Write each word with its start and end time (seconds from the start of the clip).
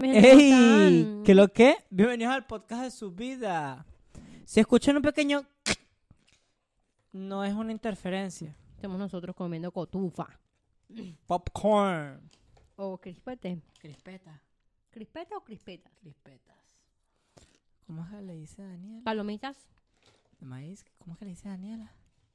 Hola, 0.00 0.08
mi 0.08 0.20
gente. 0.20 0.50
¿cómo 0.50 0.80
¡Ey! 0.80 1.22
¿Qué 1.24 1.34
lo 1.34 1.48
que? 1.52 1.76
Bienvenidos 1.90 2.32
al 2.32 2.46
podcast 2.46 2.84
de 2.84 2.90
su 2.90 3.12
vida. 3.12 3.84
Si 4.46 4.58
escuchan 4.60 4.96
un 4.96 5.02
pequeño... 5.02 5.46
No 7.12 7.44
es 7.44 7.52
una 7.52 7.72
interferencia. 7.72 8.56
Estamos 8.76 8.98
nosotros 8.98 9.36
comiendo 9.36 9.70
cotufa. 9.72 10.26
Popcorn. 11.26 12.30
O 12.76 12.96
crispete. 12.98 13.60
Crispeta. 13.78 14.40
¿Crispeta 14.90 15.36
o 15.36 15.44
crispetas? 15.44 15.92
Crispetas. 16.00 16.56
¿Cómo 17.86 18.04
es 18.04 18.10
que 18.10 18.22
le 18.22 18.34
dice 18.36 18.62
Daniela? 18.62 19.02
Palomitas. 19.04 19.56
¿De 20.38 20.46
maíz? 20.46 20.84
¿Cómo 20.98 21.12
es 21.12 21.18
que 21.18 21.24
le 21.26 21.32
dice 21.32 21.48
Daniela? 21.48 21.92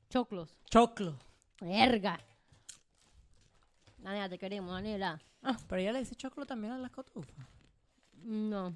Choclos. 0.10 0.56
Choclo. 0.70 1.18
Verga. 1.62 2.20
Daniela, 3.98 4.30
te 4.30 4.38
queremos, 4.38 4.72
Daniela. 4.72 5.20
Ah, 5.42 5.58
pero 5.68 5.82
ella 5.82 5.94
le 5.94 6.00
dice 6.00 6.16
choclo 6.16 6.46
también 6.46 6.74
a 6.74 6.78
las 6.78 6.92
cotufas. 6.92 7.55
No. 8.26 8.76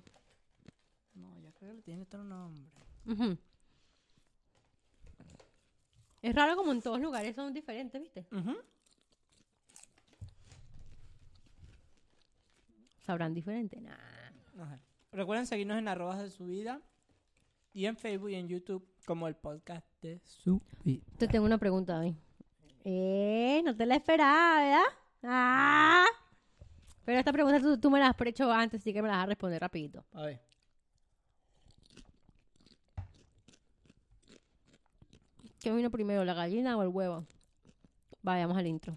No, 1.15 1.39
ya 1.41 1.51
creo 1.53 1.71
que 1.71 1.77
le 1.77 1.81
tiene 1.81 2.03
otro 2.03 2.23
nombre. 2.23 2.69
Ujú. 3.07 3.37
Es 6.21 6.35
raro 6.35 6.55
como 6.55 6.71
en 6.71 6.81
todos 6.81 6.99
lugares 6.99 7.35
son 7.35 7.51
diferentes, 7.51 7.99
¿viste? 7.99 8.25
Sabrán 13.05 13.33
diferente. 13.33 13.81
Nah. 13.81 14.77
Recuerden 15.11 15.47
seguirnos 15.47 15.79
en 15.79 15.87
arrobas 15.87 16.19
de 16.19 16.29
su 16.29 16.45
vida 16.45 16.81
y 17.73 17.85
en 17.85 17.97
Facebook 17.97 18.29
y 18.29 18.35
en 18.35 18.47
YouTube 18.47 18.87
como 19.05 19.27
el 19.27 19.35
podcast 19.35 19.87
de 20.01 20.21
su 20.23 20.61
vida. 20.83 21.03
Te 21.17 21.27
tengo 21.27 21.45
una 21.45 21.57
pregunta 21.57 21.99
hoy. 21.99 22.15
Eh, 22.83 23.61
no 23.65 23.75
te 23.75 23.87
la 23.87 23.95
esperaba, 23.95 24.61
¿verdad? 24.61 24.83
Ah. 25.23 26.05
Pero 27.09 27.17
esta 27.17 27.33
pregunta 27.33 27.59
tú, 27.59 27.75
tú 27.79 27.89
me 27.89 27.97
la 27.97 28.09
has 28.09 28.15
hecho 28.23 28.51
antes, 28.51 28.81
así 28.81 28.93
que 28.93 29.01
me 29.01 29.07
la 29.07 29.15
vas 29.15 29.23
a 29.23 29.25
responder 29.25 29.59
rapidito. 29.59 30.05
A 30.13 30.25
ver. 30.27 30.39
¿Qué 35.59 35.71
vino 35.71 35.89
primero, 35.89 36.23
la 36.23 36.35
gallina 36.35 36.77
o 36.77 36.83
el 36.83 36.89
huevo? 36.89 37.25
Vayamos 38.21 38.55
al 38.55 38.67
intro. 38.67 38.95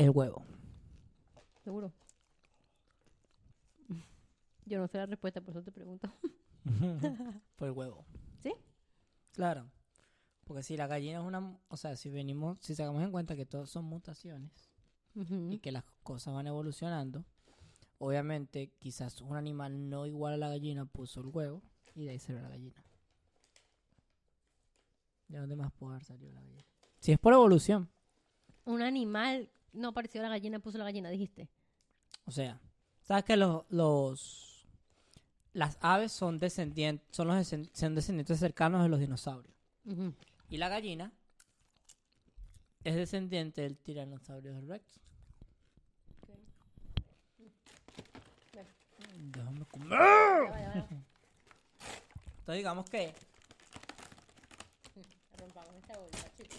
El 0.00 0.08
huevo. 0.08 0.46
¿Seguro? 1.62 1.92
Yo 4.64 4.78
no 4.78 4.88
sé 4.88 4.96
la 4.96 5.04
respuesta, 5.04 5.42
por 5.42 5.50
eso 5.50 5.62
te 5.62 5.70
pregunto. 5.70 6.10
Por 7.56 7.68
el 7.68 7.74
huevo. 7.74 8.06
¿Sí? 8.42 8.54
Claro. 9.32 9.70
Porque 10.44 10.62
si 10.62 10.78
la 10.78 10.86
gallina 10.86 11.18
es 11.18 11.24
una... 11.26 11.54
O 11.68 11.76
sea, 11.76 11.96
si 11.96 12.08
venimos... 12.08 12.56
Si 12.62 12.74
sacamos 12.74 13.02
en 13.02 13.10
cuenta 13.10 13.36
que 13.36 13.44
todos 13.44 13.68
son 13.68 13.84
mutaciones 13.84 14.72
y 15.50 15.58
que 15.58 15.70
las 15.70 15.84
cosas 16.02 16.32
van 16.32 16.46
evolucionando, 16.46 17.26
obviamente 17.98 18.72
quizás 18.78 19.20
un 19.20 19.36
animal 19.36 19.90
no 19.90 20.06
igual 20.06 20.32
a 20.32 20.38
la 20.38 20.48
gallina 20.48 20.86
puso 20.86 21.20
el 21.20 21.26
huevo 21.26 21.62
y 21.94 22.04
de 22.04 22.12
ahí 22.12 22.18
salió 22.18 22.40
la 22.40 22.48
gallina. 22.48 22.82
¿De 25.28 25.36
dónde 25.36 25.56
más 25.56 25.70
puede 25.72 25.96
haber 25.96 26.04
salido 26.04 26.32
la 26.32 26.40
gallina? 26.40 26.64
Si 27.00 27.12
es 27.12 27.18
por 27.18 27.34
evolución. 27.34 27.90
Un 28.64 28.80
animal 28.80 29.50
no 29.72 29.92
parecido 29.92 30.24
a 30.24 30.28
la 30.28 30.34
gallina 30.36 30.58
puso 30.58 30.78
la 30.78 30.84
gallina, 30.84 31.10
dijiste. 31.10 31.48
O 32.26 32.30
sea, 32.30 32.60
¿sabes 33.02 33.24
que 33.24 33.36
los, 33.36 33.64
los 33.70 34.66
las 35.52 35.78
aves 35.80 36.12
son 36.12 36.38
descendientes, 36.38 37.06
son 37.10 37.26
los 37.28 37.36
descend- 37.36 37.70
son 37.74 37.94
descendientes 37.94 38.38
cercanos 38.38 38.82
de 38.82 38.88
los 38.88 39.00
dinosaurios? 39.00 39.54
Y 40.48 40.56
la 40.58 40.68
gallina 40.68 41.12
es 42.84 42.94
descendiente 42.94 43.62
del 43.62 43.76
tiranosaurio 43.78 44.60
rex. 44.62 45.00
Déjame 49.32 49.64
comer. 49.66 49.90
Ya 49.90 49.98
va, 49.98 50.60
ya 50.60 50.68
va. 50.68 50.88
Entonces 52.38 52.56
digamos 52.56 52.88
que 52.90 53.12
Rompamos 55.38 55.74
esta 55.76 55.98
bolsa, 55.98 56.30
chicos. 56.36 56.58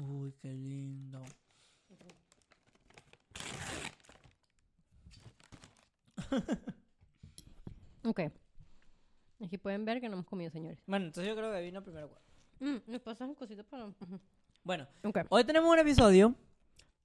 Uy, 0.00 0.32
qué 0.40 0.52
lindo. 0.52 1.22
Ok. 8.04 8.20
Aquí 9.44 9.58
pueden 9.58 9.84
ver 9.84 10.00
que 10.00 10.08
no 10.08 10.14
hemos 10.14 10.26
comido, 10.26 10.50
señores. 10.50 10.78
Bueno, 10.86 11.06
entonces 11.06 11.28
yo 11.28 11.36
creo 11.36 11.52
que 11.52 11.60
vino 11.62 11.82
primero. 11.82 12.10
Mm, 12.60 12.76
nos 12.86 13.00
pasan 13.02 13.34
cositas 13.34 13.64
para... 13.66 13.86
Ujú. 13.86 14.20
Bueno, 14.64 14.86
Ok. 15.04 15.18
hoy 15.30 15.44
tenemos 15.44 15.70
un 15.70 15.78
episodio 15.78 16.34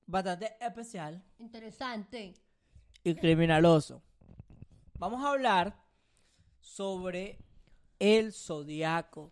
bastante 0.06 0.56
especial 0.60 1.24
Interesante. 1.40 2.34
y 3.04 3.16
criminaloso. 3.16 4.02
Vamos 5.00 5.24
a 5.24 5.30
hablar 5.32 5.76
sobre 6.60 7.40
el 8.00 8.34
zodiaco. 8.34 9.32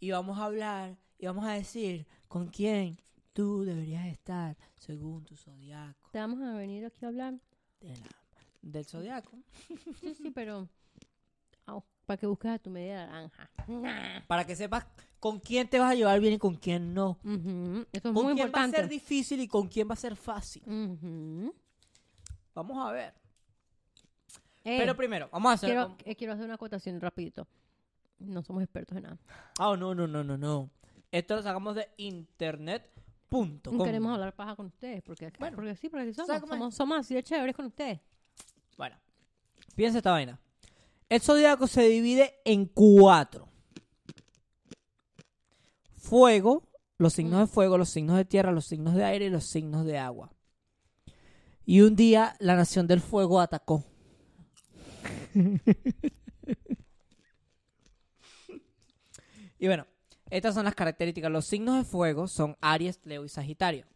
Y 0.00 0.10
vamos 0.10 0.38
a 0.38 0.44
hablar 0.44 0.96
y 1.24 1.26
vamos 1.26 1.46
a 1.46 1.52
decir 1.52 2.06
con 2.28 2.48
quién 2.48 3.00
tú 3.32 3.64
deberías 3.64 4.04
estar 4.08 4.58
según 4.76 5.24
tu 5.24 5.34
zodiaco. 5.34 6.10
Te 6.12 6.18
vamos 6.18 6.38
a 6.42 6.52
venir 6.52 6.84
aquí 6.84 7.02
a 7.02 7.08
hablar. 7.08 7.32
De 7.80 7.88
la- 7.96 8.08
del 8.60 8.84
zodiaco. 8.84 9.38
Sí, 10.02 10.14
sí, 10.14 10.30
pero... 10.30 10.68
para 12.04 12.18
que 12.18 12.26
busques 12.26 12.50
a 12.50 12.58
tu 12.58 12.68
media 12.68 13.06
naranja. 13.06 13.50
Nah. 13.68 14.20
Para 14.26 14.44
que 14.46 14.54
sepas 14.54 14.84
con 15.18 15.40
quién 15.40 15.66
te 15.66 15.78
vas 15.78 15.92
a 15.92 15.94
llevar 15.94 16.20
bien 16.20 16.34
y 16.34 16.38
con 16.38 16.56
quién 16.56 16.92
no. 16.92 17.16
Es 17.90 18.02
Con 18.02 18.12
muy 18.12 18.34
quién 18.34 18.52
va 18.54 18.64
a 18.64 18.68
ser 18.68 18.86
difícil 18.86 19.40
y 19.40 19.48
con 19.48 19.66
quién 19.68 19.88
va 19.88 19.94
a 19.94 19.96
ser 19.96 20.16
fácil. 20.16 20.62
Vamos 22.54 22.86
a 22.86 22.92
ver. 22.92 23.14
Eh, 24.64 24.76
Pero 24.78 24.94
primero, 24.94 25.30
vamos 25.32 25.52
a 25.52 25.54
hacer. 25.54 25.70
quiero, 25.70 25.96
eh, 26.04 26.16
quiero 26.16 26.34
hacer 26.34 26.44
una 26.44 26.54
acotación 26.56 27.00
rapidito. 27.00 27.48
No 28.18 28.42
somos 28.42 28.62
expertos 28.62 28.96
en 28.98 29.04
nada. 29.04 29.18
Ah, 29.58 29.74
no, 29.78 29.94
no, 29.94 30.06
no, 30.06 30.22
no, 30.22 30.36
no. 30.36 30.68
Esto 31.14 31.36
lo 31.36 31.42
sacamos 31.44 31.76
de 31.76 31.88
internet.com. 31.96 33.60
Queremos 33.84 34.12
hablar 34.12 34.34
paja 34.34 34.56
con 34.56 34.66
ustedes. 34.66 35.00
Porque, 35.04 35.30
Bueno. 35.38 35.54
porque 35.54 35.76
sí, 35.76 35.88
porque 35.88 36.06
sí 36.06 36.14
¿Sabes 36.14 36.40
somos. 36.40 36.48
Somos, 36.48 36.74
somos 36.74 36.98
así 36.98 37.14
de 37.14 37.22
chéveres 37.22 37.54
con 37.54 37.66
ustedes. 37.66 38.00
Bueno, 38.76 38.96
piensa 39.76 39.98
esta 39.98 40.10
vaina. 40.10 40.40
El 41.08 41.20
zodiaco 41.20 41.68
se 41.68 41.82
divide 41.86 42.34
en 42.44 42.66
cuatro: 42.66 43.48
fuego, 45.96 46.68
los 46.98 47.12
signos 47.12 47.38
de 47.38 47.46
fuego, 47.46 47.78
los 47.78 47.90
signos 47.90 48.16
de 48.16 48.24
tierra, 48.24 48.50
los 48.50 48.64
signos 48.66 48.96
de 48.96 49.04
aire 49.04 49.26
y 49.26 49.30
los 49.30 49.44
signos 49.44 49.86
de 49.86 49.98
agua. 49.98 50.32
Y 51.64 51.82
un 51.82 51.94
día 51.94 52.34
la 52.40 52.56
nación 52.56 52.88
del 52.88 53.00
fuego 53.00 53.40
atacó. 53.40 53.84
y 59.60 59.66
bueno, 59.68 59.86
estas 60.34 60.54
son 60.54 60.64
las 60.64 60.74
características. 60.74 61.30
Los 61.30 61.46
signos 61.46 61.76
de 61.76 61.84
fuego 61.84 62.26
son 62.26 62.56
Aries, 62.60 63.00
Leo 63.04 63.24
y 63.24 63.28
Sagitario. 63.28 63.86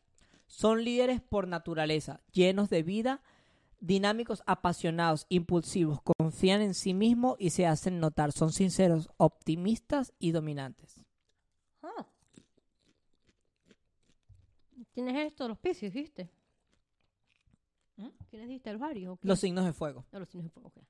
Son 0.46 0.84
líderes 0.84 1.20
por 1.20 1.48
naturaleza, 1.48 2.20
llenos 2.32 2.70
de 2.70 2.84
vida 2.84 3.22
dinámicos, 3.80 4.42
apasionados, 4.46 5.26
impulsivos, 5.28 6.00
confían 6.02 6.62
en 6.62 6.74
sí 6.74 6.94
mismos 6.94 7.36
y 7.38 7.50
se 7.50 7.66
hacen 7.66 8.00
notar. 8.00 8.32
Son 8.32 8.52
sinceros, 8.52 9.10
optimistas 9.16 10.12
y 10.18 10.30
dominantes. 10.30 11.04
Ah. 11.82 12.06
¿Quién 14.92 15.08
es 15.08 15.26
esto? 15.26 15.48
Los 15.48 15.58
piscis, 15.58 15.92
¿viste? 15.92 16.30
¿Mm? 17.96 18.08
¿Quiénes 18.30 18.48
diste? 18.48 18.72
¿Los 18.72 19.18
qué? 19.18 19.26
Los 19.26 19.40
signos 19.40 19.64
de 19.64 19.72
fuego. 19.72 20.04
Los 20.12 20.28
signos 20.28 20.44
de 20.44 20.50
fuego, 20.50 20.68
ok. 20.68 20.84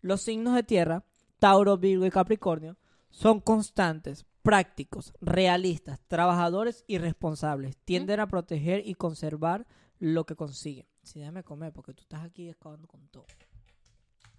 Los 0.00 0.22
signos 0.22 0.54
de 0.54 0.62
tierra, 0.62 1.04
Tauro, 1.40 1.76
Virgo 1.76 2.06
y 2.06 2.10
Capricornio, 2.10 2.76
son 3.10 3.40
constantes, 3.40 4.24
prácticos, 4.48 5.12
realistas, 5.20 6.00
trabajadores 6.08 6.82
y 6.86 6.96
responsables. 6.96 7.76
Tienden 7.84 8.18
a 8.20 8.28
proteger 8.28 8.80
y 8.82 8.94
conservar 8.94 9.66
lo 9.98 10.24
que 10.24 10.36
consiguen. 10.36 10.86
Sí, 11.02 11.18
déjame 11.18 11.44
comer 11.44 11.70
porque 11.70 11.92
tú 11.92 12.00
estás 12.00 12.24
aquí 12.24 12.48
acabando 12.48 12.88
con 12.88 13.06
todo. 13.08 13.26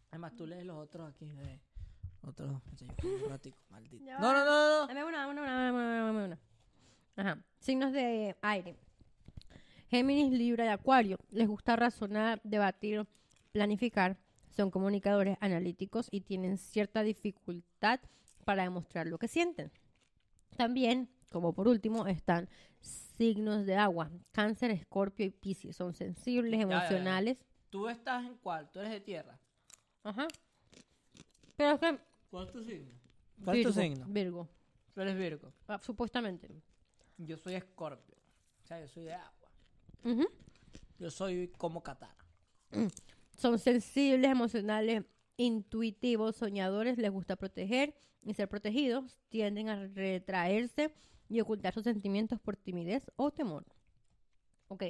Además, 0.09 0.35
tú 0.35 0.47
lees 0.47 0.65
los 0.65 0.77
otros 0.77 1.07
aquí. 1.07 1.31
Otros. 2.23 2.49
o 2.49 2.75
sea, 2.75 2.87
yo 2.87 2.95
como 3.03 3.13
un 3.23 3.29
ratico, 3.29 3.59
maldito. 3.69 4.03
No, 4.03 4.33
no, 4.33 4.45
no, 4.45 4.79
no. 4.79 4.87
Dame 4.87 5.03
una, 5.03 5.27
una, 5.27 5.41
una, 5.43 5.53
una, 5.53 5.71
una, 5.73 6.11
una, 6.11 6.25
una. 6.25 6.39
Ajá. 7.15 7.43
Signos 7.59 7.93
de 7.93 8.35
aire. 8.41 8.77
Géminis, 9.91 10.31
Libra 10.31 10.65
y 10.65 10.69
Acuario. 10.69 11.19
Les 11.29 11.47
gusta 11.47 11.75
razonar, 11.75 12.41
debatir, 12.43 13.05
planificar. 13.51 14.17
Son 14.57 14.71
comunicadores 14.71 15.37
analíticos 15.39 16.07
y 16.09 16.21
tienen 16.21 16.57
cierta 16.57 17.03
dificultad 17.03 17.99
para 18.43 18.63
demostrar 18.63 19.05
lo 19.05 19.19
que 19.19 19.27
sienten. 19.27 19.71
También 20.59 21.09
como 21.29 21.53
por 21.53 21.67
último, 21.67 22.05
están 22.07 22.49
signos 22.81 23.65
de 23.65 23.75
agua. 23.75 24.11
Cáncer, 24.31 24.71
escorpio 24.71 25.25
y 25.25 25.29
piscis. 25.29 25.75
Son 25.75 25.93
sensibles, 25.93 26.59
ya, 26.59 26.67
ya. 26.67 26.75
emocionales. 26.75 27.37
¿Tú 27.69 27.87
estás 27.87 28.25
en 28.25 28.35
cuál? 28.37 28.69
¿Tú 28.71 28.79
eres 28.79 28.91
de 28.91 28.99
tierra? 28.99 29.39
Ajá. 30.03 30.27
Pero 31.55 31.75
es 31.75 31.79
que... 31.79 31.99
¿Cuál 32.29 32.47
es 32.47 32.51
tu 32.51 32.63
signo? 32.63 32.91
¿Cuál 33.43 33.57
es 33.57 33.63
tu 33.63 33.69
Virgo, 33.69 33.81
signo? 33.81 34.05
Virgo. 34.09 34.49
Tú 34.93 35.01
eres 35.01 35.17
Virgo. 35.17 35.53
Ah, 35.67 35.79
supuestamente. 35.81 36.49
Yo 37.17 37.37
soy 37.37 37.55
escorpio. 37.55 38.17
O 38.61 38.67
sea, 38.67 38.81
yo 38.81 38.87
soy 38.87 39.03
de 39.03 39.13
agua. 39.13 39.51
Ujú. 40.03 40.27
Yo 40.97 41.09
soy 41.09 41.47
como 41.57 41.81
Katara. 41.81 42.15
Son 43.37 43.59
sensibles, 43.59 44.29
emocionales, 44.29 45.05
intuitivos, 45.37 46.35
soñadores, 46.35 46.97
les 46.97 47.11
gusta 47.11 47.35
proteger 47.35 47.95
y 48.23 48.33
ser 48.33 48.47
protegidos, 48.49 49.17
tienden 49.29 49.69
a 49.69 49.87
retraerse 49.87 50.93
y 51.29 51.39
ocultar 51.41 51.73
sus 51.73 51.83
sentimientos 51.83 52.39
por 52.39 52.55
timidez 52.57 53.09
o 53.15 53.31
temor. 53.31 53.65
Ok. 54.67 54.83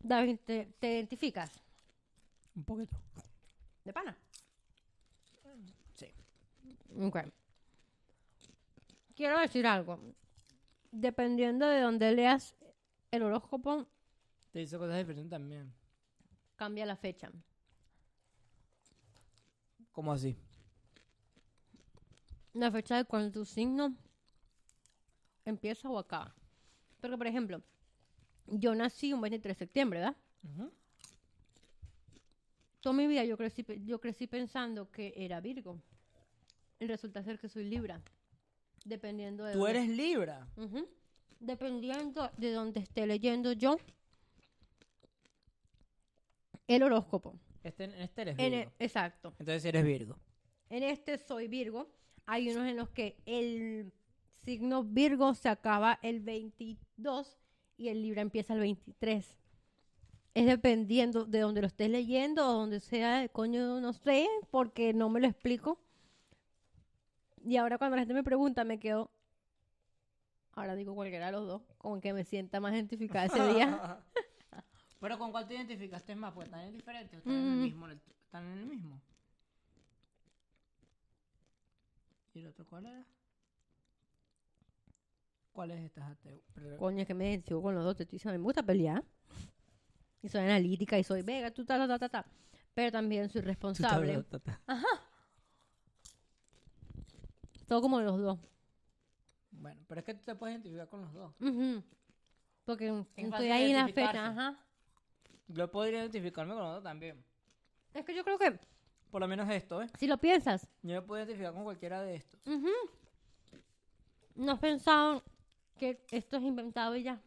David, 0.00 0.38
¿te, 0.44 0.66
te 0.78 0.94
identificas? 0.94 1.50
Un 2.56 2.64
poquito. 2.64 2.96
¿De 3.84 3.92
pana? 3.92 4.16
Sí. 5.94 6.06
Ok. 7.00 7.18
Quiero 9.14 9.38
decir 9.38 9.66
algo. 9.66 10.00
Dependiendo 10.90 11.66
de 11.66 11.80
donde 11.80 12.12
leas 12.12 12.56
el 13.10 13.22
horóscopo, 13.22 13.86
Te 14.52 14.62
hizo 14.62 14.78
cosas 14.78 14.96
diferentes 14.98 15.30
también. 15.30 15.72
cambia 16.56 16.84
la 16.86 16.96
fecha. 16.96 17.30
¿Cómo 19.92 20.12
así? 20.12 20.36
La 22.54 22.70
fecha 22.70 22.96
de 22.96 23.04
cuando 23.04 23.30
tu 23.32 23.44
signo 23.44 23.94
empieza 25.44 25.88
o 25.88 25.98
acaba. 25.98 26.34
Porque, 27.00 27.16
por 27.16 27.26
ejemplo, 27.26 27.62
yo 28.46 28.74
nací 28.74 29.12
un 29.12 29.20
23 29.20 29.56
de 29.56 29.58
septiembre, 29.58 30.00
¿verdad? 30.00 30.16
Toda 32.80 32.94
mi 32.94 33.06
vida 33.06 33.24
yo 33.24 33.36
crecí, 33.36 33.64
yo 33.84 34.00
crecí 34.00 34.26
pensando 34.26 34.90
que 34.90 35.12
era 35.16 35.40
Virgo. 35.40 35.80
Y 36.78 36.86
resulta 36.86 37.22
ser 37.22 37.38
que 37.38 37.48
soy 37.48 37.64
Libra. 37.64 38.00
Dependiendo 38.84 39.44
de... 39.44 39.52
Tú 39.52 39.58
dónde- 39.60 39.70
eres 39.78 39.88
Libra. 39.90 40.48
Dependiendo 41.38 42.30
de 42.38 42.52
donde 42.52 42.80
esté 42.80 43.06
leyendo 43.06 43.52
yo 43.52 43.76
el 46.66 46.82
horóscopo. 46.82 47.38
Este, 47.62 47.84
en 47.84 47.94
este 47.94 48.22
eres 48.22 48.38
En 48.38 48.52
Virgo. 48.52 48.72
e- 48.78 48.84
exacto. 48.84 49.28
Entonces 49.38 49.64
eres 49.64 49.84
Virgo. 49.84 50.18
En 50.70 50.82
este 50.82 51.18
soy 51.18 51.48
Virgo. 51.48 51.90
Hay 52.26 52.50
unos 52.50 52.66
en 52.68 52.76
los 52.76 52.88
que 52.90 53.16
el 53.26 53.92
signo 54.44 54.84
Virgo 54.84 55.34
se 55.34 55.48
acaba 55.48 55.98
el 56.02 56.20
22 56.20 57.38
y 57.76 57.88
el 57.88 58.02
Libra 58.02 58.22
empieza 58.22 58.54
el 58.54 58.60
23. 58.60 59.36
Es 60.34 60.46
dependiendo 60.46 61.24
de 61.24 61.40
donde 61.40 61.60
lo 61.60 61.66
estés 61.66 61.90
leyendo 61.90 62.46
o 62.48 62.52
donde 62.52 62.78
sea, 62.80 63.28
coño, 63.28 63.80
no 63.80 63.92
sé, 63.92 64.28
porque 64.50 64.92
no 64.94 65.08
me 65.08 65.20
lo 65.20 65.26
explico. 65.26 65.80
Y 67.44 67.56
ahora 67.56 67.78
cuando 67.78 67.96
la 67.96 68.02
gente 68.02 68.14
me 68.14 68.22
pregunta, 68.22 68.62
me 68.64 68.78
quedo. 68.78 69.10
Ahora 70.52 70.74
digo 70.76 70.94
cualquiera 70.94 71.26
de 71.26 71.32
los 71.32 71.46
dos, 71.46 71.62
como 71.78 72.00
que 72.00 72.12
me 72.12 72.24
sienta 72.24 72.60
más 72.60 72.72
identificada 72.74 73.26
ese 73.26 73.54
día. 73.54 73.98
Pero 75.00 75.18
¿con 75.18 75.30
cuál 75.32 75.48
te 75.48 75.54
identificaste 75.54 76.14
más? 76.14 76.34
Pues 76.34 76.46
están 76.46 76.60
en 76.60 76.72
diferentes 76.74 77.14
o 77.14 77.18
están 77.18 77.32
en 77.34 77.52
el 77.52 77.58
Mm. 77.58 77.62
mismo. 77.62 77.88
Están 77.88 78.44
en 78.52 78.58
el 78.58 78.66
mismo. 78.66 79.00
¿Y 82.34 82.40
el 82.40 82.46
otro 82.48 82.64
cuál 82.66 82.86
era? 82.86 83.04
¿Cuál 85.52 85.72
es 85.72 85.80
esta? 85.84 86.16
Coño, 86.78 87.00
es 87.00 87.06
que 87.06 87.14
me 87.14 87.28
identifico 87.30 87.60
con 87.62 87.74
los 87.74 87.84
dos, 87.84 87.96
te 87.96 88.04
estoy 88.04 88.16
diciendo, 88.16 88.38
me 88.38 88.44
gusta 88.44 88.62
pelear. 88.62 89.04
Y 90.22 90.28
soy 90.28 90.42
analítica 90.42 90.98
y 90.98 91.04
soy 91.04 91.22
vega, 91.22 91.50
tú 91.50 91.64
ta, 91.64 91.86
ta, 91.86 91.98
ta, 91.98 92.08
ta. 92.08 92.26
Pero 92.74 92.92
también 92.92 93.28
soy 93.28 93.40
responsable. 93.40 94.22
Ta, 94.24 94.38
ta, 94.38 94.60
ta. 94.66 94.82
Todo 97.66 97.80
como 97.82 98.00
los 98.00 98.20
dos. 98.20 98.38
Bueno, 99.50 99.82
pero 99.88 100.00
es 100.00 100.04
que 100.04 100.14
tú 100.14 100.24
te 100.24 100.34
puedes 100.34 100.54
identificar 100.54 100.88
con 100.88 101.02
los 101.02 101.12
dos. 101.12 101.34
Ujú. 101.40 101.82
Porque 102.64 103.04
estoy 103.16 103.50
ahí 103.50 103.70
en 103.70 103.76
la 103.76 103.88
fecha, 103.88 104.26
ajá. 104.28 104.58
Yo 105.48 105.70
podría 105.70 106.00
identificarme 106.00 106.54
con 106.54 106.62
los 106.62 106.74
dos 106.74 106.84
también. 106.84 107.24
Es 107.92 108.04
que 108.04 108.14
yo 108.14 108.22
creo 108.22 108.38
que, 108.38 108.58
Por 109.10 109.20
lo 109.20 109.28
menos 109.28 109.48
esto, 109.50 109.82
¿eh? 109.82 109.88
si 109.98 110.06
lo 110.06 110.18
piensas, 110.18 110.68
Yo 110.82 110.94
me 110.94 111.02
puedo 111.02 111.20
identificar 111.22 111.52
con 111.52 111.64
cualquiera 111.64 112.00
de 112.02 112.16
estos. 112.16 112.40
ujú, 112.46 112.68
no 114.36 114.52
has 114.52 114.58
pensado 114.60 115.22
que 115.78 116.00
esto 116.10 116.36
es 116.36 116.42
inventado 116.44 116.94
y 116.96 117.02
ya. 117.02 117.20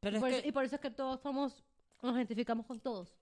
Pero 0.00 0.14
Y 0.14 0.18
es 0.18 0.22
por, 0.22 0.30
que, 0.30 0.48
y 0.48 0.52
por 0.52 0.64
eso 0.64 0.76
es 0.76 0.80
que 0.80 0.90
todos 0.90 1.20
somos, 1.20 1.64
nos 2.02 2.14
identificamos 2.16 2.66
con 2.66 2.78
todos. 2.80 3.16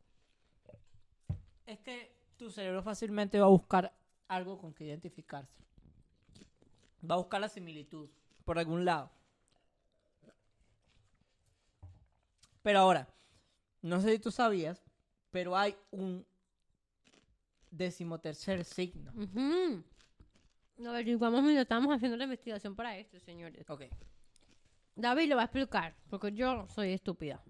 es 1.67 1.79
que 1.81 2.15
tu 2.37 2.51
cerebro 2.51 2.83
fácilmente 2.83 3.39
va 3.41 3.47
a 3.47 3.51
buscar 3.51 3.93
algo 4.29 4.59
con 4.59 4.75
que 4.75 4.85
identificarse. 4.85 5.65
Va 7.09 7.15
a 7.15 7.19
buscar 7.19 7.41
la 7.41 7.49
similitud 7.49 8.09
por 8.45 8.59
algún 8.59 8.85
lado. 8.85 9.11
Pero 12.63 12.79
ahora, 12.81 13.09
no 13.83 14.01
sé 14.01 14.13
si 14.13 14.19
tú 14.19 14.31
sabías, 14.31 14.83
pero 15.31 15.57
hay 15.57 15.77
un 15.91 16.27
decimotercer 17.77 18.65
signo. 18.65 19.13
Ujú. 19.13 19.83
Lo 20.79 20.91
averiguamos 20.91 21.43
mientras 21.43 21.63
estamos 21.65 21.95
haciendo 21.95 22.17
la 22.17 22.25
investigación 22.25 22.75
para 22.75 22.97
esto, 22.97 23.21
señores. 23.21 23.69
Ok. 23.71 23.83
David 24.97 25.29
lo 25.29 25.37
va 25.37 25.43
a 25.43 25.47
explicar, 25.47 25.95
porque 26.09 26.33
yo 26.33 26.67
soy 26.69 26.93
estúpida. 26.93 27.43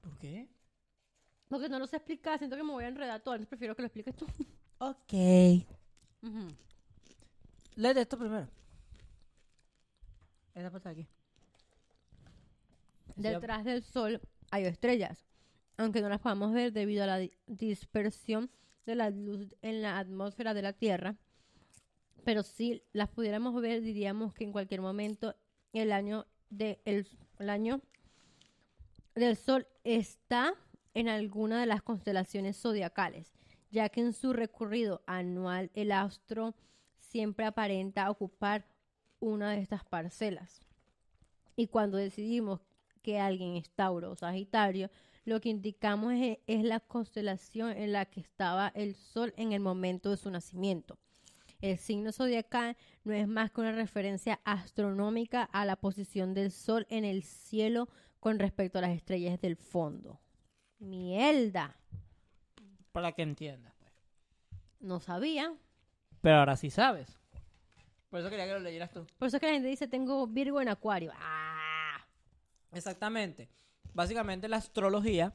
¿Por 0.00 0.18
qué? 0.18 0.48
Porque 1.48 1.68
no 1.68 1.78
lo 1.78 1.86
sé 1.86 1.96
explicar, 1.96 2.38
siento 2.38 2.56
que 2.56 2.62
me 2.62 2.72
voy 2.72 2.84
a 2.84 2.88
enredar 2.88 3.20
todo, 3.22 3.34
entonces 3.34 3.48
prefiero 3.48 3.76
que 3.76 3.82
lo 3.82 3.86
expliques 3.86 4.16
tú. 4.16 4.26
Ok. 4.78 5.12
Ujú. 6.22 6.48
Léete 7.76 8.00
esto 8.00 8.18
primero. 8.18 8.48
Esta 10.54 10.70
parte 10.70 10.88
de 10.88 10.92
aquí. 10.92 11.08
Detrás 13.16 13.64
del 13.64 13.82
Sol 13.82 14.20
hay 14.50 14.64
estrellas, 14.64 15.24
aunque 15.76 16.00
no 16.00 16.08
las 16.08 16.20
podamos 16.20 16.52
ver 16.52 16.72
debido 16.72 17.04
a 17.04 17.06
la 17.06 17.18
di- 17.18 17.32
dispersión 17.46 18.50
de 18.86 18.94
la 18.94 19.10
luz 19.10 19.54
en 19.62 19.82
la 19.82 19.98
atmósfera 19.98 20.54
de 20.54 20.62
la 20.62 20.72
Tierra. 20.72 21.16
Pero 22.24 22.42
si 22.42 22.82
las 22.92 23.08
pudiéramos 23.08 23.60
ver, 23.60 23.82
diríamos 23.82 24.34
que 24.34 24.44
en 24.44 24.52
cualquier 24.52 24.80
momento 24.80 25.34
el 25.72 25.92
año, 25.92 26.26
el, 26.58 27.08
el 27.38 27.50
año 27.50 27.80
del 29.14 29.36
Sol 29.36 29.66
está 29.84 30.54
en 30.94 31.08
alguna 31.08 31.60
de 31.60 31.66
las 31.66 31.82
constelaciones 31.82 32.56
zodiacales, 32.56 33.32
ya 33.70 33.88
que 33.88 34.00
en 34.00 34.12
su 34.12 34.32
recorrido 34.32 35.02
anual 35.06 35.70
el 35.74 35.92
astro 35.92 36.54
siempre 36.98 37.46
aparenta 37.46 38.10
ocupar 38.10 38.64
una 39.20 39.50
de 39.50 39.60
estas 39.60 39.84
parcelas. 39.84 40.60
Y 41.56 41.68
cuando 41.68 41.96
decidimos 41.96 42.60
que 43.02 43.20
alguien 43.20 43.56
es 43.56 43.70
Tauro 43.70 44.12
o 44.12 44.16
Sagitario, 44.16 44.90
lo 45.24 45.40
que 45.40 45.48
indicamos 45.48 46.12
es, 46.14 46.38
es 46.46 46.64
la 46.64 46.80
constelación 46.80 47.70
en 47.76 47.92
la 47.92 48.04
que 48.06 48.20
estaba 48.20 48.68
el 48.74 48.94
Sol 48.94 49.32
en 49.36 49.52
el 49.52 49.60
momento 49.60 50.10
de 50.10 50.16
su 50.16 50.30
nacimiento. 50.30 50.98
El 51.60 51.78
signo 51.78 52.12
zodiacal 52.12 52.76
no 53.04 53.14
es 53.14 53.26
más 53.26 53.50
que 53.50 53.60
una 53.62 53.72
referencia 53.72 54.40
astronómica 54.44 55.44
a 55.44 55.64
la 55.64 55.76
posición 55.76 56.34
del 56.34 56.50
Sol 56.50 56.86
en 56.90 57.04
el 57.06 57.22
cielo 57.22 57.88
con 58.20 58.38
respecto 58.38 58.78
a 58.78 58.82
las 58.82 58.90
estrellas 58.90 59.40
del 59.40 59.56
fondo. 59.56 60.20
Mielda, 60.78 61.76
Para 62.92 63.12
que 63.12 63.22
entiendas, 63.22 63.72
pues. 63.78 63.92
no 64.80 65.00
sabía. 65.00 65.54
Pero 66.20 66.36
ahora 66.36 66.56
sí 66.56 66.68
sabes. 66.70 67.18
Por 68.10 68.20
eso 68.20 68.30
quería 68.30 68.46
que 68.46 68.52
lo 68.52 68.60
leyeras 68.60 68.92
tú. 68.92 69.06
Por 69.18 69.28
eso 69.28 69.36
es 69.38 69.40
que 69.40 69.46
la 69.46 69.52
gente 69.54 69.68
dice, 69.68 69.88
tengo 69.88 70.26
Virgo 70.26 70.60
en 70.60 70.68
Acuario. 70.68 71.12
¡Ah! 71.16 72.04
Exactamente. 72.72 73.48
Básicamente 73.94 74.48
la 74.48 74.56
astrología 74.56 75.32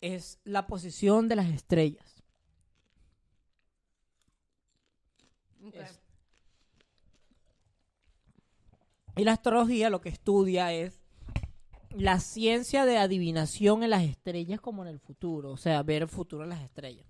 es 0.00 0.38
la 0.44 0.66
posición 0.66 1.28
de 1.28 1.36
las 1.36 1.46
estrellas. 1.48 2.22
Es- 5.72 6.00
Y 9.16 9.24
la 9.24 9.32
astrología 9.32 9.90
lo 9.90 10.00
que 10.00 10.08
estudia 10.08 10.72
es 10.72 11.00
la 11.90 12.18
ciencia 12.18 12.84
de 12.84 12.98
adivinación 12.98 13.84
en 13.84 13.90
las 13.90 14.02
estrellas 14.02 14.60
como 14.60 14.82
en 14.82 14.88
el 14.88 14.98
futuro. 14.98 15.52
O 15.52 15.56
sea, 15.56 15.82
ver 15.84 16.02
el 16.02 16.08
futuro 16.08 16.42
en 16.42 16.50
las 16.50 16.60
estrellas. 16.62 17.06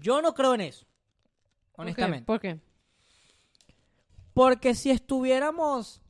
Yo 0.00 0.22
no 0.22 0.32
creo 0.34 0.54
en 0.54 0.62
eso. 0.62 0.86
Honestamente. 1.76 2.24
¿Por 2.24 2.40
qué? 2.40 2.58
Porque 4.32 4.74
si 4.74 4.90
estuviéramos, 4.90 6.00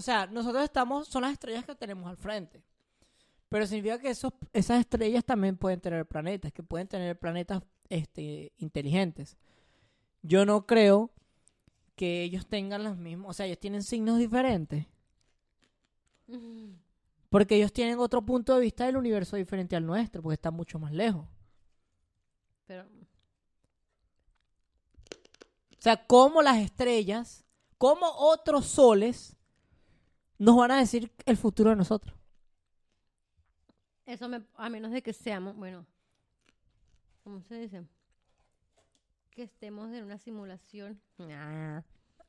o 0.00 0.02
sea, 0.02 0.26
nosotros 0.26 0.64
estamos, 0.64 1.08
son 1.08 1.20
las 1.20 1.32
estrellas 1.32 1.66
que 1.66 1.74
tenemos 1.74 2.08
al 2.08 2.16
frente. 2.16 2.62
Pero 3.50 3.66
significa 3.66 3.98
que 3.98 4.08
esos, 4.08 4.32
esas 4.54 4.80
estrellas 4.80 5.22
también 5.22 5.58
pueden 5.58 5.78
tener 5.78 6.06
planetas, 6.06 6.54
que 6.54 6.62
pueden 6.62 6.88
tener 6.88 7.18
planetas 7.18 7.62
este, 7.90 8.50
inteligentes. 8.56 9.36
yo 10.22 10.46
no 10.46 10.66
creo 10.66 11.10
que 11.96 12.22
ellos 12.22 12.46
tengan 12.46 12.82
los 12.82 12.96
mismos, 12.96 13.28
o 13.28 13.32
sea, 13.34 13.44
ellos 13.44 13.58
tienen 13.58 13.82
signos 13.82 14.18
diferentes. 14.18 14.86
Porque 17.28 17.56
ellos 17.56 17.70
tienen 17.70 17.98
otro 17.98 18.24
punto 18.24 18.54
de 18.54 18.62
vista 18.62 18.86
del 18.86 18.96
universo 18.96 19.36
diferente 19.36 19.76
al 19.76 19.84
nuestro, 19.84 20.22
porque 20.22 20.34
está 20.34 20.50
mucho 20.50 20.78
más 20.78 20.92
lejos. 20.92 21.26
Pero, 22.66 22.86
O 25.72 25.82
sea, 25.82 26.06
cómo 26.06 26.40
las 26.40 26.56
estrellas, 26.56 27.44
cómo 27.76 28.06
otros 28.06 28.64
soles 28.64 29.36
nos 30.40 30.56
van 30.56 30.70
a 30.72 30.78
decir 30.78 31.12
el 31.26 31.36
futuro 31.36 31.70
de 31.70 31.76
nosotros. 31.76 32.14
eso 34.06 34.28
me, 34.28 34.42
a 34.56 34.68
menos 34.68 34.90
de 34.90 35.02
que 35.02 35.12
seamos, 35.12 35.54
bueno, 35.56 35.86
¿cómo 37.22 37.40
se 37.42 37.54
dice? 37.60 37.86
Que 39.30 39.44
estemos 39.44 39.92
en 39.92 40.04
una 40.04 40.18
simulación. 40.18 41.00
Ah. 41.20 41.82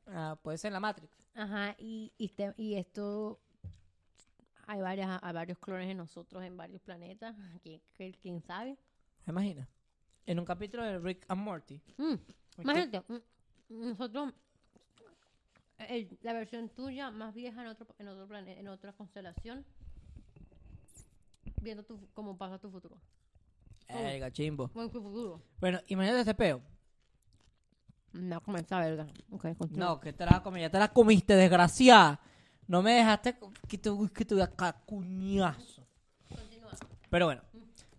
Ah, 0.06 0.38
puede 0.42 0.58
ser 0.58 0.72
la 0.72 0.80
Matrix. 0.80 1.12
Ajá, 1.34 1.74
y, 1.78 2.12
y, 2.18 2.30
y 2.56 2.74
esto, 2.74 3.40
hay, 4.66 4.80
varias, 4.80 5.18
hay 5.22 5.32
varios 5.32 5.58
clones 5.58 5.88
de 5.88 5.94
nosotros 5.94 6.42
en 6.44 6.56
varios 6.56 6.80
planetas, 6.82 7.34
¿quién, 7.62 8.12
quién- 8.20 8.42
sabe? 8.42 8.76
¿Se 9.24 9.30
imagina? 9.30 9.68
En 10.26 10.38
un 10.38 10.44
capítulo 10.44 10.84
de 10.84 10.98
Rick 10.98 11.24
and 11.28 11.40
Morty. 11.42 11.80
Mm. 11.96 12.14
Imagínate, 12.58 13.00
mm, 13.08 13.88
nosotros, 13.88 14.32
el- 15.86 16.18
la 16.22 16.32
versión 16.32 16.68
tuya 16.68 17.10
más 17.10 17.34
vieja 17.34 17.60
en 17.62 17.68
otro, 17.68 17.86
en 17.98 18.08
otro 18.08 18.26
planeta, 18.26 18.60
en 18.60 18.68
otra 18.68 18.92
constelación, 18.92 19.64
viendo 21.60 21.82
tu, 21.84 21.98
cómo 22.14 22.36
pasa 22.36 22.58
tu 22.58 22.70
futuro. 22.70 22.96
Eh, 23.88 24.18
gachimbo. 24.18 24.68
Bueno, 24.74 24.90
tu 24.90 25.02
futuro. 25.02 25.42
Bueno, 25.60 25.80
imagínate 25.88 26.20
este 26.20 26.34
peo. 26.34 26.62
No, 28.12 28.40
como 28.42 28.58
esa 28.58 28.78
verga. 28.78 29.06
Ok, 29.30 29.56
continúa. 29.56 29.86
No, 29.86 30.00
que 30.00 30.12
te 30.12 30.24
la 30.26 30.42
comí, 30.42 30.60
ya 30.60 30.70
te 30.70 30.78
la 30.78 30.92
comiste, 30.92 31.34
desgraciada. 31.34 32.20
No 32.66 32.82
me 32.82 32.92
dejaste 32.92 33.36
que 33.68 33.78
te, 33.78 33.90
que 34.14 34.24
te 34.24 34.34
voy 34.34 34.42
a 34.42 34.48
cacuñazo. 34.50 35.86
Continúa. 36.28 36.70
Pero 37.10 37.26
bueno, 37.26 37.42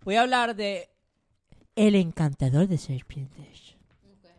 voy 0.03 0.15
a 0.15 0.21
hablar 0.21 0.55
de 0.55 0.89
El 1.75 1.95
encantador 1.95 2.67
de 2.67 2.77
serpientes. 2.77 3.75
Ok. 4.11 4.29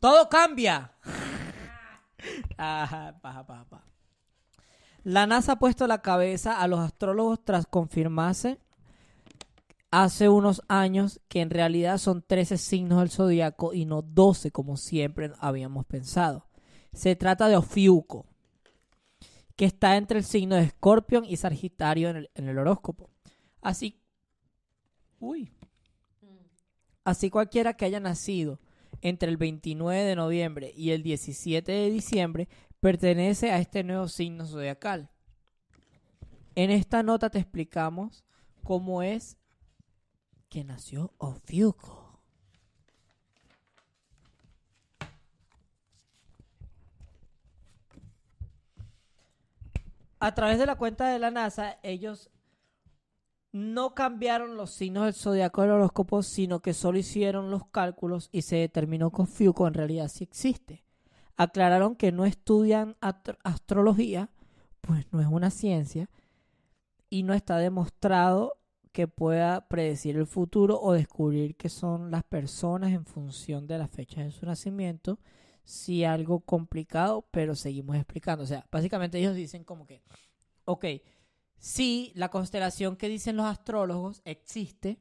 Todo 0.00 0.28
cambia. 0.28 0.92
La 5.04 5.26
NASA 5.26 5.52
ha 5.52 5.58
puesto 5.58 5.86
la 5.86 6.02
cabeza 6.02 6.60
a 6.60 6.66
los 6.66 6.80
astrólogos 6.80 7.44
tras 7.44 7.66
confirmarse 7.66 8.58
hace 9.90 10.28
unos 10.28 10.62
años 10.68 11.20
que 11.28 11.40
en 11.40 11.50
realidad 11.50 11.98
son 11.98 12.22
13 12.22 12.58
signos 12.58 12.98
del 12.98 13.10
zodiaco 13.10 13.72
y 13.72 13.84
no 13.84 14.02
12 14.02 14.50
como 14.50 14.76
siempre 14.76 15.32
habíamos 15.38 15.86
pensado. 15.86 16.46
Se 16.92 17.14
trata 17.14 17.48
de 17.48 17.56
Ofiuco, 17.56 18.26
que 19.54 19.64
está 19.64 19.96
entre 19.96 20.18
el 20.18 20.24
signo 20.24 20.56
de 20.56 20.62
Escorpión 20.62 21.24
y 21.24 21.36
Sagitario 21.36 22.10
en 22.10 22.48
el, 22.48 22.58
horóscopo. 22.58 23.10
Así, 23.62 24.02
así 27.04 27.30
cualquiera 27.30 27.74
que 27.74 27.84
haya 27.84 28.00
nacido 28.00 28.60
entre 29.02 29.28
el 29.30 29.36
29 29.36 30.02
de 30.02 30.16
noviembre 30.16 30.72
y 30.76 30.90
el 30.90 31.02
17 31.02 31.70
de 31.70 31.90
diciembre 31.90 32.48
pertenece 32.80 33.50
a 33.50 33.58
este 33.58 33.84
nuevo 33.84 34.08
signo 34.08 34.46
zodiacal. 34.46 35.10
En 36.54 36.70
esta 36.70 37.02
nota 37.02 37.30
te 37.30 37.38
explicamos 37.38 38.24
cómo 38.62 39.02
es 39.02 39.36
que 40.48 40.64
nació 40.64 41.12
Ofiuco. 41.18 42.20
A 50.18 50.34
través 50.34 50.58
de 50.58 50.66
la 50.66 50.76
cuenta 50.76 51.08
de 51.08 51.18
la 51.18 51.30
NASA, 51.30 51.78
ellos 51.82 52.30
no 53.56 53.94
cambiaron 53.94 54.56
los 54.56 54.70
signos 54.70 55.04
del 55.04 55.14
zodiaco 55.14 55.62
del 55.62 55.70
horóscopo, 55.70 56.22
sino 56.22 56.60
que 56.60 56.74
solo 56.74 56.98
hicieron 56.98 57.50
los 57.50 57.66
cálculos 57.66 58.28
y 58.30 58.42
se 58.42 58.56
determinó 58.56 59.10
que 59.10 59.22
Ofiuco 59.22 59.66
en 59.66 59.74
realidad 59.74 60.08
sí 60.08 60.24
existe. 60.24 60.84
Aclararon 61.36 61.96
que 61.96 62.12
no 62.12 62.26
estudian 62.26 62.96
astro- 63.00 63.38
astrología, 63.44 64.30
pues 64.82 65.06
no 65.10 65.20
es 65.20 65.26
una 65.26 65.50
ciencia, 65.50 66.10
y 67.08 67.22
no 67.22 67.32
está 67.32 67.56
demostrado 67.56 68.58
que 68.92 69.08
pueda 69.08 69.68
predecir 69.68 70.16
el 70.16 70.26
futuro 70.26 70.78
o 70.80 70.92
descubrir 70.92 71.56
qué 71.56 71.68
son 71.68 72.10
las 72.10 72.24
personas 72.24 72.92
en 72.92 73.06
función 73.06 73.66
de 73.66 73.78
la 73.78 73.88
fecha 73.88 74.22
de 74.22 74.32
su 74.32 74.44
nacimiento. 74.44 75.18
Sí, 75.64 76.04
algo 76.04 76.40
complicado, 76.40 77.26
pero 77.30 77.54
seguimos 77.54 77.96
explicando. 77.96 78.44
O 78.44 78.46
sea, 78.46 78.66
básicamente 78.70 79.18
ellos 79.18 79.34
dicen 79.34 79.64
como 79.64 79.86
que, 79.86 80.02
ok, 80.64 80.84
sí, 81.58 82.12
la 82.14 82.28
constelación 82.30 82.96
que 82.96 83.08
dicen 83.08 83.36
los 83.36 83.46
astrólogos 83.46 84.22
existe, 84.24 85.00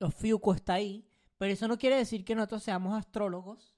Ofiuco 0.00 0.54
está 0.54 0.74
ahí, 0.74 1.06
pero 1.38 1.52
eso 1.52 1.68
no 1.68 1.78
quiere 1.78 1.96
decir 1.96 2.24
que 2.24 2.34
nosotros 2.34 2.62
seamos 2.62 2.96
astrólogos, 2.98 3.74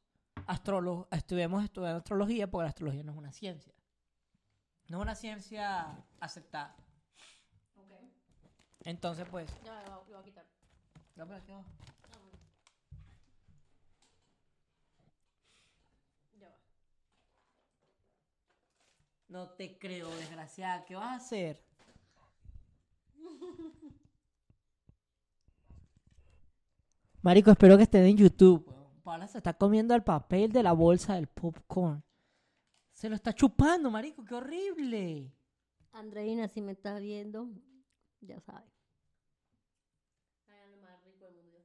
astrólogos, 0.47 1.07
estuvimos 1.11 1.65
estudiando 1.65 1.99
astrología, 1.99 2.51
porque 2.51 2.65
la 2.65 2.69
astrología 2.71 3.03
no 3.03 3.13
es 3.13 3.19
una 3.19 3.33
ciencia. 3.33 3.73
No 4.89 4.99
es 4.99 5.03
una 5.03 5.15
ciencia 5.15 6.05
aceptada. 6.21 6.77
Ok. 7.77 7.93
Entonces, 8.85 9.27
pues, 9.31 9.49
Ya, 9.65 9.83
lo, 9.85 10.05
lo 10.05 10.05
voy 10.05 10.15
a 10.21 10.23
quitar. 10.23 10.47
no, 11.17 11.27
pero 11.27 11.39
aquí 11.39 11.53
va. 11.53 11.65
Ya 16.39 16.49
va. 16.49 16.57
No 19.29 19.49
te 19.51 19.79
creo, 19.79 20.09
desgraciada. 20.17 20.85
¿Qué 20.85 20.95
vas 20.95 21.13
a 21.13 21.17
hacer? 21.17 21.63
Marico, 27.23 27.51
espero 27.51 27.77
que 27.77 27.83
estén 27.83 28.05
en 28.05 28.17
YouTube. 28.17 28.73
Paula 29.03 29.27
se 29.27 29.39
está 29.39 29.53
comiendo 29.53 29.95
el 29.95 30.05
papel 30.05 30.53
de 30.53 30.63
la 30.63 30.73
bolsa 30.73 31.15
del 31.15 31.27
popcorn. 31.27 32.05
Se 32.93 33.09
lo 33.09 33.17
está 33.17 33.33
chupando, 33.33 33.91
marico. 33.91 34.25
¡Qué 34.25 34.35
horrible! 34.35 35.33
Andreina, 35.93 36.47
si 36.47 36.61
me 36.61 36.73
estás 36.73 37.01
viendo, 37.01 37.49
ya 38.21 38.41
sabes. 38.41 38.71
Ay, 40.47 40.55
lo 40.71 40.77
más 40.77 41.03
rico 41.05 41.25
del 41.25 41.35
mundo. 41.35 41.59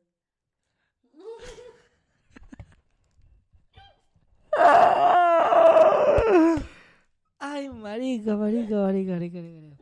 Ay, 7.54 7.68
marica, 7.68 8.38
marica, 8.38 8.78
marica, 8.78 9.12
marica, 9.12 9.42
marica. 9.42 9.76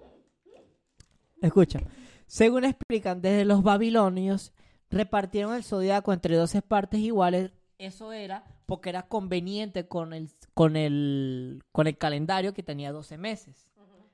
Escucha. 1.40 1.80
Según 2.26 2.66
explican, 2.66 3.22
desde 3.22 3.46
los 3.46 3.62
babilonios 3.62 4.54
repartieron 4.90 5.54
el 5.54 5.64
zodiaco 5.64 6.12
entre 6.12 6.36
12 6.36 6.64
partes 6.64 7.00
iguales. 7.00 7.52
Eso 7.78 8.12
era 8.12 8.44
porque 8.66 8.90
era 8.90 9.04
conveniente 9.04 9.88
con 9.88 10.14
el, 10.14 10.32
con 10.56 10.76
el, 10.76 11.62
con 11.72 11.86
el 11.86 11.96
calendario 11.96 12.56
que 12.56 12.64
tenía 12.64 12.92
12 12.92 13.20
meses. 13.20 13.70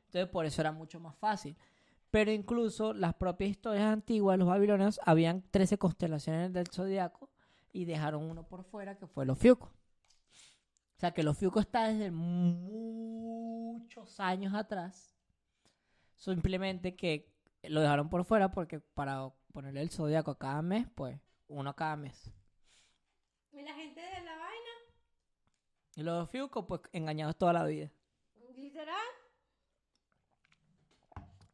Entonces, 0.08 0.30
por 0.30 0.46
eso 0.46 0.60
era 0.60 0.74
mucho 0.74 1.00
más 1.00 1.16
fácil. 1.16 1.56
Pero 2.12 2.34
incluso 2.34 2.94
las 2.94 3.14
propias 3.14 3.52
historias 3.52 3.86
antiguas, 3.86 4.38
los 4.38 4.50
babilonios, 4.50 5.00
habían 5.06 5.46
13 5.52 5.78
constelaciones 5.78 6.52
del 6.52 6.68
zodiaco 6.68 7.30
y 7.72 7.86
dejaron 7.86 8.24
uno 8.24 8.44
por 8.44 8.66
fuera 8.66 8.98
que 8.98 9.08
fue 9.08 9.24
el 9.24 9.30
Ofiuco. 9.30 9.72
O 10.98 11.00
sea 11.00 11.12
que 11.12 11.22
el 11.22 11.28
Ofiuco 11.30 11.60
está 11.62 11.88
desde 11.88 12.12
muchos 14.16 14.20
años 14.20 14.54
atrás. 14.54 15.14
Simplemente 16.16 16.96
que 16.96 17.30
lo 17.64 17.82
dejaron 17.82 18.10
por 18.10 18.24
fuera 18.24 18.52
porque 18.52 18.80
para 18.80 19.30
ponerle 19.52 19.82
el 19.82 19.90
zodiaco 19.90 20.32
a 20.32 20.38
cada 20.38 20.62
mes, 20.62 20.88
pues 20.96 21.20
uno 21.48 21.76
cada 21.76 21.96
mes. 21.96 22.32
¿Y 23.52 23.62
la 23.62 23.74
gente 23.74 24.02
de 24.02 24.22
la 24.24 24.38
vaina? 24.38 24.72
Y 25.96 26.04
los 26.04 26.24
Ofiuco, 26.24 26.66
pues 26.66 26.82
engañados 26.94 27.38
toda 27.38 27.54
la 27.54 27.66
vida. 27.66 27.92
¿Literal? 28.56 28.96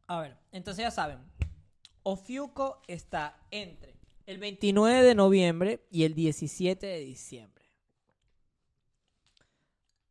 A 0.08 0.20
ver, 0.20 0.38
entonces 0.51 0.84
ya 0.84 0.91
saben. 0.91 1.20
Ofiuco 2.03 2.82
está 2.88 3.39
entre 3.51 3.96
el 4.25 4.38
29 4.38 5.03
de 5.03 5.15
noviembre 5.15 5.86
y 5.89 6.03
el 6.03 6.13
17 6.13 6.86
de 6.86 7.00
diciembre. 7.00 7.65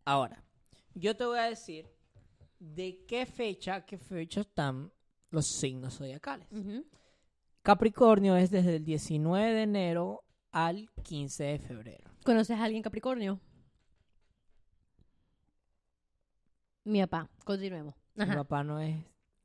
Ahora, 0.05 0.43
yo 0.95 1.17
te 1.17 1.25
voy 1.25 1.39
a 1.39 1.43
decir 1.43 2.00
de 2.61 3.05
qué 3.09 3.27
fecha, 3.27 3.85
qué 3.85 3.99
fecha 3.99 4.43
están 4.43 4.93
los 5.31 5.47
signos 5.47 5.97
zodiacales. 5.97 6.47
Capricornio 7.63 8.37
es 8.37 8.51
desde 8.51 8.77
el 8.77 8.85
19 8.85 9.53
de 9.53 9.63
enero 9.63 10.23
al 10.53 10.89
15 11.03 11.43
de 11.45 11.59
febrero. 11.59 12.11
¿Conoces 12.25 12.59
a 12.59 12.65
alguien 12.65 12.83
Capricornio? 12.83 13.41
Mi 16.85 17.01
papá. 17.01 17.29
Continuemos. 17.45 17.95
Mi 18.15 18.25
Ajá. 18.25 18.37
papá 18.37 18.65
no 18.65 18.81
es 18.81 18.97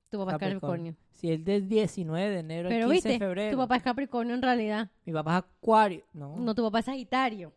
Tu 0.10 0.18
papá 0.18 0.32
es 0.34 0.38
Capricornio. 0.40 0.94
Capricornio. 0.94 0.96
Si 1.14 1.32
el 1.32 1.44
del 1.44 1.68
19 1.68 2.30
de 2.30 2.40
enero 2.40 2.70
Pero 2.70 2.86
al 2.86 2.92
15 2.92 2.94
viste, 3.10 3.10
de 3.10 3.20
febrero. 3.20 3.52
tu 3.52 3.58
papá 3.58 3.76
es 3.78 3.84
Capricornio 3.84 4.36
en 4.36 4.42
realidad. 4.42 4.90
Mi 5.06 5.14
papá 5.14 5.38
es 5.38 5.44
Acuario. 5.44 6.04
No. 6.14 6.36
No, 6.38 6.56
tu 6.56 6.64
papá 6.64 6.80
es 6.80 6.86
Sagitario. 6.86 7.54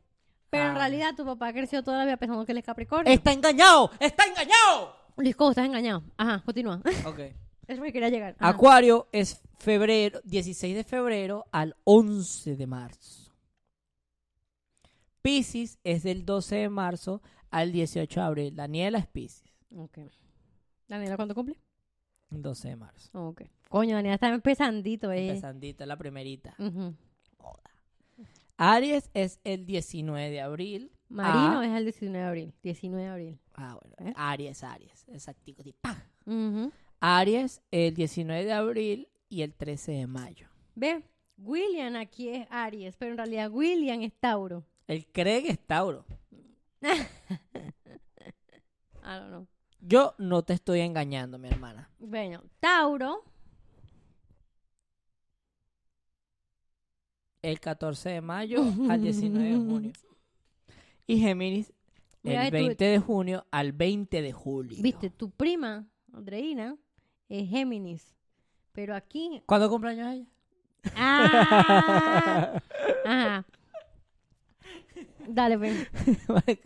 Pero 0.51 0.65
en 0.65 0.71
Ah. 0.71 0.79
realidad 0.79 1.15
tu 1.17 1.25
papá 1.25 1.53
creció 1.53 1.83
toda 1.83 1.99
la 1.99 2.05
vida 2.05 2.17
pensando 2.17 2.45
que 2.45 2.53
él 2.53 2.59
es 2.59 2.65
Capricornio. 2.65 3.13
¡Está 3.13 3.33
engañado! 3.33 3.91
¡Está 4.01 4.25
engañado! 4.25 4.97
Luis 5.19 5.37
Cobo, 5.37 5.51
estás 5.51 5.67
engañado. 5.67 6.03
Ajá, 6.17 6.43
continúa. 6.45 6.81
Ok. 7.07 7.21
Es 7.69 7.77
lo 7.77 7.85
que 7.85 7.93
quería 7.93 8.09
llegar. 8.09 8.35
Ajá. 8.39 8.49
Acuario 8.49 9.09
es 9.13 9.43
febrero, 9.59 10.23
16 10.25 10.75
de 10.75 10.85
febrero 10.85 11.45
al 11.53 11.77
11 11.85 12.57
de 12.57 12.67
marzo. 12.67 13.31
Piscis 15.21 15.79
es 15.85 16.03
del 16.03 16.25
12 16.25 16.57
de 16.57 16.69
marzo 16.71 17.21
al 17.51 17.71
18 17.71 18.21
de 18.21 18.27
abril. 18.27 18.57
Daniela 18.57 18.97
es 18.97 19.07
Piscis, 19.07 19.53
Ok. 19.77 19.99
Daniela, 20.89 21.17
¿cuándo 21.17 21.35
cumple? 21.35 21.61
12 22.31 22.69
de 22.69 22.77
marzo. 22.77 23.11
Ok. 23.13 23.43
Coño, 23.69 23.97
Daniela 23.97 24.15
está 24.15 24.29
empezandito, 24.29 25.13
eh. 25.13 25.29
Empezandita, 25.29 25.85
la 25.85 25.99
primerita. 25.99 26.55
Ujú. 26.59 26.95
Aries 28.57 29.11
es 29.13 29.41
el 29.45 29.67
19 29.67 30.31
de 30.31 30.41
abril. 30.41 30.91
Marino 31.09 31.61
Ah. 31.61 31.67
es 31.67 31.73
el 31.77 31.85
19 31.85 32.19
de 32.19 32.25
abril. 32.25 32.55
19 32.63 33.03
de 33.05 33.11
abril. 33.11 33.39
Ah, 33.55 33.79
bueno. 33.81 34.11
¿Eh? 34.11 34.15
Aries, 34.17 34.63
Aries. 34.63 35.05
Exactico. 35.09 35.63
¡pah! 35.81 35.97
Ujú. 36.27 36.71
Aries 37.01 37.63
el 37.71 37.95
19 37.95 38.45
de 38.45 38.53
abril 38.53 39.09
y 39.29 39.43
el 39.43 39.55
13 39.55 39.93
de 39.93 40.07
mayo. 40.07 40.49
Ve, 40.75 41.03
William 41.39 41.97
aquí 41.97 42.29
es 42.29 42.47
Aries, 42.51 42.97
pero 42.97 43.13
en 43.13 43.19
realidad 43.19 43.51
William 43.51 44.01
es 44.03 44.13
Tauro. 44.21 44.65
El 44.87 45.07
Craig 45.07 45.45
es 45.47 45.59
Tauro. 45.67 46.05
I 46.83 46.91
don't 49.05 49.29
know. 49.29 49.47
Yo 49.81 50.15
no 50.19 50.43
te 50.43 50.53
estoy 50.55 50.81
engañando, 50.81 51.39
mi 51.39 51.49
hermana. 51.49 51.89
Bueno, 51.99 52.43
Tauro, 52.61 53.23
el 57.43 57.61
14 57.61 58.09
de 58.11 58.21
mayo 58.21 58.61
al 58.91 59.01
19 59.03 59.49
de 59.49 59.57
junio. 59.57 59.93
Y 61.09 61.19
Géminis 61.19 61.73
Mira, 62.23 62.45
el 62.45 62.51
tú- 62.51 62.57
20 62.57 62.85
de 62.85 62.99
junio 63.01 63.47
al 63.51 63.73
20 63.73 64.23
de 64.23 64.33
julio. 64.33 64.79
viste, 64.83 65.11
tu 65.11 65.31
prima, 65.31 65.89
Andreina, 66.13 66.77
es 67.29 67.49
Géminis. 67.49 68.15
Pero 68.73 68.95
aquí. 68.95 69.43
¿Cuándo 69.47 69.69
cumpleaños 69.69 70.07
ella? 70.15 70.27
¡Ah! 70.95 72.63
Ajá. 73.05 73.45
Dale, 75.27 75.57
ven. 75.59 75.87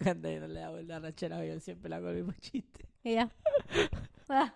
Cuando 0.02 0.30
yo 0.30 0.40
no 0.40 0.48
le 0.48 0.62
hago 0.62 0.80
la 0.82 0.98
rachera, 0.98 1.44
yo 1.46 1.58
siempre 1.60 1.88
le 1.88 1.96
hago 1.96 2.08
el 2.10 2.16
mismo 2.16 2.32
chiste. 2.40 2.84
Ella. 3.04 3.30
Ah. 4.28 4.52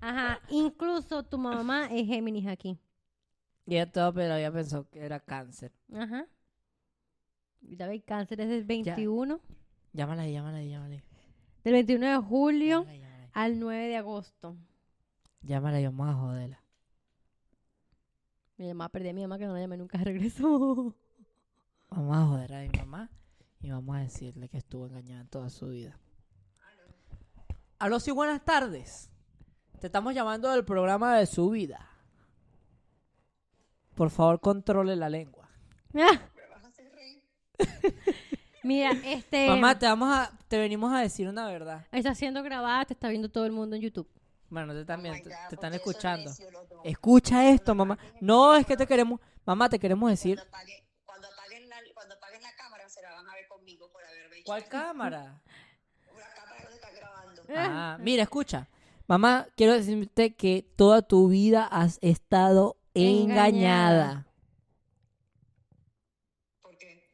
Ajá. 0.00 0.40
Incluso 0.50 1.22
tu 1.24 1.38
mamá 1.38 1.86
es 1.92 2.06
Géminis 2.06 2.46
aquí. 2.46 2.78
Y 3.66 3.74
ella 3.74 3.90
todo, 3.90 4.12
pero 4.14 4.34
había 4.34 4.52
pensado 4.52 4.88
que 4.90 5.00
era 5.00 5.20
cáncer. 5.20 5.72
Ajá. 5.94 6.26
Y 7.60 7.76
David 7.76 8.02
Cáncer 8.06 8.40
es 8.40 8.48
del 8.48 8.64
21. 8.64 9.40
Llámala 9.92 10.22
ahí, 10.22 10.32
llámala 10.32 10.58
ahí, 10.58 10.70
llámala 10.70 10.94
ahí. 10.94 11.02
Del 11.64 11.72
21 11.74 12.06
de 12.06 12.16
julio 12.18 12.80
Llámala 12.82 12.98
llámala 12.98 13.30
al 13.34 13.58
9 13.60 13.88
de 13.88 13.96
agosto. 13.96 14.56
Llámala 15.42 15.80
vamos 15.80 16.08
a 16.08 16.14
joderla. 16.14 16.62
Mi 18.56 18.68
mamá 18.68 18.88
perdí 18.88 19.10
a 19.10 19.14
mi 19.14 19.22
mamá 19.22 19.38
que 19.38 19.46
no 19.46 19.54
la 19.54 19.60
llamé 19.60 19.76
nunca 19.76 19.98
regresó. 20.02 20.94
Vamos 21.90 22.16
a 22.16 22.26
joder 22.26 22.54
a 22.54 22.60
mi 22.62 22.70
mamá 22.78 23.10
y 23.60 23.70
vamos 23.70 23.96
a 23.96 24.00
decirle 24.00 24.48
que 24.48 24.58
estuvo 24.58 24.86
engañada 24.86 25.24
toda 25.26 25.50
su 25.50 25.68
vida. 25.68 25.98
Aló, 27.78 28.00
sí, 28.00 28.10
buenas 28.10 28.44
tardes. 28.44 29.10
Te 29.80 29.86
estamos 29.86 30.14
llamando 30.14 30.50
del 30.50 30.64
programa 30.64 31.16
de 31.16 31.26
su 31.26 31.50
vida. 31.50 31.88
Por 33.94 34.10
favor, 34.10 34.40
controle 34.40 34.96
la 34.96 35.08
lengua. 35.08 35.48
Mira, 38.62 38.90
este. 39.04 39.46
Mamá, 39.48 39.78
te 39.78 39.86
vamos 39.86 40.10
a, 40.12 40.30
te 40.48 40.58
venimos 40.58 40.92
a 40.92 41.00
decir 41.00 41.28
una 41.28 41.46
verdad. 41.46 41.86
Está 41.92 42.14
siendo 42.14 42.42
grabada, 42.42 42.84
te 42.84 42.94
está 42.94 43.08
viendo 43.08 43.28
todo 43.30 43.46
el 43.46 43.52
mundo 43.52 43.76
en 43.76 43.82
YouTube. 43.82 44.08
Bueno, 44.50 44.72
te 44.72 44.80
están, 44.80 45.00
Oh 45.00 45.02
viendo, 45.02 45.22
te, 45.22 45.28
God, 45.28 45.36
te 45.36 45.44
¿por 45.44 45.54
están 45.54 45.74
escuchando. 45.74 46.30
Escucha 46.84 47.50
esto, 47.50 47.74
mamá. 47.74 47.98
No, 48.20 48.54
es 48.56 48.66
que 48.66 48.76
te 48.76 48.86
queremos, 48.86 49.20
mamá, 49.44 49.68
te 49.68 49.78
queremos 49.78 50.10
decir. 50.10 50.36
Cuando 50.36 50.56
apaguen, 50.56 50.84
cuando 51.04 51.26
apaguen 51.28 51.68
la, 51.68 51.76
cuando 51.94 52.14
apaguen 52.14 52.42
la 52.42 52.54
cámara 52.56 52.88
se 52.88 53.02
la 53.02 53.12
van 53.12 53.28
a 53.28 53.34
ver 53.34 53.46
conmigo 53.48 53.90
por 53.92 54.02
haberme 54.04 54.42
¿Cuál 54.44 54.64
cámara? 54.66 55.42
Una 56.14 56.24
cámara 56.34 56.62
donde 56.62 56.74
está 56.74 56.90
grabando. 56.90 57.42
Ah, 57.56 57.96
mira, 58.00 58.22
escucha. 58.24 58.68
Mamá, 59.06 59.46
quiero 59.56 59.72
decirte 59.74 60.34
que 60.34 60.66
toda 60.76 61.00
tu 61.02 61.28
vida 61.28 61.64
has 61.64 61.98
estado 62.02 62.76
Engañada. 62.94 63.46
engañada. 63.48 64.26
¿Por 66.62 66.76
qué? 66.76 67.04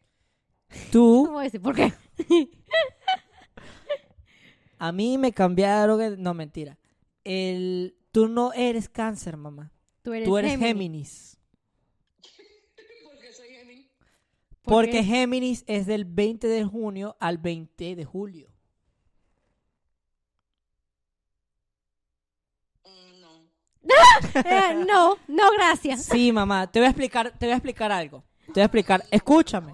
Tú, 0.90 1.24
¿Cómo 1.26 1.40
decir? 1.40 1.60
¿Por 1.60 1.74
qué? 1.74 1.92
a 4.78 4.92
mí 4.92 5.18
me 5.18 5.32
cambiaron. 5.32 6.00
el- 6.00 6.22
No, 6.22 6.34
mentira. 6.34 6.78
El, 7.24 7.96
tú 8.12 8.28
no 8.28 8.52
eres 8.52 8.88
cáncer, 8.88 9.36
mamá. 9.36 9.72
Tú 10.02 10.12
eres, 10.12 10.28
Tú 10.28 10.36
eres 10.38 10.58
Géminis. 10.58 11.38
Géminis. 12.22 13.04
Porque 13.04 13.32
soy 13.32 13.48
Géminis. 13.48 13.86
¿Por 14.62 14.74
Porque 14.74 14.90
qué? 14.90 15.04
Géminis 15.04 15.64
es 15.66 15.86
del 15.86 16.04
20 16.04 16.46
de 16.48 16.64
junio 16.64 17.16
al 17.20 17.38
20 17.38 17.96
de 17.96 18.04
julio. 18.04 18.50
Mm, 22.84 23.20
no. 23.20 23.44
Eh, 24.44 24.84
no, 24.86 25.16
no, 25.28 25.50
gracias. 25.56 26.04
Sí, 26.04 26.32
mamá. 26.32 26.70
Te 26.70 26.80
voy 26.80 26.86
a 26.86 26.90
explicar, 26.90 27.30
te 27.38 27.46
voy 27.46 27.52
a 27.52 27.56
explicar 27.56 27.92
algo. 27.92 28.24
Te 28.46 28.52
voy 28.54 28.62
a 28.62 28.64
explicar. 28.66 29.04
Escúchame. 29.10 29.72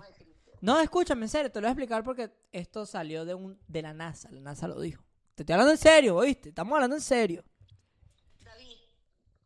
No, 0.61 0.79
escúchame, 0.81 1.23
en 1.23 1.29
serio. 1.29 1.51
Te 1.51 1.61
lo 1.61 1.65
voy 1.65 1.69
a 1.69 1.73
explicar 1.73 2.05
porque 2.05 2.31
esto 2.53 2.85
salió 2.85 3.25
de 3.25 3.35
un 3.35 3.59
de 3.67 3.83
la 3.83 3.95
NASA. 3.95 4.31
La 4.31 4.41
NASA 4.41 4.69
lo 4.69 4.81
dijo. 4.81 5.03
Te 5.35 5.43
estoy 5.43 5.55
hablando 5.55 5.73
en 5.73 5.79
serio, 5.79 6.17
¿oíste? 6.17 6.51
Estamos 6.51 6.75
hablando 6.75 6.97
en 6.97 7.03
serio. 7.03 7.43
David, 8.45 8.77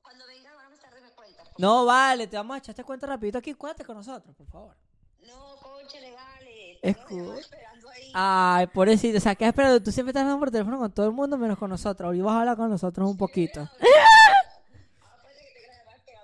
cuando 0.03 0.27
venga 0.27 0.51
tarde 0.81 1.01
me 1.01 1.11
cuentas. 1.11 1.49
No, 1.57 1.85
vale, 1.85 2.27
te 2.27 2.37
vamos 2.37 2.57
a 2.57 2.59
echar 2.59 2.71
este 2.71 2.83
cuento 2.83 3.07
rapidito 3.07 3.39
aquí. 3.39 3.55
Cuéntate 3.55 3.85
con 3.85 3.97
nosotros, 3.97 4.35
por 4.35 4.47
favor. 4.49 4.77
No, 5.25 5.57
conchale, 5.63 6.13
vale. 6.13 6.81
Esperando 6.83 7.89
ahí. 7.91 8.11
Ay, 8.13 8.67
pobrecito. 8.67 9.19
O 9.19 9.21
sea, 9.21 9.37
¿qué 9.37 9.47
esperando? 9.47 9.81
Tú 9.81 9.93
siempre 9.93 10.11
estás 10.11 10.23
hablando 10.23 10.41
por 10.41 10.51
teléfono 10.51 10.79
con 10.79 10.93
todo 10.93 11.07
el 11.07 11.13
mundo 11.13 11.39
menos 11.39 11.59
con 11.59 11.71
nosotros. 11.71 12.11
Hoy 12.11 12.21
vas 12.21 12.35
a 12.35 12.41
hablar 12.41 12.57
con 12.57 12.71
nosotros 12.71 13.09
un 13.09 13.17
poquito. 13.17 13.69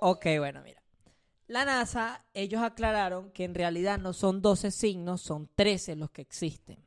Ok, 0.01 0.27
bueno, 0.39 0.63
mira. 0.63 0.80
La 1.51 1.65
NASA, 1.65 2.25
ellos 2.33 2.63
aclararon 2.63 3.33
que 3.33 3.43
en 3.43 3.57
realidad 3.57 3.99
no 3.99 4.13
son 4.13 4.41
12 4.41 4.71
signos, 4.71 5.21
son 5.21 5.51
13 5.57 5.97
los 5.97 6.09
que 6.13 6.23
existen. 6.23 6.79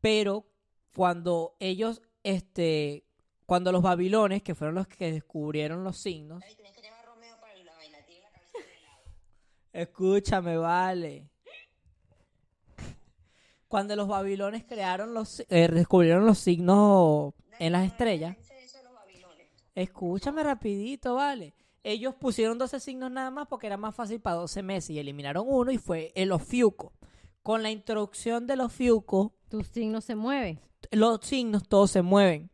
Pero 0.00 0.44
cuando 0.92 1.54
ellos, 1.60 2.02
este, 2.24 3.04
cuando 3.46 3.70
los 3.70 3.80
babilones, 3.80 4.42
que 4.42 4.56
fueron 4.56 4.74
los 4.74 4.88
que 4.88 5.12
descubrieron 5.12 5.84
los 5.84 5.98
signos, 5.98 6.42
que 6.42 6.82
llevar 6.82 6.98
a 6.98 7.02
Romeo 7.02 7.36
para 7.40 7.54
la 7.58 7.76
vaina. 7.76 7.98
Tiene 8.04 8.22
la 8.22 8.30
cabeza 8.32 8.58
de 8.58 8.80
lado. 8.80 9.02
escúchame, 9.72 10.56
vale. 10.56 11.30
Cuando 13.68 13.94
los 13.94 14.08
babilones 14.08 14.64
crearon 14.64 15.14
los, 15.14 15.46
eh, 15.48 15.68
descubrieron 15.68 16.26
los 16.26 16.38
signos 16.38 17.34
en 17.60 17.70
las 17.70 17.86
estrellas. 17.86 18.36
Escúchame 19.76 20.42
rapidito, 20.42 21.14
vale. 21.14 21.54
Ellos 21.84 22.14
pusieron 22.14 22.58
12 22.58 22.78
signos 22.80 23.10
nada 23.10 23.30
más 23.30 23.48
porque 23.48 23.66
era 23.66 23.76
más 23.76 23.94
fácil 23.94 24.20
para 24.20 24.36
12 24.36 24.62
meses 24.62 24.90
y 24.90 24.98
eliminaron 24.98 25.44
uno 25.48 25.70
y 25.72 25.78
fue 25.78 26.12
el 26.14 26.30
ofiuco. 26.32 26.92
Con 27.42 27.62
la 27.62 27.70
introducción 27.70 28.46
del 28.46 28.60
ofiuco, 28.60 29.34
Tu 29.48 29.62
signo 29.64 30.00
se 30.00 30.14
mueve. 30.14 30.58
los 30.92 31.20
signos 31.22 31.66
todos 31.68 31.90
se 31.90 32.02
mueven 32.02 32.50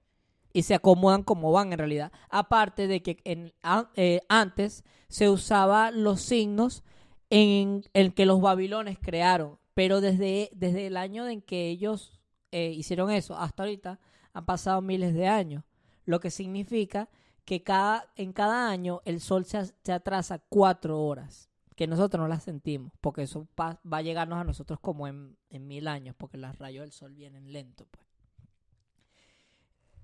y 0.53 0.63
se 0.63 0.75
acomodan 0.75 1.23
como 1.23 1.53
van 1.53 1.73
en 1.73 1.79
realidad. 1.79 2.11
Aparte 2.31 2.87
de 2.87 3.03
que 3.03 3.19
en, 3.25 3.53
a- 3.63 3.91
eh, 3.97 4.23
antes 4.31 4.83
se 5.09 5.29
usaba 5.29 5.91
los 5.91 6.21
signos 6.23 6.83
en 7.31 7.85
el 7.93 8.15
que 8.15 8.25
los 8.27 8.41
babilones 8.41 8.99
crearon, 8.99 9.59
pero 9.75 10.01
desde, 10.01 10.49
desde 10.55 10.87
el 10.87 10.97
año 10.97 11.29
en 11.29 11.43
que 11.43 11.69
ellos 11.69 12.19
eh, 12.51 12.71
hicieron 12.75 13.11
eso 13.11 13.37
hasta 13.37 13.63
ahorita 13.65 14.01
han 14.33 14.47
pasado 14.47 14.81
miles 14.81 15.13
de 15.13 15.29
años, 15.29 15.65
lo 16.07 16.21
que 16.21 16.31
significa 16.31 17.11
que 17.49 17.63
cada, 17.63 18.13
en 18.15 18.35
cada 18.35 18.69
año 18.69 19.01
el 19.07 19.23
sol 19.23 19.47
se, 19.47 19.73
se 19.83 19.91
atrasa 19.91 20.39
cuatro 20.39 21.01
horas, 21.01 21.49
que 21.77 21.87
nosotros 21.87 22.21
no 22.21 22.29
las 22.29 22.43
sentimos, 22.43 22.93
porque 23.01 23.23
eso 23.23 23.49
va 23.59 23.79
a 23.91 24.03
llegarnos 24.03 24.39
a 24.39 24.45
nosotros 24.45 24.79
como 24.81 25.09
en, 25.09 25.35
en 25.49 25.67
mil 25.67 25.89
años, 25.89 26.15
porque 26.15 26.37
los 26.37 26.59
rayos 26.59 26.83
del 26.83 26.93
sol 26.93 27.15
vienen 27.15 27.51
lentos. 27.51 27.87
Pues. 27.91 28.05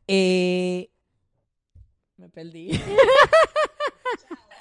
Eh, 0.08 0.90
me 2.16 2.30
perdí. 2.30 2.70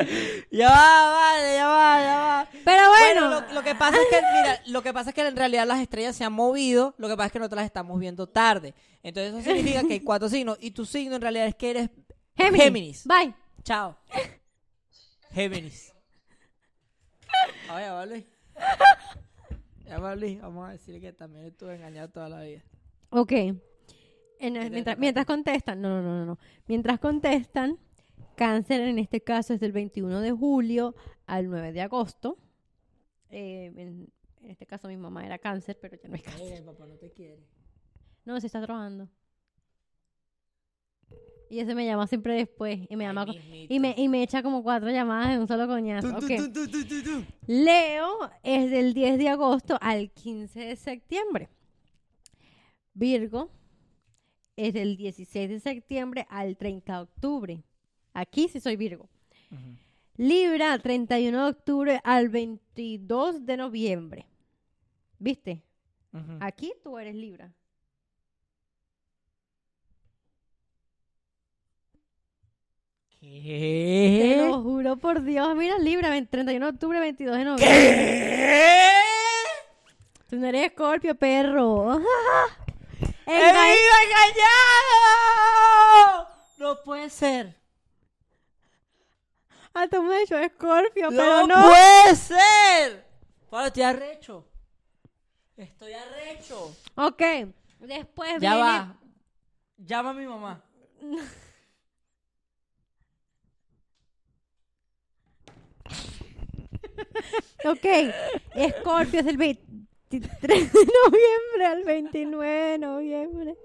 ya 0.50 0.68
va, 0.68 1.10
vale, 1.12 1.54
ya 1.54 1.66
va, 1.68 2.00
ya 2.00 2.18
va. 2.20 2.48
Pero 2.64 2.88
bueno, 2.88 3.28
Bueno, 3.28 3.40
lo, 3.48 3.54
lo 3.54 3.62
que 3.62 3.74
pasa 3.74 3.96
es 4.00 4.08
que, 4.08 4.16
mira, 4.16 4.60
lo 4.66 4.82
que 4.82 4.92
pasa 4.92 5.10
es 5.10 5.14
que 5.14 5.26
en 5.26 5.36
realidad 5.36 5.66
las 5.66 5.80
estrellas 5.80 6.16
se 6.16 6.24
han 6.24 6.32
movido, 6.32 6.94
lo 6.98 7.08
que 7.08 7.16
pasa 7.16 7.26
es 7.26 7.32
que 7.32 7.38
nosotros 7.38 7.56
las 7.58 7.66
estamos 7.66 7.98
viendo 7.98 8.26
tarde. 8.28 8.74
Entonces 9.02 9.32
eso 9.34 9.42
significa 9.54 9.82
que 9.86 9.94
hay 9.94 10.00
cuatro 10.00 10.28
signos 10.28 10.58
y 10.60 10.70
tu 10.72 10.84
signo 10.84 11.16
en 11.16 11.22
realidad 11.22 11.46
es 11.46 11.54
que 11.54 11.70
eres 11.70 11.90
Géminis. 12.36 12.62
Géminis. 12.64 13.06
Bye. 13.06 13.34
Chao. 13.62 13.96
Géminis. 15.32 15.92
Oye, 17.74 17.88
va 17.90 18.06
Luis. 18.06 18.24
Ya 19.86 19.98
va 19.98 20.14
Luis, 20.14 20.40
vamos 20.40 20.68
a 20.68 20.72
decirle 20.72 21.00
que 21.00 21.12
también 21.12 21.46
estuve 21.46 21.74
engañado 21.74 22.08
toda 22.08 22.28
la 22.28 22.42
vida. 22.42 22.62
Ok. 23.10 23.32
En- 23.32 24.98
mientras, 24.98 25.26
contestan, 25.26 25.80
no, 25.82 25.88
no, 25.88 26.02
no, 26.02 26.24
no. 26.24 26.38
Mientras 26.66 26.98
contestan, 26.98 27.78
cáncer 28.40 28.80
en 28.80 28.98
este 28.98 29.20
caso 29.20 29.52
es 29.52 29.60
del 29.60 29.72
21 29.72 30.18
de 30.22 30.32
julio 30.32 30.94
al 31.26 31.50
9 31.50 31.72
de 31.72 31.82
agosto. 31.82 32.38
Eh, 33.28 33.66
en, 33.76 34.08
en 34.40 34.50
este 34.50 34.64
caso 34.64 34.88
mi 34.88 34.96
mamá 34.96 35.26
era 35.26 35.36
cáncer, 35.38 35.78
pero 35.78 35.98
ya 36.02 36.08
no 36.08 36.14
es 36.16 36.22
cáncer. 36.22 36.54
Ay, 36.54 36.62
papá 36.62 36.86
no 36.86 36.94
te 36.94 37.10
quiere. 37.12 37.44
No, 38.24 38.40
se 38.40 38.46
está 38.46 38.62
trabajando. 38.62 39.10
Y 41.50 41.58
ese 41.58 41.74
me 41.74 41.84
llama 41.84 42.06
siempre 42.06 42.34
después. 42.34 42.80
Y 42.88 42.96
me 42.96 43.04
llama 43.04 43.26
y 43.68 43.78
me, 43.78 43.94
y 43.94 44.08
me 44.08 44.22
echa 44.22 44.42
como 44.42 44.62
cuatro 44.62 44.88
llamadas 44.88 45.34
en 45.34 45.40
un 45.40 45.46
solo 45.46 45.66
coñazo. 45.66 46.08
Leo 47.46 48.30
es 48.42 48.70
del 48.70 48.94
10 48.94 49.18
de 49.18 49.28
agosto 49.28 49.76
al 49.82 50.12
15 50.12 50.60
de 50.60 50.76
septiembre. 50.76 51.50
Virgo 52.94 53.50
es 54.56 54.72
del 54.72 54.96
16 54.96 55.50
de 55.50 55.60
septiembre 55.60 56.26
al 56.30 56.56
30 56.56 56.94
de 56.94 57.02
octubre. 57.02 57.64
Aquí 58.20 58.48
sí 58.48 58.60
soy 58.60 58.76
Virgo. 58.76 59.08
Libra, 60.16 60.78
31 60.78 61.44
de 61.44 61.50
octubre 61.50 62.00
al 62.04 62.28
22 62.28 63.46
de 63.46 63.56
noviembre. 63.56 64.26
¿Viste? 65.18 65.62
Aquí 66.40 66.72
tú 66.82 66.98
eres 66.98 67.14
Libra. 67.14 67.52
Te 73.20 73.26
¿Qué? 73.26 74.44
lo 74.48 74.62
juro 74.62 74.96
por 74.96 75.22
Dios. 75.22 75.54
Mira, 75.54 75.78
Libra, 75.78 76.08
ve- 76.10 76.22
31 76.26 76.66
de 76.66 76.72
octubre, 76.72 76.98
22 77.00 77.36
de 77.36 77.44
noviembre. 77.44 77.78
¿Qué? 77.78 78.90
Tú 80.28 80.36
no 80.36 80.46
eres 80.46 80.66
Escorpio, 80.66 81.14
perro. 81.14 82.00
¡He 83.26 83.34
vivido 83.34 83.94
engañado! 84.06 84.40
No 86.58 86.76
puede 86.84 87.10
ser. 87.10 87.56
Ah, 89.74 89.86
tú 89.88 90.02
me 90.02 90.14
has 90.14 90.20
dicho 90.22 90.36
Escorpio, 90.38 91.10
¡No, 91.10 91.16
pero 91.16 91.46
no. 91.46 91.68
puede 91.68 92.16
ser! 92.16 93.06
Pablo, 93.48 93.66
estoy 93.68 93.82
arrecho. 93.84 94.46
Estoy 95.56 95.92
arrecho. 95.92 96.74
Ok. 96.96 97.22
Después 97.80 98.32
Ya 98.40 98.54
viene- 98.54 98.60
va. 98.62 98.96
Llama 99.78 100.10
a 100.10 100.14
mi 100.14 100.26
mamá. 100.26 100.62
Ok. 107.64 107.84
Escorpio 108.54 109.20
es 109.20 109.26
el 109.26 109.36
23 109.36 110.72
de 110.72 110.80
noviembre 111.06 111.66
al 111.66 111.84
29 111.84 112.70
de 112.72 112.78
noviembre. 112.78 113.56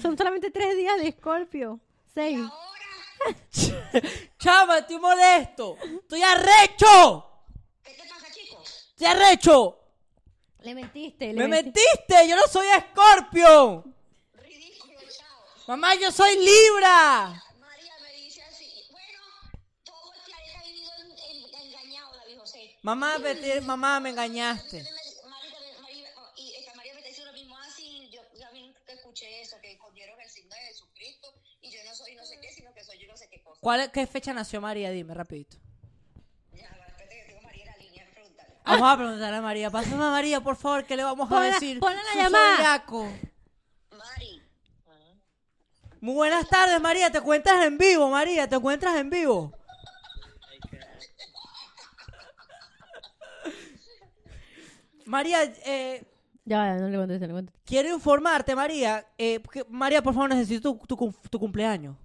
Son 0.00 0.16
solamente 0.16 0.50
tres 0.50 0.76
días 0.76 0.98
de 1.00 1.08
Escorpio. 1.08 1.80
Seis. 2.14 2.38
Chama, 4.38 4.78
estoy 4.78 4.98
molesto. 4.98 5.76
Estoy 6.02 6.22
arrecho. 6.22 7.46
¿qué 7.82 7.92
te 7.94 8.08
pasa, 8.08 8.30
chicos? 8.32 8.86
Estoy 8.90 9.06
arrecho. 9.06 9.78
Le 10.60 10.74
mentiste. 10.74 11.26
Le 11.32 11.34
Me 11.34 11.48
menti- 11.48 11.64
mentiste. 11.80 12.28
Yo 12.28 12.36
no 12.36 12.42
soy 12.48 12.66
Scorpio. 12.90 13.84
Ridículo, 14.34 14.98
chao. 15.16 15.44
Mamá, 15.68 15.94
yo 15.94 16.10
soy 16.12 16.36
Libra. 16.36 17.42
María 17.58 17.92
me 18.02 18.12
dice 18.12 18.42
así. 18.42 18.84
Bueno, 18.90 19.18
todo 19.84 20.12
el 20.14 20.20
planeta 20.22 20.58
ha 20.60 20.62
vivido 20.64 20.90
en- 20.98 21.36
en- 21.36 21.66
engañado, 21.66 22.16
David 22.16 22.38
José. 22.38 22.76
Mamá, 22.82 23.16
mamá, 23.62 24.00
me 24.00 24.10
engañaste. 24.10 24.82
Marita, 24.82 25.80
María, 25.82 26.08
oh, 26.16 26.32
y 26.36 26.54
esta 26.56 26.74
María 26.74 26.92
me 26.94 27.00
está 27.00 27.08
diciendo 27.08 27.32
lo 27.32 27.38
mismo 27.38 27.56
así. 27.58 28.08
Yo 28.10 28.20
también 28.40 28.74
escuché 28.88 29.40
eso, 29.40 29.56
que 29.60 29.72
escondieron 29.72 30.20
el 30.20 30.28
signo 30.30 30.54
de 30.54 30.60
Jesucristo. 30.62 31.32
Y 31.60 31.70
yo 31.70 31.82
no 31.84 31.94
soy 31.94 32.14
no 32.14 32.24
sé 32.24 32.38
qué, 32.40 32.52
sino 32.52 32.72
que 32.74 32.84
soy 32.84 32.98
yo 32.98 33.08
no 33.08 33.16
sé 33.16 33.28
qué 33.28 33.42
cosa. 33.42 33.55
¿Cuál, 33.66 33.90
¿Qué 33.90 34.06
fecha 34.06 34.32
nació 34.32 34.60
María? 34.60 34.92
Dime, 34.92 35.12
rapidito. 35.12 35.56
Ya, 36.52 36.70
va, 36.78 36.86
espérate 36.86 37.16
que 37.16 37.24
tengo 37.24 37.40
a 37.40 37.42
María 37.42 37.64
en 37.64 37.68
la 37.72 37.76
línea, 37.78 38.06
preguntarle. 38.12 38.54
Vamos 38.64 38.88
a 38.92 38.96
preguntarle 38.96 39.36
a 39.38 39.42
María. 39.42 39.70
Pásame 39.72 40.04
a 40.04 40.10
María, 40.10 40.40
por 40.40 40.54
favor, 40.54 40.84
¿qué 40.84 40.94
le 40.96 41.02
vamos 41.02 41.32
a 41.32 41.40
decir? 41.40 41.80
ponla 41.80 42.00
la 42.00 42.12
Su 42.12 42.16
llamada. 42.18 42.56
zodiaco. 42.58 43.08
Mari. 43.90 44.42
Muy 46.00 46.14
buenas 46.14 46.48
tardes, 46.48 46.80
María. 46.80 47.10
¿Te 47.10 47.18
encuentras 47.18 47.64
en 47.66 47.76
vivo, 47.76 48.08
María? 48.08 48.48
¿Te 48.48 48.54
encuentras 48.54 48.94
en 48.98 49.10
vivo? 49.10 49.52
María, 55.04 55.42
eh, 55.64 56.04
Ya, 56.44 56.76
no 56.76 56.88
le 56.88 56.96
contesté, 56.96 57.26
no 57.26 57.34
le 57.34 57.38
contesté. 57.40 57.60
quiero 57.64 57.88
informarte, 57.94 58.54
María. 58.54 59.06
eh, 59.18 59.40
que- 59.52 59.64
María, 59.68 60.02
por 60.02 60.14
favor, 60.14 60.30
necesito 60.30 60.76
tu, 60.76 60.86
tu 60.86 60.96
cum- 60.96 61.12
tu 61.30 61.38
cumpleaños. 61.38 61.96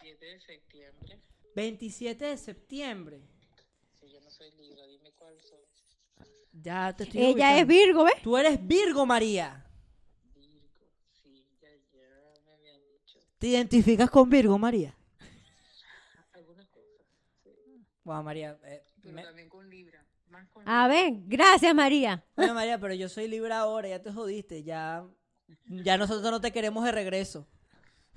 7 0.00 0.24
de 0.26 0.40
septiembre. 0.40 1.20
27 1.56 2.24
de 2.26 2.36
septiembre. 2.36 3.22
Si 3.98 4.10
yo 4.12 4.20
no 4.20 4.30
soy 4.30 4.50
Libra, 4.52 4.86
dime 4.86 5.10
cuál 5.12 5.40
soy. 5.40 5.58
Ya 6.52 6.94
te 6.94 7.04
estoy 7.04 7.20
Ella 7.20 7.56
es 7.58 7.64
ubicando. 7.64 7.66
Virgo, 7.66 8.04
¿ves? 8.04 8.22
Tú 8.22 8.36
eres 8.36 8.66
Virgo, 8.66 9.06
María. 9.06 9.64
Virgo. 10.34 10.60
Sí, 11.22 11.46
ya, 11.62 11.68
ya 11.94 12.40
me 12.46 12.52
habían 12.52 12.80
dicho. 12.92 13.18
¿Te 13.38 13.46
identificas 13.48 14.10
con 14.10 14.28
Virgo, 14.28 14.58
María? 14.58 14.94
Algunas 16.34 16.68
cosas. 16.68 17.06
Sí. 17.42 17.50
Wow, 18.04 18.22
María. 18.22 18.58
eh, 18.64 18.84
Pero 19.02 19.14
me- 19.14 19.22
también 19.24 19.48
con 19.48 19.68
Libra. 19.70 20.04
Más 20.28 20.46
con 20.50 20.68
A 20.68 20.88
ver, 20.88 21.12
gracias, 21.24 21.74
María. 21.74 22.22
Oye, 22.36 22.52
María, 22.52 22.78
pero 22.78 22.92
yo 22.92 23.08
soy 23.08 23.28
Libra 23.28 23.60
ahora, 23.60 23.88
ya 23.88 24.02
te 24.02 24.12
jodiste, 24.12 24.62
ya, 24.62 25.06
ya 25.68 25.96
nosotros 25.96 26.30
no 26.30 26.40
te 26.42 26.52
queremos 26.52 26.84
de 26.84 26.92
regreso. 26.92 27.46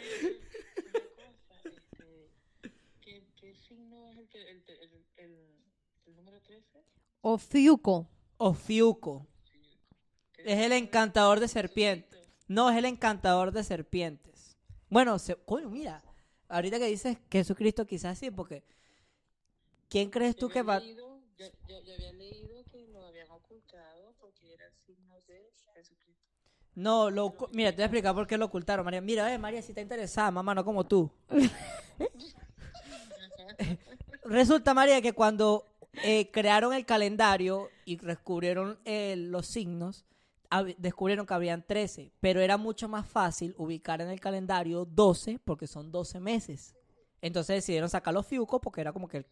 Una 0.00 1.32
cosa, 1.48 1.68
este, 1.68 2.30
¿qué, 3.02 3.24
¿qué 3.36 3.54
signo 3.54 4.08
es 4.10 4.18
el, 4.18 4.28
que- 4.28 4.80
el, 5.20 5.36
el, 6.06 6.16
número 6.16 6.40
13? 6.40 6.84
O 7.22 7.38
Fiuco. 7.38 8.08
Ofiuco. 8.38 9.26
Es 10.38 10.58
el 10.60 10.72
encantador 10.72 11.40
de 11.40 11.48
serpientes. 11.48 12.20
No, 12.48 12.70
es 12.70 12.76
el 12.76 12.86
encantador 12.86 13.52
de 13.52 13.62
serpientes. 13.62 14.56
Bueno, 14.88 15.18
se, 15.18 15.36
coño, 15.36 15.68
mira, 15.70 16.02
ahorita 16.48 16.78
que 16.78 16.86
dices 16.86 17.18
Jesucristo 17.30 17.86
quizás 17.86 18.18
sí, 18.18 18.30
porque 18.30 18.64
¿quién 19.88 20.10
crees 20.10 20.34
tú 20.36 20.48
Yo 20.48 20.52
que 20.54 20.62
va? 20.62 20.80
leído- 20.80 21.20
yo, 21.36 21.46
yo- 21.68 21.80
yo 21.82 21.94
había 21.94 22.12
leído 22.12 22.64
que 22.64 22.88
lo 22.88 23.04
habían 23.06 23.30
ocultado 23.30 24.14
porque 24.18 24.54
era 24.54 24.66
el 24.66 24.72
signo 24.86 25.20
de 25.28 25.52
Jesucristo. 25.74 26.24
No, 26.74 27.10
lo, 27.10 27.34
mira, 27.52 27.70
te 27.70 27.76
voy 27.76 27.82
a 27.82 27.86
explicar 27.86 28.14
por 28.14 28.26
qué 28.26 28.38
lo 28.38 28.46
ocultaron, 28.46 28.84
María. 28.84 29.00
Mira, 29.00 29.32
eh, 29.32 29.38
María, 29.38 29.60
si 29.62 29.72
está 29.72 29.80
interesada, 29.82 30.30
mamá, 30.30 30.54
no 30.54 30.64
como 30.64 30.84
tú. 30.86 31.10
Resulta, 34.24 34.74
María, 34.74 35.00
que 35.00 35.12
cuando 35.12 35.66
eh, 36.02 36.30
crearon 36.30 36.72
el 36.74 36.84
calendario 36.84 37.68
y 37.84 37.96
descubrieron 37.96 38.78
eh, 38.84 39.16
los 39.16 39.46
signos, 39.46 40.04
descubrieron 40.78 41.26
que 41.26 41.34
habían 41.34 41.64
13, 41.64 42.12
pero 42.20 42.40
era 42.40 42.56
mucho 42.56 42.88
más 42.88 43.06
fácil 43.06 43.54
ubicar 43.56 44.00
en 44.00 44.08
el 44.08 44.20
calendario 44.20 44.84
12 44.84 45.38
porque 45.44 45.66
son 45.66 45.90
12 45.92 46.20
meses. 46.20 46.74
Entonces 47.22 47.56
decidieron 47.56 47.88
sacar 47.88 48.14
los 48.14 48.26
fiucos 48.26 48.60
porque 48.60 48.80
era 48.80 48.92
como 48.92 49.06
que 49.08 49.18
el, 49.18 49.26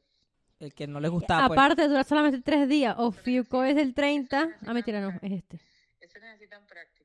el 0.61 0.75
que 0.75 0.87
no 0.87 1.01
les 1.01 1.11
gustaba. 1.11 1.49
pues. 1.49 1.59
Aparte 1.59 1.83
de 1.83 1.89
durar 1.89 2.05
solamente 2.05 2.41
tres 2.41 2.69
días. 2.69 2.95
O 2.99 3.11
Fiuco 3.11 3.65
es 3.65 3.75
del 3.77 3.95
30. 3.95 4.59
Ah, 4.67 4.75
mentira, 4.75 5.01
no, 5.01 5.09
es 5.23 5.33
este. 5.33 5.61
Ese 6.01 6.21
necesitan 6.21 6.65
práctico. 6.67 6.98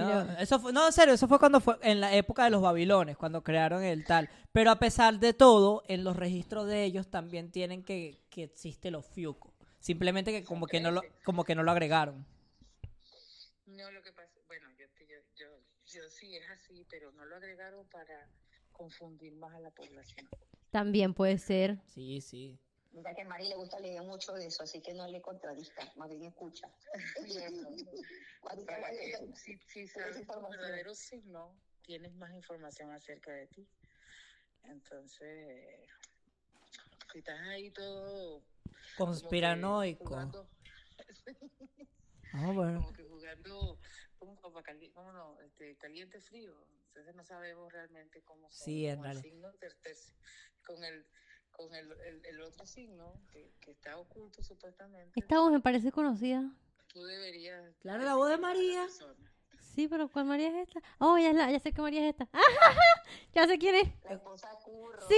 No, 0.00 0.38
eso 0.38 0.58
fue, 0.60 0.72
no, 0.72 0.86
en 0.86 0.92
serio, 0.92 1.14
eso 1.14 1.28
fue 1.28 1.38
cuando 1.38 1.60
fue 1.60 1.76
en 1.82 2.00
la 2.00 2.14
época 2.14 2.44
de 2.44 2.50
los 2.50 2.62
babilones, 2.62 3.16
cuando 3.16 3.42
crearon 3.42 3.82
el 3.82 4.04
tal. 4.04 4.28
Pero 4.52 4.70
a 4.70 4.78
pesar 4.78 5.18
de 5.18 5.32
todo, 5.32 5.82
en 5.88 6.04
los 6.04 6.16
registros 6.16 6.66
de 6.66 6.84
ellos 6.84 7.08
también 7.08 7.50
tienen 7.50 7.84
que, 7.84 8.22
que 8.30 8.44
existe 8.44 8.90
los 8.90 9.06
fiucos. 9.06 9.52
Simplemente 9.80 10.32
que 10.32 10.44
como 10.44 10.66
que 10.66 10.80
no 10.80 10.90
lo, 10.90 11.02
como 11.24 11.44
que 11.44 11.54
no 11.54 11.62
lo 11.62 11.70
agregaron. 11.70 12.26
No, 13.66 13.90
lo 13.90 14.02
que 14.02 14.12
pasa, 14.12 14.30
bueno, 14.46 14.68
yo, 14.78 14.86
yo, 15.08 15.16
yo, 15.36 15.46
yo 15.86 16.10
sí 16.10 16.36
es 16.36 16.48
así, 16.50 16.86
pero 16.90 17.12
no 17.12 17.24
lo 17.24 17.36
agregaron 17.36 17.86
para 17.88 18.28
confundir 18.72 19.32
más 19.34 19.54
a 19.54 19.60
la 19.60 19.70
población. 19.70 20.28
También 20.70 21.14
puede 21.14 21.38
ser. 21.38 21.78
Sí, 21.86 22.20
sí. 22.20 22.58
Mira 22.92 23.14
que 23.14 23.22
a 23.22 23.24
Mari 23.24 23.48
le 23.48 23.56
gusta 23.56 23.78
leer 23.78 24.02
mucho 24.02 24.32
de 24.32 24.46
eso, 24.46 24.64
así 24.64 24.80
que 24.80 24.92
no 24.94 25.06
le 25.06 25.20
contradizca, 25.22 25.90
más 25.96 26.10
bien 26.10 26.24
escucha. 26.24 26.68
Vale, 28.56 29.34
si, 29.34 29.56
si 29.58 29.86
Tienes 29.86 29.92
sabes 29.92 30.26
tu 30.26 30.40
verdadero 30.48 30.94
signo, 30.94 31.60
tienes 31.82 32.12
más 32.14 32.32
información 32.32 32.90
acerca 32.92 33.32
de 33.32 33.46
ti. 33.48 33.68
Entonces, 34.64 35.88
si 37.12 37.18
estás 37.18 37.40
ahí 37.40 37.70
todo 37.70 38.42
como 38.96 39.12
Conspiranoico. 39.12 40.48
Ah, 42.32 42.52
bueno. 42.52 42.78
como 42.78 42.92
que 42.92 43.02
jugando, 43.02 43.80
como, 44.16 44.40
como 44.40 44.62
cali- 44.62 44.92
¿cómo 44.92 45.12
no? 45.12 45.40
Este, 45.40 45.76
caliente 45.76 46.20
frío. 46.20 46.64
Entonces 46.86 47.12
no 47.16 47.24
sabemos 47.24 47.72
realmente 47.72 48.22
cómo 48.22 48.48
son, 48.52 48.66
Sí, 48.66 48.88
como 48.94 49.04
el 49.06 49.20
signo 49.20 49.52
con 50.64 50.84
el 50.84 51.06
con 51.50 51.74
el, 51.74 51.90
el, 52.06 52.24
el 52.24 52.40
otro 52.40 52.64
signo 52.66 53.20
que, 53.32 53.52
que 53.60 53.72
está 53.72 53.98
oculto 53.98 54.44
supuestamente. 54.44 55.18
Esta 55.18 55.40
voz 55.40 55.50
me 55.50 55.58
parece 55.60 55.90
conocida. 55.90 56.54
Tú 56.92 57.04
deberías 57.04 57.62
Claro, 57.80 58.04
la 58.04 58.14
voz 58.14 58.30
de 58.30 58.38
María. 58.38 58.86
Sí, 59.74 59.86
pero 59.88 60.08
¿cuál 60.08 60.24
María 60.24 60.48
es 60.48 60.68
esta? 60.68 60.80
Oh, 60.98 61.16
ya, 61.18 61.30
es 61.30 61.36
la, 61.36 61.50
ya 61.50 61.60
sé 61.60 61.72
que 61.72 61.80
María 61.80 62.02
es 62.08 62.10
esta. 62.10 62.28
ya 63.34 63.46
sé 63.46 63.58
quién 63.58 63.76
es. 63.76 63.88
La 64.04 64.14
esposa 64.14 64.48
Curro. 64.64 65.00
Sí, 65.08 65.14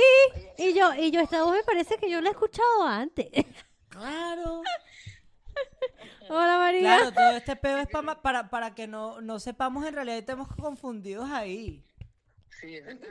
Y 0.59 0.75
yo, 0.75 0.93
y 0.95 1.11
yo, 1.11 1.21
esta 1.21 1.43
voz 1.43 1.55
me 1.55 1.63
parece 1.65 1.97
que 1.97 2.11
yo 2.11 2.21
la 2.21 2.29
he 2.29 2.33
escuchado 2.33 2.85
antes. 2.85 3.29
Claro. 3.93 4.63
Hola 6.31 6.57
María. 6.57 6.81
Claro, 6.97 7.13
todo 7.13 7.37
este 7.37 7.57
pedo 7.57 7.77
es 7.77 7.89
pa 7.89 8.01
ma- 8.01 8.23
para, 8.23 8.49
para 8.49 8.75
que 8.75 8.87
no, 8.87 9.21
no 9.21 9.39
sepamos 9.39 9.85
en 9.85 9.95
realidad 9.95 10.17
y 10.17 10.21
estemos 10.21 10.49
confundidos 10.57 11.29
ahí. 11.31 11.85
Sí, 12.49 12.77
es 12.77 12.87
verdad. 12.87 13.09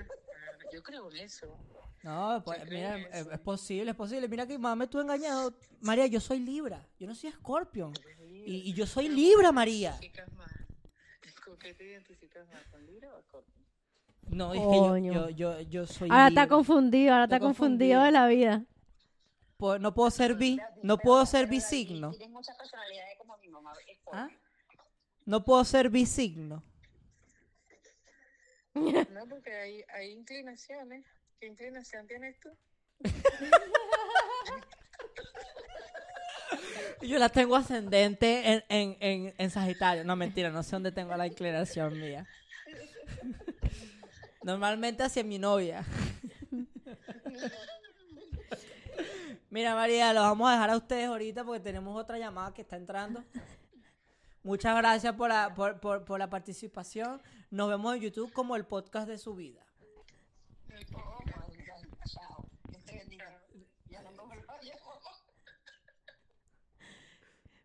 Yo 0.74 0.82
creo 0.82 1.08
en 1.12 1.18
eso. 1.18 1.56
No, 2.04 2.42
pues 2.44 2.68
mira, 2.68 2.98
es, 2.98 3.40
posible, 3.40 3.92
es 3.92 3.98
posible. 3.98 4.28
Mira 4.28 4.48
que 4.48 4.58
mamá 4.58 4.76
me 4.76 4.88
tú 4.88 5.00
engañado. 5.00 5.54
María, 5.82 6.08
yo 6.08 6.20
soy 6.20 6.40
Libra, 6.40 6.84
yo 7.00 7.08
no 7.08 7.14
soy 7.14 7.32
Scorpion. 7.32 7.94
Y, 8.46 8.70
y 8.70 8.74
yo 8.74 8.88
soy 8.88 9.08
Libra, 9.08 9.50
¿con 9.50 9.52
qué 9.52 9.56
María. 9.56 10.00
¿Con 11.46 11.58
qué 11.60 11.74
te 11.76 11.84
identificas 11.86 12.48
más? 12.50 12.62
¿Con 12.72 12.86
Libra 12.88 13.10
o 13.16 13.22
con 13.32 13.44
No, 14.36 14.54
es 14.54 14.60
que 14.60 14.66
yo, 14.66 14.88
Coño. 14.88 15.14
yo, 15.14 15.30
yo, 15.30 15.62
yo 15.62 15.86
soy 15.86 16.10
Ahora 16.10 16.30
está 16.30 16.48
confundido, 16.48 17.14
ahora 17.14 17.26
está 17.26 17.36
Está 17.36 17.46
confundido 17.46 18.00
confundido. 18.00 18.04
de 18.04 18.12
la 18.12 18.28
vida. 18.28 18.66
Po- 19.58 19.78
No 19.78 19.94
puedo 19.94 20.10
ser 20.10 20.34
bi, 20.34 20.60
no 20.82 20.98
puedo 20.98 21.24
ser 21.28 21.46
bisigno. 21.48 22.10
Tienes 22.12 22.30
muchas 22.32 22.58
personalidades 22.58 23.16
como 23.20 23.38
mi 23.38 23.48
mamá. 23.50 23.74
Scorpio. 23.76 24.12
¿Ah? 24.14 24.28
No 25.26 25.46
puedo 25.46 25.64
ser 25.66 25.90
bisigno. 25.92 26.64
No, 28.74 29.28
porque 29.30 29.54
hay, 29.54 29.84
hay 29.94 30.12
inclinaciones. 30.12 31.06
¿Qué 31.42 31.48
inclinación 31.48 32.08
tienes 32.08 32.40
tú? 32.40 32.50
Yo 37.02 37.18
la 37.18 37.30
tengo 37.30 37.56
ascendente 37.56 38.48
en, 38.48 38.64
en, 38.70 38.96
en, 39.00 39.34
en 39.36 39.50
Sagitario. 39.50 40.04
No, 40.04 40.16
mentira, 40.16 40.52
no 40.52 40.62
sé 40.62 40.76
dónde 40.76 40.92
tengo 40.92 41.18
la 41.18 41.26
inclinación 41.26 42.00
mía. 42.00 42.28
Normalmente 44.44 45.02
hacia 45.02 45.24
mi 45.24 45.40
novia. 45.40 45.84
Mira, 49.50 49.74
María, 49.74 50.14
lo 50.14 50.22
vamos 50.22 50.48
a 50.48 50.52
dejar 50.52 50.70
a 50.70 50.78
ustedes 50.78 51.08
ahorita 51.08 51.44
porque 51.44 51.60
tenemos 51.60 52.00
otra 52.00 52.20
llamada 52.20 52.54
que 52.54 52.62
está 52.62 52.76
entrando. 52.76 53.24
Muchas 54.44 54.78
gracias 54.78 55.16
por 55.16 55.30
la, 55.30 55.56
por, 55.56 55.80
por, 55.80 56.06
por 56.06 56.20
la 56.20 56.30
participación. 56.30 57.20
Nos 57.50 57.68
vemos 57.68 57.96
en 57.96 58.02
YouTube 58.02 58.32
como 58.32 58.56
el 58.56 58.68
podcast 58.68 59.08
de 59.08 59.18
su 59.18 59.34
vida. 59.34 59.66
Oh, 60.94 61.20
my 61.26 61.32
God. 61.32 61.42
Chao. 62.06 62.46
Dios 62.70 62.84
te 62.86 62.98
bendiga. 62.98 63.42
Ya 63.90 64.02
no 64.04 64.26
me 64.26 64.36
lo 64.36 64.48
vayas. 64.48 64.78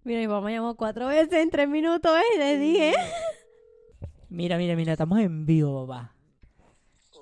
Mira, 0.07 0.21
mi 0.21 0.29
papá 0.29 0.40
me 0.47 0.53
llamó 0.53 0.77
cuatro 0.77 1.09
veces 1.09 1.33
en 1.33 1.51
tres 1.51 1.69
minutos, 1.69 2.12
¿eh? 2.16 2.38
Le 2.38 2.59
dije. 2.59 2.95
Mira, 4.29 4.57
mira, 4.57 4.77
mira, 4.77 4.92
estamos 4.92 5.19
en 5.19 5.45
vivo, 5.47 5.85
papá. 5.87 6.14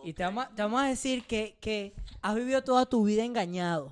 Y 0.05 0.13
te 0.13 0.23
vamos, 0.23 0.45
a- 0.45 0.49
te 0.55 0.61
vamos 0.61 0.83
a 0.83 0.87
decir 0.89 1.25
que, 1.25 1.57
que 1.61 1.95
has 2.21 2.35
vivido 2.35 2.63
toda 2.63 2.85
tu 2.85 3.03
vida 3.05 3.25
engañado. 3.25 3.87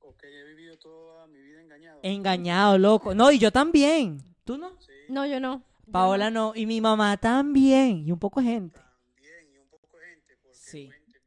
Ok, 0.00 0.22
he 0.24 0.44
vivido 0.44 0.76
toda 0.78 1.26
mi 1.28 1.40
vida 1.40 1.62
engañado. 1.62 2.00
Engañado, 2.02 2.76
loco. 2.78 3.14
No, 3.14 3.30
y 3.32 3.38
yo 3.38 3.50
también. 3.50 4.18
¿Tú 4.44 4.58
no? 4.58 4.78
Sí, 4.80 4.92
No, 5.08 5.24
yo 5.24 5.40
no. 5.40 5.62
Paola 5.90 6.30
no. 6.30 6.52
Y 6.54 6.66
mi 6.66 6.82
mamá 6.82 7.16
también. 7.16 8.06
Y 8.06 8.12
un 8.12 8.18
poco 8.18 8.40
de 8.40 8.46
gente. 8.46 8.78
también, 8.78 9.54
y 9.54 9.58
un 9.58 9.68
poco 9.70 9.96
de 9.96 10.06
gente, 10.06 10.36
porque 10.42 10.58
Sí. 10.58 10.86
cuénteme, 10.86 11.24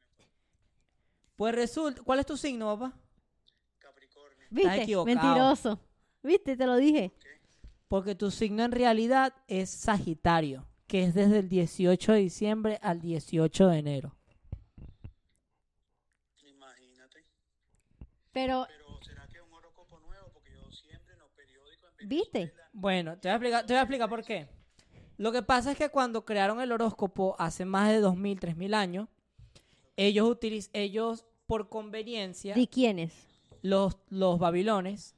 Pues 1.36 1.56
resulta, 1.56 2.02
¿cuál 2.04 2.20
es 2.20 2.28
tu 2.28 2.38
signo, 2.38 2.68
papá? 2.78 2.94
Capricornio. 3.80 4.46
¿Viste? 4.52 4.84
equivocado. 4.84 5.16
Mentiroso. 5.16 5.80
¿Viste? 6.24 6.56
Te 6.56 6.66
lo 6.66 6.78
dije. 6.78 7.12
Porque 7.88 8.16
tu 8.16 8.32
signo 8.32 8.64
en 8.64 8.72
realidad 8.72 9.34
es 9.48 9.70
Sagitario, 9.70 10.66
que 10.88 11.04
es 11.04 11.14
desde 11.14 11.40
el 11.40 11.50
18 11.50 12.14
de 12.14 12.20
diciembre 12.20 12.80
al 12.82 13.02
18 13.02 13.68
de 13.68 13.78
enero. 13.78 14.16
Imagínate. 16.44 17.26
Pero, 18.32 18.66
Pero 18.68 19.04
¿será 19.04 19.28
que 19.28 19.38
es 19.38 19.44
un 19.44 19.54
horóscopo 19.54 20.00
nuevo? 20.00 20.30
Porque 20.34 20.52
yo 20.54 20.72
siempre 20.72 21.14
en 21.14 21.20
los 21.20 21.30
periódicos 21.32 21.90
en 22.00 22.10
¿Viste? 22.10 22.54
Bueno, 22.72 23.20
te 23.20 23.28
voy 23.28 23.34
a 23.34 23.36
explicar, 23.36 23.66
te 23.66 23.74
voy 23.74 23.78
a 23.78 23.82
explicar 23.82 24.10
por 24.10 24.24
qué. 24.24 24.48
Lo 25.18 25.32
que 25.32 25.44
pasa 25.44 25.72
es 25.72 25.78
que 25.78 25.90
cuando 25.90 26.26
crearon 26.26 26.60
el 26.62 26.72
horóscopo 26.72 27.36
hace 27.38 27.66
más 27.66 27.90
de 27.90 28.00
2000, 28.00 28.40
3000 28.40 28.74
años, 28.74 29.10
ellos 29.96 30.28
utiliz 30.28 30.70
ellos 30.74 31.26
por 31.46 31.70
conveniencia 31.70 32.56
¿de 32.56 32.68
quiénes? 32.68 33.14
los, 33.62 33.98
los 34.10 34.40
babilones, 34.40 35.16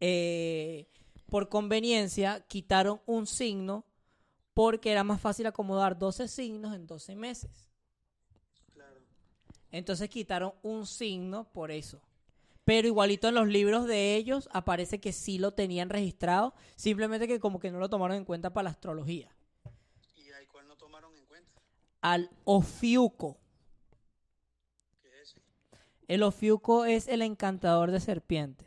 eh, 0.00 0.88
por 1.30 1.48
conveniencia, 1.48 2.40
quitaron 2.46 3.00
un 3.06 3.26
signo 3.26 3.84
porque 4.52 4.92
era 4.92 5.02
más 5.02 5.20
fácil 5.20 5.46
acomodar 5.46 5.98
12 5.98 6.28
signos 6.28 6.74
en 6.74 6.86
12 6.86 7.16
meses. 7.16 7.70
Claro. 8.72 9.00
Entonces 9.70 10.08
quitaron 10.08 10.52
un 10.62 10.86
signo 10.86 11.50
por 11.52 11.70
eso. 11.70 12.00
Pero 12.64 12.88
igualito 12.88 13.28
en 13.28 13.34
los 13.34 13.46
libros 13.46 13.86
de 13.86 14.16
ellos 14.16 14.48
aparece 14.52 15.00
que 15.00 15.12
sí 15.12 15.38
lo 15.38 15.52
tenían 15.52 15.90
registrado, 15.90 16.54
simplemente 16.76 17.28
que 17.28 17.40
como 17.40 17.58
que 17.58 17.70
no 17.70 17.78
lo 17.78 17.90
tomaron 17.90 18.16
en 18.16 18.24
cuenta 18.24 18.52
para 18.52 18.64
la 18.64 18.70
astrología. 18.70 19.30
¿Y 20.16 20.30
ahí 20.32 20.46
cuál 20.46 20.66
no 20.66 20.76
tomaron 20.76 21.14
en 21.14 21.26
cuenta? 21.26 21.60
Al 22.00 22.30
Ofiuco. 22.44 23.38
¿Qué 25.02 25.08
es 25.08 25.30
ese? 25.30 25.42
El 26.08 26.22
Ofiuco 26.22 26.86
es 26.86 27.06
el 27.08 27.20
encantador 27.20 27.90
de 27.90 28.00
serpientes. 28.00 28.63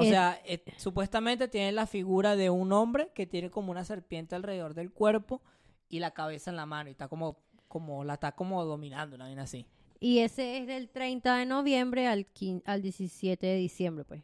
O 0.00 0.02
Es- 0.02 0.08
sea, 0.10 0.40
eh, 0.44 0.62
supuestamente 0.76 1.48
tiene 1.48 1.72
la 1.72 1.86
figura 1.86 2.36
de 2.36 2.50
un 2.50 2.72
hombre 2.72 3.10
que 3.14 3.26
tiene 3.26 3.50
como 3.50 3.70
una 3.70 3.84
serpiente 3.84 4.34
alrededor 4.34 4.74
del 4.74 4.90
cuerpo 4.92 5.40
y 5.88 5.98
la 6.00 6.12
cabeza 6.12 6.50
en 6.50 6.56
la 6.56 6.66
mano 6.66 6.88
y 6.88 6.92
está 6.92 7.08
como, 7.08 7.36
como 7.68 8.04
la 8.04 8.14
está 8.14 8.32
como 8.32 8.64
dominando, 8.64 9.16
una 9.16 9.24
vaina 9.26 9.42
así. 9.42 9.66
Y 9.98 10.20
ese 10.20 10.58
es 10.58 10.66
del 10.66 10.88
30 10.88 11.36
de 11.36 11.46
noviembre 11.46 12.06
al, 12.06 12.26
al 12.64 12.82
17 12.82 13.46
de 13.46 13.56
diciembre, 13.56 14.04
pues. 14.04 14.22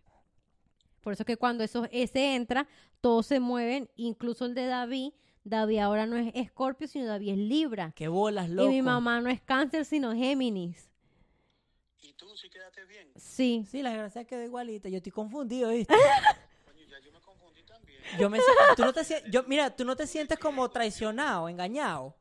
Por 1.03 1.13
eso 1.13 1.25
que 1.25 1.37
cuando 1.37 1.63
eso, 1.63 1.87
ese 1.93 2.35
entra, 2.35 2.67
todos 3.01 3.27
se 3.27 3.39
mueven, 3.41 3.89
incluso 3.97 4.45
el 4.47 4.55
de 4.55 4.67
David. 4.67 5.13
David 5.45 5.79
ahora 5.79 6.07
no 6.07 6.17
es 6.17 6.33
Escorpio, 6.35 6.89
sino 6.89 7.07
David 7.07 7.31
es 7.33 7.39
Libra. 7.39 7.93
Qué 7.95 8.09
bolas, 8.09 8.51
loco. 8.51 8.69
Y 8.71 8.75
mi 8.75 8.83
mamá 8.83 9.21
no 9.21 9.29
es 9.31 9.41
Cáncer, 9.41 9.85
sino 9.85 10.13
Géminis. 10.15 10.91
¿Y 12.01 12.13
tú 12.15 12.37
sí 12.37 12.49
quedaste 12.51 12.85
bien? 12.85 13.13
Sí. 13.17 13.67
Sí, 13.71 13.83
la 13.83 13.91
desgracia 13.91 14.25
quedó 14.25 14.43
igualita. 14.43 14.89
Yo 14.89 14.99
estoy 14.99 15.13
confundido, 15.13 15.71
¿viste? 15.71 15.95
Coño, 16.65 16.85
ya 16.87 16.99
yo 17.01 17.13
me 17.13 17.21
confundí 17.21 17.63
también. 17.65 18.03
Yo 18.19 18.31
me, 18.31 18.39
tú 18.77 18.85
no 18.85 18.93
te, 18.93 19.03
yo, 19.31 19.43
mira, 19.45 19.75
tú 19.75 19.85
no 19.85 19.97
te 19.97 20.07
sientes 20.07 20.39
como 20.39 20.71
traicionado, 20.71 21.49
engañado. 21.49 22.17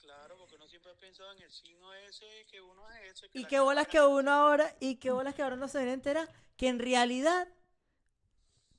Claro, 0.00 0.36
porque 0.38 0.56
uno 0.56 0.68
siempre 0.68 0.92
ha 0.92 0.94
pensado 0.94 1.32
en 1.32 1.42
el 1.42 1.50
signo 1.50 1.92
ese, 1.94 2.26
que 2.50 2.60
uno 2.60 2.90
es 2.90 3.12
ese. 3.12 3.28
que 3.28 3.40
Y 3.40 3.44
qué 3.44 3.60
bolas 3.60 3.86
que 3.88 4.00
uno 4.00 4.30
ahora, 4.32 4.74
y 4.80 4.96
qué 4.96 5.10
bolas 5.10 5.34
que 5.34 5.42
ahora 5.42 5.56
no 5.56 5.68
se 5.68 5.78
viene 5.78 5.92
a 5.92 5.94
enterar 5.94 6.28
que 6.56 6.68
en 6.68 6.78
realidad 6.78 7.48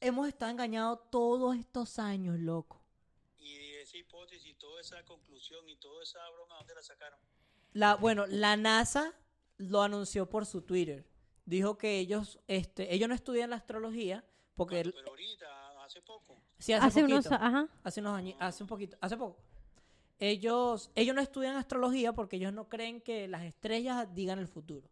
hemos 0.01 0.27
estado 0.27 0.51
engañados 0.51 0.99
todos 1.09 1.55
estos 1.55 1.99
años, 1.99 2.39
loco. 2.39 2.81
Y 3.37 3.73
esa 3.75 3.97
hipótesis, 3.97 4.57
toda 4.57 4.81
esa 4.81 5.03
conclusión 5.05 5.67
y 5.69 5.75
toda 5.77 6.03
esa 6.03 6.19
broma, 6.31 6.55
¿dónde 6.57 6.75
la 6.75 6.83
sacaron? 6.83 7.19
La, 7.73 7.95
bueno, 7.95 8.25
la 8.27 8.57
NASA 8.57 9.13
lo 9.59 9.83
anunció 9.83 10.27
por 10.27 10.47
su 10.47 10.63
Twitter. 10.63 11.05
Dijo 11.45 11.77
que 11.77 11.99
ellos, 11.99 12.39
este, 12.47 12.91
ellos 12.93 13.07
no 13.07 13.13
estudian 13.13 13.51
la 13.51 13.57
astrología 13.57 14.25
porque. 14.55 14.83
Pero 14.83 15.09
ahorita, 15.09 15.83
hace 15.83 16.01
poco. 16.01 16.41
sí, 16.57 16.73
hace, 16.73 16.85
Hace 16.87 17.03
unos, 17.03 17.25
poquito. 17.27 17.43
ajá. 17.43 17.67
hace 17.83 17.99
unos 18.01 18.17
años, 18.17 18.35
hace 18.39 18.63
un 18.63 18.67
poquito, 18.67 18.97
hace 19.01 19.17
poco. 19.17 19.37
Ellos, 20.19 20.91
ellos 20.95 21.15
no 21.15 21.21
estudian 21.21 21.55
astrología 21.55 22.13
porque 22.13 22.35
ellos 22.37 22.51
no 22.51 22.67
creen 22.67 22.99
que 22.99 23.27
las 23.27 23.43
estrellas 23.43 24.07
digan 24.13 24.39
el 24.39 24.47
futuro. 24.47 24.89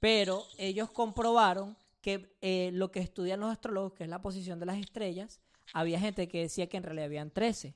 Pero 0.00 0.44
ellos 0.58 0.90
comprobaron 0.90 1.76
que 2.02 2.36
eh, 2.42 2.70
lo 2.74 2.90
que 2.90 3.00
estudian 3.00 3.40
los 3.40 3.50
astrólogos, 3.50 3.94
que 3.94 4.04
es 4.04 4.10
la 4.10 4.20
posición 4.20 4.60
de 4.60 4.66
las 4.66 4.76
estrellas, 4.78 5.40
había 5.72 5.98
gente 5.98 6.28
que 6.28 6.40
decía 6.42 6.68
que 6.68 6.76
en 6.76 6.82
realidad 6.82 7.06
habían 7.06 7.30
13 7.30 7.74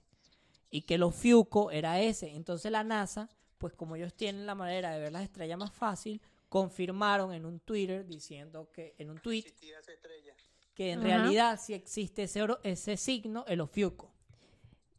y 0.71 0.83
que 0.83 0.99
los 0.99 1.15
Fiuco 1.15 1.71
era 1.71 2.01
ese. 2.03 2.35
Entonces 2.37 2.71
la 2.71 2.85
NASA, 2.85 3.31
pues 3.59 3.75
como 3.75 3.97
ellos 3.97 4.15
tienen 4.15 4.47
la 4.47 4.55
manera 4.55 4.91
de 4.93 5.01
ver 5.01 5.13
las 5.13 5.23
estrellas 5.25 5.59
más 5.59 5.73
fácil, 5.73 6.21
confirmaron 6.49 7.33
en 7.35 7.45
un 7.45 7.61
Twitter 7.61 8.07
diciendo 8.07 8.71
que 8.73 8.95
en 8.99 9.11
un 9.11 9.19
tweet 9.21 9.45
que 10.75 10.93
en 10.93 11.01
Ajá. 11.01 11.09
realidad 11.09 11.61
sí 11.61 11.75
existe 11.75 12.23
ese, 12.23 12.41
oro- 12.41 12.61
ese 12.63 12.97
signo, 12.97 13.45
el 13.49 13.61
Ofiuco. 13.61 14.15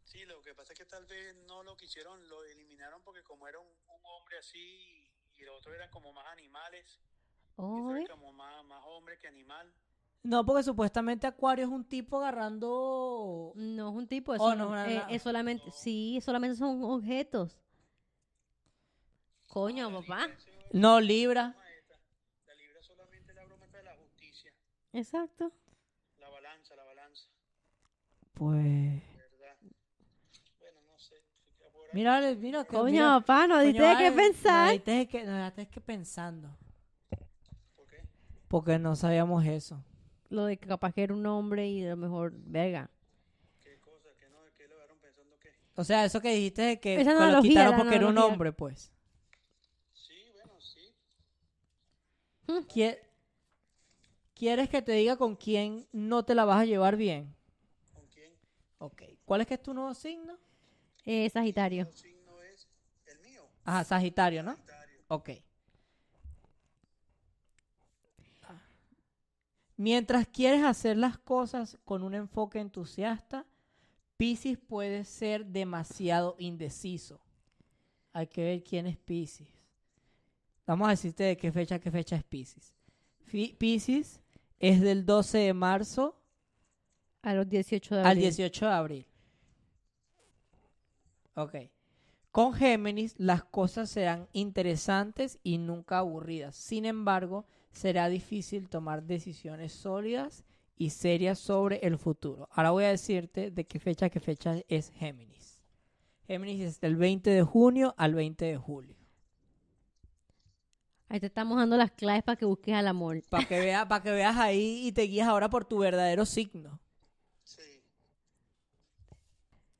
Sí, 0.04 0.24
lo 0.26 0.42
que 0.42 0.54
pasa 0.54 0.74
es 0.74 0.78
que 0.78 0.84
tal 0.84 1.06
vez 1.06 1.34
no 1.48 1.62
lo 1.62 1.74
quisieron, 1.76 2.28
lo 2.28 2.44
eliminaron 2.44 3.00
porque 3.02 3.22
como 3.22 3.48
era 3.48 3.58
un, 3.58 3.66
un 3.66 4.00
hombre 4.04 4.38
así 4.38 4.58
y 5.38 5.44
los 5.44 5.56
otros 5.56 5.74
eran 5.74 5.90
como 5.90 6.12
más 6.12 6.26
animales, 6.26 7.00
Oh, 7.56 7.94
¿eh? 7.94 8.06
como 8.10 8.32
más, 8.32 8.64
más 8.64 8.82
hombre 8.86 9.18
que 9.18 9.26
animal. 9.28 9.70
No, 10.22 10.44
porque 10.44 10.62
supuestamente 10.62 11.26
Acuario 11.26 11.64
es 11.64 11.70
un 11.70 11.84
tipo 11.84 12.18
agarrando... 12.18 13.52
No 13.54 13.88
es 13.90 13.94
un 13.96 14.06
tipo, 14.06 14.34
es, 14.34 14.40
Oh, 14.40 14.50
un- 14.50 14.58
no, 14.58 14.70
no, 14.70 14.84
eh, 14.84 14.96
no. 14.96 15.08
es 15.08 15.22
solamente, 15.22 15.70
sí, 15.72 16.20
solamente 16.22 16.56
son 16.56 16.82
objetos. 16.84 17.58
Coño, 19.50 19.90
papá. 19.92 20.28
No, 20.72 21.00
Libra. 21.00 21.56
la 22.46 22.54
libra 22.54 22.80
solamente 22.82 23.34
la 23.34 23.44
broma 23.44 23.66
de 23.66 23.82
la 23.82 23.96
justicia. 23.96 24.52
Exacto. 24.92 25.52
La 26.18 26.28
balanza, 26.28 26.76
la 26.76 26.84
balanza. 26.84 27.26
Pues... 28.32 29.02
Mira, 31.92 32.20
mira. 32.36 32.64
Coño, 32.64 32.84
mira, 32.92 33.20
papá, 33.20 33.48
no 33.48 33.58
diste 33.60 33.82
de 33.82 33.96
qué 33.96 34.12
pensar. 34.12 34.66
No 34.66 34.72
diste 34.72 35.08
que, 35.08 35.24
no 35.24 35.52
que 35.54 35.80
pensando. 35.80 36.56
¿Por 37.74 37.86
qué? 37.88 38.04
Porque 38.46 38.78
no 38.78 38.94
sabíamos 38.94 39.44
eso. 39.44 39.82
Lo 40.28 40.44
de 40.44 40.56
que 40.58 40.68
capaz 40.68 40.92
que 40.92 41.02
era 41.02 41.12
un 41.12 41.26
hombre 41.26 41.68
y 41.68 41.84
a 41.84 41.90
lo 41.90 41.96
mejor, 41.96 42.32
verga. 42.36 42.88
¿Qué 43.60 43.80
cosa? 43.80 44.10
¿Qué 44.16 44.28
no? 44.28 44.38
¿Qué 44.56 44.68
lo 44.68 44.76
dejaron 44.76 44.98
pensando 45.00 45.36
qué? 45.40 45.50
O 45.74 45.82
sea, 45.82 46.04
eso 46.04 46.20
que 46.20 46.32
dijiste 46.32 46.62
de 46.62 46.80
que, 46.80 47.02
lo 47.02 47.42
quitaron 47.42 47.76
porque 47.76 47.96
era 47.96 48.06
un 48.06 48.18
hombre, 48.18 48.52
pues. 48.52 48.92
Sí, 49.92 50.30
bueno, 50.32 50.60
sí. 50.60 50.94
¿Quie- 52.39 52.39
¿Quieres 54.34 54.68
que 54.68 54.82
te 54.82 54.92
diga 54.92 55.16
con 55.16 55.36
quién 55.36 55.86
no 55.92 56.24
te 56.24 56.34
la 56.34 56.44
vas 56.44 56.62
a 56.62 56.64
llevar 56.64 56.96
bien? 56.96 57.34
¿Con 57.92 58.06
quién? 58.06 58.32
Ok. 58.78 59.02
¿Cuál 59.24 59.42
es 59.42 59.46
que 59.46 59.54
es 59.54 59.62
tu 59.62 59.74
nuevo 59.74 59.92
signo? 59.94 60.38
Eh, 61.04 61.28
Sagitario. 61.28 61.82
El 61.82 61.92
signo 61.92 62.42
es 62.42 62.66
el 63.06 63.18
mío. 63.20 63.42
Ajá, 63.64 63.84
Sagitario, 63.84 64.42
¿no? 64.42 64.56
Sagitario. 64.56 65.00
Ok. 65.08 65.30
Mientras 69.76 70.26
quieres 70.28 70.62
hacer 70.62 70.98
las 70.98 71.16
cosas 71.16 71.78
con 71.86 72.02
un 72.02 72.14
enfoque 72.14 72.58
entusiasta, 72.58 73.46
Pisces 74.18 74.58
puede 74.58 75.06
ser 75.06 75.46
demasiado 75.46 76.36
indeciso. 76.38 77.18
Hay 78.12 78.26
que 78.26 78.42
ver 78.42 78.62
quién 78.62 78.86
es 78.86 78.98
Pisces. 78.98 79.48
Vamos 80.70 80.86
a 80.86 80.90
decirte 80.90 81.24
de 81.24 81.36
qué 81.36 81.50
fecha, 81.50 81.80
qué 81.80 81.90
fecha 81.90 82.14
es 82.14 82.22
Pisces. 82.22 82.76
Pisces 83.58 84.20
es 84.60 84.80
del 84.80 85.04
12 85.04 85.38
de 85.38 85.52
marzo 85.52 86.16
A 87.22 87.34
los 87.34 87.48
18 87.48 87.96
de 87.96 88.00
al 88.02 88.06
abril. 88.06 88.22
18 88.22 88.66
de 88.66 88.72
abril. 88.72 89.06
Ok. 91.34 91.56
Con 92.30 92.54
Géminis 92.54 93.16
las 93.18 93.42
cosas 93.42 93.90
serán 93.90 94.28
interesantes 94.32 95.40
y 95.42 95.58
nunca 95.58 95.98
aburridas. 95.98 96.54
Sin 96.54 96.84
embargo, 96.84 97.46
será 97.72 98.08
difícil 98.08 98.68
tomar 98.68 99.02
decisiones 99.02 99.72
sólidas 99.72 100.44
y 100.76 100.90
serias 100.90 101.40
sobre 101.40 101.78
el 101.78 101.98
futuro. 101.98 102.48
Ahora 102.52 102.70
voy 102.70 102.84
a 102.84 102.90
decirte 102.90 103.50
de 103.50 103.66
qué 103.66 103.80
fecha 103.80 104.08
qué 104.08 104.20
fecha 104.20 104.60
es 104.68 104.90
Géminis. 104.90 105.58
Géminis 106.28 106.60
es 106.60 106.80
del 106.80 106.94
20 106.94 107.28
de 107.28 107.42
junio 107.42 107.92
al 107.96 108.14
20 108.14 108.44
de 108.44 108.56
julio. 108.56 108.99
Ahí 111.10 111.18
te 111.18 111.26
estamos 111.26 111.58
dando 111.58 111.76
las 111.76 111.90
claves 111.90 112.22
para 112.22 112.36
que 112.36 112.44
busques 112.44 112.72
al 112.72 112.86
amor. 112.86 113.20
Para 113.28 113.44
que, 113.44 113.58
vea, 113.58 113.88
para 113.88 114.00
que 114.00 114.12
veas 114.12 114.36
ahí 114.36 114.86
y 114.86 114.92
te 114.92 115.02
guías 115.02 115.26
ahora 115.26 115.50
por 115.50 115.64
tu 115.64 115.78
verdadero 115.78 116.24
signo. 116.24 116.78
Sí. 117.42 117.82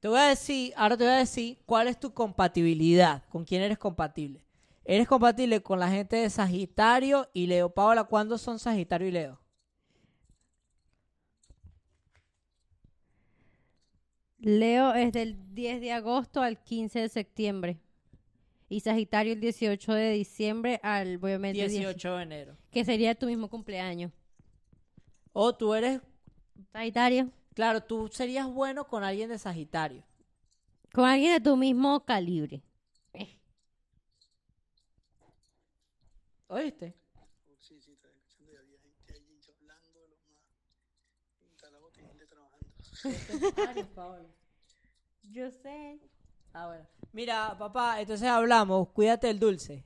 Te 0.00 0.08
voy 0.08 0.18
a 0.18 0.24
decir, 0.24 0.72
ahora 0.76 0.96
te 0.96 1.04
voy 1.04 1.12
a 1.12 1.18
decir 1.18 1.62
cuál 1.66 1.86
es 1.86 2.00
tu 2.00 2.12
compatibilidad, 2.12 3.22
con 3.28 3.44
quién 3.44 3.62
eres 3.62 3.78
compatible. 3.78 4.44
Eres 4.84 5.06
compatible 5.06 5.62
con 5.62 5.78
la 5.78 5.88
gente 5.88 6.16
de 6.16 6.28
Sagitario 6.30 7.28
y 7.32 7.46
Leo. 7.46 7.70
Paola, 7.70 8.02
¿cuándo 8.02 8.36
son 8.36 8.58
Sagitario 8.58 9.06
y 9.06 9.12
Leo? 9.12 9.40
Leo 14.38 14.94
es 14.94 15.12
del 15.12 15.54
10 15.54 15.80
de 15.80 15.92
agosto 15.92 16.42
al 16.42 16.60
15 16.60 16.98
de 16.98 17.08
septiembre. 17.08 17.78
Y 18.72 18.80
Sagitario 18.80 19.32
el 19.32 19.40
18 19.40 19.92
de 19.94 20.12
diciembre 20.12 20.78
al 20.84 21.16
obviamente 21.16 21.58
10 21.58 21.72
18 21.72 22.16
de 22.16 22.22
enero. 22.22 22.56
que 22.70 22.84
sería 22.84 23.16
tu 23.16 23.26
mismo 23.26 23.50
cumpleaños. 23.50 24.12
O 25.32 25.54
tú 25.56 25.74
eres, 25.74 26.00
Sagitario. 26.72 27.30
claro, 27.52 27.82
tú 27.82 28.08
serías 28.12 28.46
bueno 28.46 28.86
con 28.86 29.02
alguien 29.02 29.28
de 29.28 29.38
Sagitario. 29.38 30.04
Con 30.92 31.04
alguien 31.04 31.32
de 31.34 31.40
tu 31.40 31.56
mismo 31.56 32.04
calibre. 32.04 32.62
¿Oíste? 36.46 36.94
Sí, 37.58 37.80
sí, 37.80 37.92
está 37.92 38.08
escuchando. 38.08 38.52
Y 38.52 38.56
había 38.56 38.78
gente 38.80 39.12
allí 39.14 39.40
hablando 39.56 40.00
de 40.00 40.08
los 40.08 40.18
más 40.28 40.40
instalados 41.48 41.92
y 41.98 42.00
gente 42.02 42.26
trabajando. 42.26 42.66
Yo 45.22 45.50
sé. 45.50 46.00
Ah, 46.52 46.66
bueno. 46.66 46.86
Mira, 47.12 47.56
papá, 47.58 48.00
entonces 48.00 48.28
hablamos. 48.28 48.88
Cuídate 48.88 49.30
el 49.30 49.38
dulce. 49.38 49.84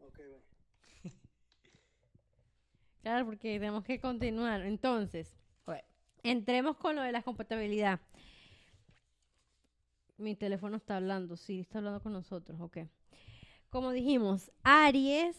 Ok, 0.00 0.16
bueno. 0.16 0.44
Claro, 3.02 3.26
porque 3.26 3.54
tenemos 3.54 3.84
que 3.84 4.00
continuar. 4.00 4.62
Entonces, 4.62 5.34
entremos 6.22 6.76
con 6.76 6.96
lo 6.96 7.02
de 7.02 7.12
la 7.12 7.22
compatibilidad. 7.22 8.00
Mi 10.18 10.36
teléfono 10.36 10.76
está 10.76 10.96
hablando, 10.96 11.36
sí, 11.36 11.60
está 11.60 11.78
hablando 11.78 12.00
con 12.00 12.12
nosotros, 12.12 12.60
ok. 12.60 12.78
Como 13.70 13.90
dijimos, 13.90 14.52
Aries 14.62 15.36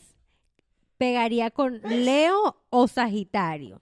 pegaría 0.98 1.52
con 1.52 1.80
Leo 1.84 2.58
o 2.70 2.88
Sagitario. 2.88 3.82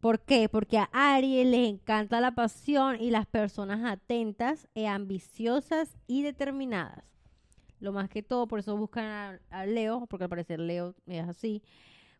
¿Por 0.00 0.20
qué? 0.20 0.48
Porque 0.48 0.78
a 0.78 0.88
Aries 0.92 1.46
les 1.46 1.68
encanta 1.68 2.20
la 2.20 2.34
pasión 2.34 3.00
y 3.00 3.10
las 3.10 3.26
personas 3.26 3.84
atentas, 3.84 4.66
e 4.74 4.86
ambiciosas 4.86 5.96
y 6.06 6.22
determinadas. 6.22 7.04
Lo 7.80 7.92
más 7.92 8.08
que 8.08 8.22
todo, 8.22 8.46
por 8.48 8.58
eso 8.58 8.76
buscan 8.76 9.04
a, 9.04 9.40
a 9.50 9.66
Leo, 9.66 10.06
porque 10.06 10.24
al 10.24 10.30
parecer 10.30 10.58
Leo 10.58 10.94
es 11.06 11.28
así, 11.28 11.62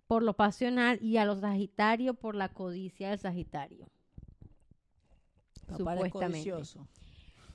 por 0.07 0.23
lo 0.23 0.35
pasional, 0.35 0.99
y 1.03 1.17
a 1.17 1.25
los 1.25 1.41
Sagitarios 1.41 2.17
por 2.17 2.35
la 2.35 2.51
codicia 2.51 3.11
del 3.11 3.19
Sagitario. 3.19 3.87
Papá 5.67 5.97
Supuestamente. 5.97 6.53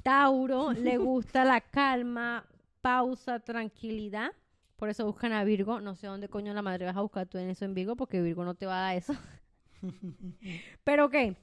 Tauro 0.01 0.71
le 0.73 0.97
gusta 0.97 1.45
la 1.45 1.61
calma, 1.61 2.45
pausa, 2.81 3.39
tranquilidad. 3.39 4.31
Por 4.75 4.89
eso 4.89 5.05
buscan 5.05 5.33
a 5.33 5.43
Virgo. 5.43 5.81
No 5.81 5.95
sé 5.95 6.07
dónde 6.07 6.29
coño 6.29 6.53
la 6.53 6.61
madre 6.61 6.85
vas 6.85 6.97
a 6.97 7.01
buscar 7.01 7.27
tú 7.27 7.37
en 7.37 7.49
eso 7.49 7.65
en 7.65 7.73
Virgo, 7.73 7.95
porque 7.95 8.21
Virgo 8.21 8.43
no 8.43 8.55
te 8.55 8.65
va 8.65 8.79
a 8.79 8.81
dar 8.81 8.95
eso. 8.97 9.13
Pero 10.83 11.09
qué. 11.09 11.35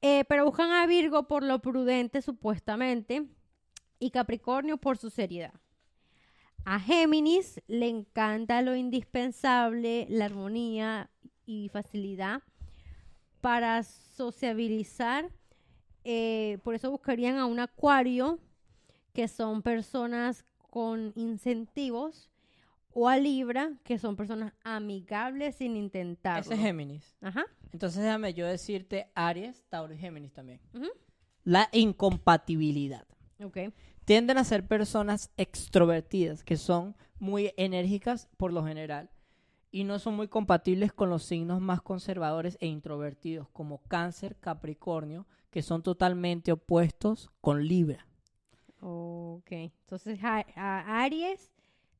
Eh, 0.00 0.24
pero 0.28 0.44
buscan 0.44 0.70
a 0.70 0.86
Virgo 0.86 1.26
por 1.26 1.42
lo 1.42 1.60
prudente, 1.60 2.22
supuestamente, 2.22 3.26
y 3.98 4.10
Capricornio 4.10 4.76
por 4.76 4.96
su 4.96 5.10
seriedad. 5.10 5.54
A 6.64 6.78
Géminis 6.78 7.60
le 7.66 7.88
encanta 7.88 8.62
lo 8.62 8.76
indispensable, 8.76 10.06
la 10.08 10.26
armonía 10.26 11.10
y 11.46 11.68
facilidad 11.70 12.42
para 13.40 13.82
sociabilizar. 13.82 15.30
Eh, 16.04 16.58
por 16.62 16.74
eso 16.74 16.90
buscarían 16.90 17.38
a 17.38 17.46
un 17.46 17.58
Acuario, 17.58 18.38
que 19.14 19.28
son 19.28 19.62
personas 19.62 20.44
con 20.70 21.12
incentivos, 21.16 22.30
o 23.00 23.08
a 23.08 23.16
Libra, 23.16 23.74
que 23.84 23.96
son 23.96 24.16
personas 24.16 24.52
amigables 24.64 25.54
sin 25.54 25.76
intentarlo. 25.76 26.40
Ese 26.40 26.54
es 26.54 26.60
Géminis. 26.60 27.16
Ajá. 27.20 27.46
Entonces 27.72 28.02
déjame 28.02 28.34
yo 28.34 28.44
decirte 28.44 29.12
Aries, 29.14 29.64
Tauro 29.68 29.94
y 29.94 29.98
Géminis 29.98 30.32
también. 30.32 30.60
Ujú. 30.74 30.88
La 31.44 31.68
incompatibilidad. 31.70 33.06
Ok. 33.40 33.58
Tienden 34.04 34.36
a 34.36 34.42
ser 34.42 34.66
personas 34.66 35.30
extrovertidas, 35.36 36.42
que 36.42 36.56
son 36.56 36.96
muy 37.20 37.52
enérgicas 37.56 38.28
por 38.36 38.52
lo 38.52 38.64
general, 38.64 39.10
y 39.70 39.84
no 39.84 40.00
son 40.00 40.16
muy 40.16 40.26
compatibles 40.26 40.92
con 40.92 41.08
los 41.08 41.22
signos 41.22 41.60
más 41.60 41.80
conservadores 41.80 42.58
e 42.60 42.66
introvertidos, 42.66 43.48
como 43.50 43.78
Cáncer, 43.84 44.34
Capricornio, 44.40 45.24
que 45.50 45.62
son 45.62 45.84
totalmente 45.84 46.50
opuestos 46.50 47.30
con 47.40 47.64
Libra. 47.64 48.08
Ok. 48.80 49.52
Entonces 49.52 50.18
a, 50.24 50.44
a 50.56 51.02
Aries 51.04 51.52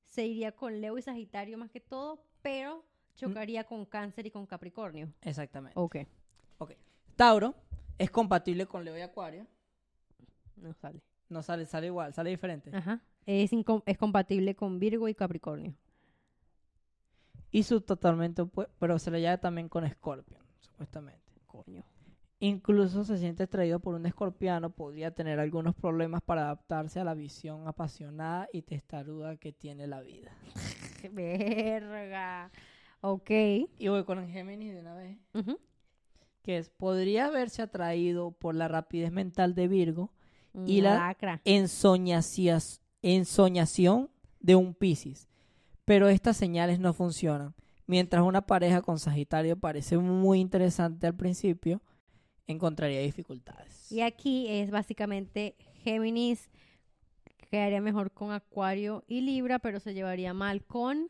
se 0.09 0.27
iría 0.27 0.53
con 0.53 0.81
Leo 0.81 0.99
y 0.99 1.03
Sagitario 1.03 1.59
más 1.59 1.71
que 1.71 1.81
todo, 1.81 2.23
pero 2.43 2.85
chocaría 3.15 3.65
con 3.65 3.85
Cáncer 3.85 4.27
y 4.27 4.31
con 4.31 4.47
Capricornio. 4.47 5.13
Exactamente. 5.23 5.79
Ok. 5.79 5.97
Ok. 6.59 6.73
Tauro 7.17 7.55
es 7.99 8.11
compatible 8.11 8.67
con 8.67 8.85
Leo 8.85 8.97
y 8.97 9.03
Acuario. 9.03 9.47
No 10.57 10.73
sale. 10.75 11.01
No 11.29 11.43
sale, 11.43 11.67
sale 11.67 11.89
igual, 11.89 12.15
sale 12.15 12.31
diferente. 12.31 12.71
Ajá. 12.75 13.01
Es, 13.27 13.51
es 13.87 13.99
compatible 13.99 14.55
con 14.55 14.79
Virgo 14.79 15.09
y 15.09 15.15
Capricornio. 15.15 15.75
Y 17.51 17.63
su 17.63 17.81
totalmente 17.81 18.43
opuesto, 18.43 18.75
pero 18.79 18.99
se 18.99 19.11
le 19.11 19.21
llama 19.21 19.39
también 19.39 19.69
con 19.69 19.89
Scorpion, 19.89 20.43
supuestamente. 20.61 21.21
Coño. 21.47 21.83
Incluso 22.41 23.03
se 23.05 23.19
siente 23.19 23.43
atraído 23.43 23.81
por 23.81 23.95
un 23.95 24.07
escorpiano, 24.07 24.71
podría 24.71 25.11
tener 25.13 25.41
algunos 25.41 25.75
problemas 25.75 26.23
para 26.23 26.43
adaptarse 26.43 27.01
a 27.01 27.05
la 27.05 27.15
visión 27.15 27.67
apasionada 27.67 28.49
y 28.53 28.63
testaruda 28.63 29.37
que 29.37 29.53
tiene 29.53 29.87
la 29.89 30.01
vida. 30.03 30.31
Verga. 31.13 32.51
Ok. 33.01 33.31
Y 33.31 33.89
voy 33.89 34.05
con 34.05 34.29
Géminis 34.29 34.73
de 34.75 34.81
una 34.81 34.95
vez. 34.95 35.19
Ujú. 35.35 35.59
Que 36.43 36.59
es, 36.59 36.71
podría 36.71 37.27
haberse 37.27 37.63
atraído 37.63 38.31
por 38.33 38.55
la 38.55 38.69
rapidez 38.69 39.13
mental 39.13 39.55
de 39.55 39.69
Virgo 39.69 40.13
Y 40.67 40.81
la- 40.81 40.95
Lacra. 40.95 41.41
ensoñacias- 41.45 42.81
ensoñación 43.03 44.11
de 44.41 44.55
un 44.57 44.75
Piscis. 44.75 45.29
Pero 45.85 46.09
estas 46.09 46.37
señales 46.37 46.79
no 46.81 46.93
funcionan. 46.93 47.55
Mientras 47.87 48.23
una 48.23 48.43
pareja 48.47 48.83
con 48.83 48.99
Sagitario 48.99 49.57
parece 49.59 49.97
muy 49.99 50.41
interesante 50.41 51.07
al 51.07 51.15
principio, 51.15 51.81
encontraría 52.49 53.01
dificultades. 53.01 53.93
Y 53.93 54.01
aquí 54.01 54.49
es 54.49 54.71
básicamente 54.71 55.55
Géminis 55.85 56.51
quedaría 57.51 57.81
mejor 57.81 58.11
con 58.11 58.33
Acuario 58.33 59.05
y 59.07 59.21
Libra, 59.21 59.59
pero 59.59 59.81
se 59.81 59.95
llevaría 59.95 60.35
mal 60.35 60.65
con 60.65 61.09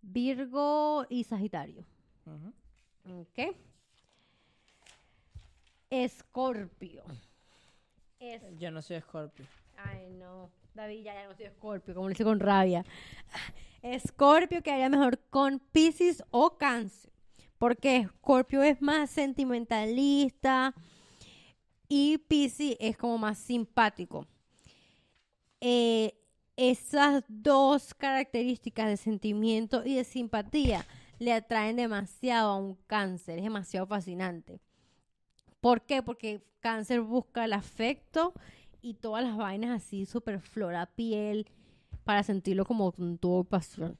Virgo 0.00 1.06
y 1.08 1.24
Sagitario. 1.24 1.84
Ujú. 2.26 3.20
¿Ok? 3.20 3.56
Escorpio. 5.90 7.04
Es... 8.18 8.42
Yo 8.58 8.70
no 8.70 8.82
soy 8.82 8.96
Escorpio. 8.96 9.46
Ay, 9.76 10.08
no. 10.10 10.50
David, 10.74 11.04
ya, 11.04 11.14
ya 11.14 11.28
no 11.28 11.34
soy 11.34 11.46
Escorpio, 11.46 11.94
como 11.94 12.08
le 12.08 12.14
dice 12.14 12.24
con 12.24 12.40
rabia. 12.40 12.84
Escorpio 13.82 14.62
quedaría 14.62 14.88
mejor 14.88 15.20
con 15.30 15.60
Pisces 15.60 16.24
o 16.30 16.56
Cáncer. 16.56 17.13
Porque 17.64 17.96
Escorpio 17.96 18.62
es 18.62 18.82
más 18.82 19.08
sentimentalista 19.08 20.74
y 21.88 22.18
Pisces 22.18 22.76
es 22.78 22.98
como 22.98 23.16
más 23.16 23.38
simpático. 23.38 24.26
Eh, 25.62 26.12
esas 26.58 27.24
dos 27.26 27.94
características 27.94 28.88
de 28.88 28.98
sentimiento 28.98 29.82
y 29.82 29.94
de 29.94 30.04
simpatía 30.04 30.84
le 31.18 31.32
atraen 31.32 31.76
demasiado 31.76 32.50
a 32.50 32.58
un 32.58 32.74
cáncer, 32.86 33.38
es 33.38 33.44
demasiado 33.44 33.86
fascinante. 33.86 34.60
¿Por 35.62 35.86
qué? 35.86 36.02
Porque 36.02 36.44
cáncer 36.60 37.00
busca 37.00 37.46
el 37.46 37.54
afecto 37.54 38.34
y 38.82 38.92
todas 38.92 39.24
las 39.24 39.38
vainas 39.38 39.70
así, 39.70 40.04
súper 40.04 40.38
flora 40.38 40.84
piel, 40.84 41.46
para 42.04 42.24
sentirlo 42.24 42.66
como 42.66 42.92
con 42.92 43.16
toda 43.16 43.42
pasión. 43.42 43.96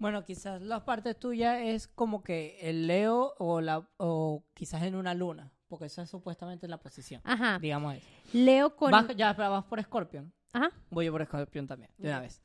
Bueno, 0.00 0.24
quizás 0.24 0.60
la 0.62 0.84
parte 0.84 1.14
tuya 1.14 1.62
es 1.62 1.86
como 1.86 2.22
que 2.24 2.58
el 2.62 2.86
Leo 2.88 3.34
o, 3.38 3.60
la, 3.60 3.88
o 3.98 4.42
quizás 4.54 4.82
en 4.82 4.94
una 4.96 5.14
luna, 5.14 5.52
porque 5.68 5.84
eso 5.84 6.02
es 6.02 6.10
supuestamente 6.10 6.66
la 6.66 6.78
posición. 6.78 7.20
Ajá. 7.22 7.58
Digamos 7.60 7.96
eso. 7.96 8.06
Leo 8.32 8.74
con... 8.74 8.90
Vas- 8.90 9.14
ya, 9.14 9.36
pero 9.36 9.50
vas 9.50 9.64
por 9.64 9.80
Scorpion. 9.82 10.32
Ajá. 10.52 10.70
Voy 10.90 11.04
yo 11.04 11.12
por 11.12 11.24
Scorpion 11.24 11.66
también, 11.66 11.92
de 11.98 12.08
una 12.08 12.20
vez. 12.20 12.42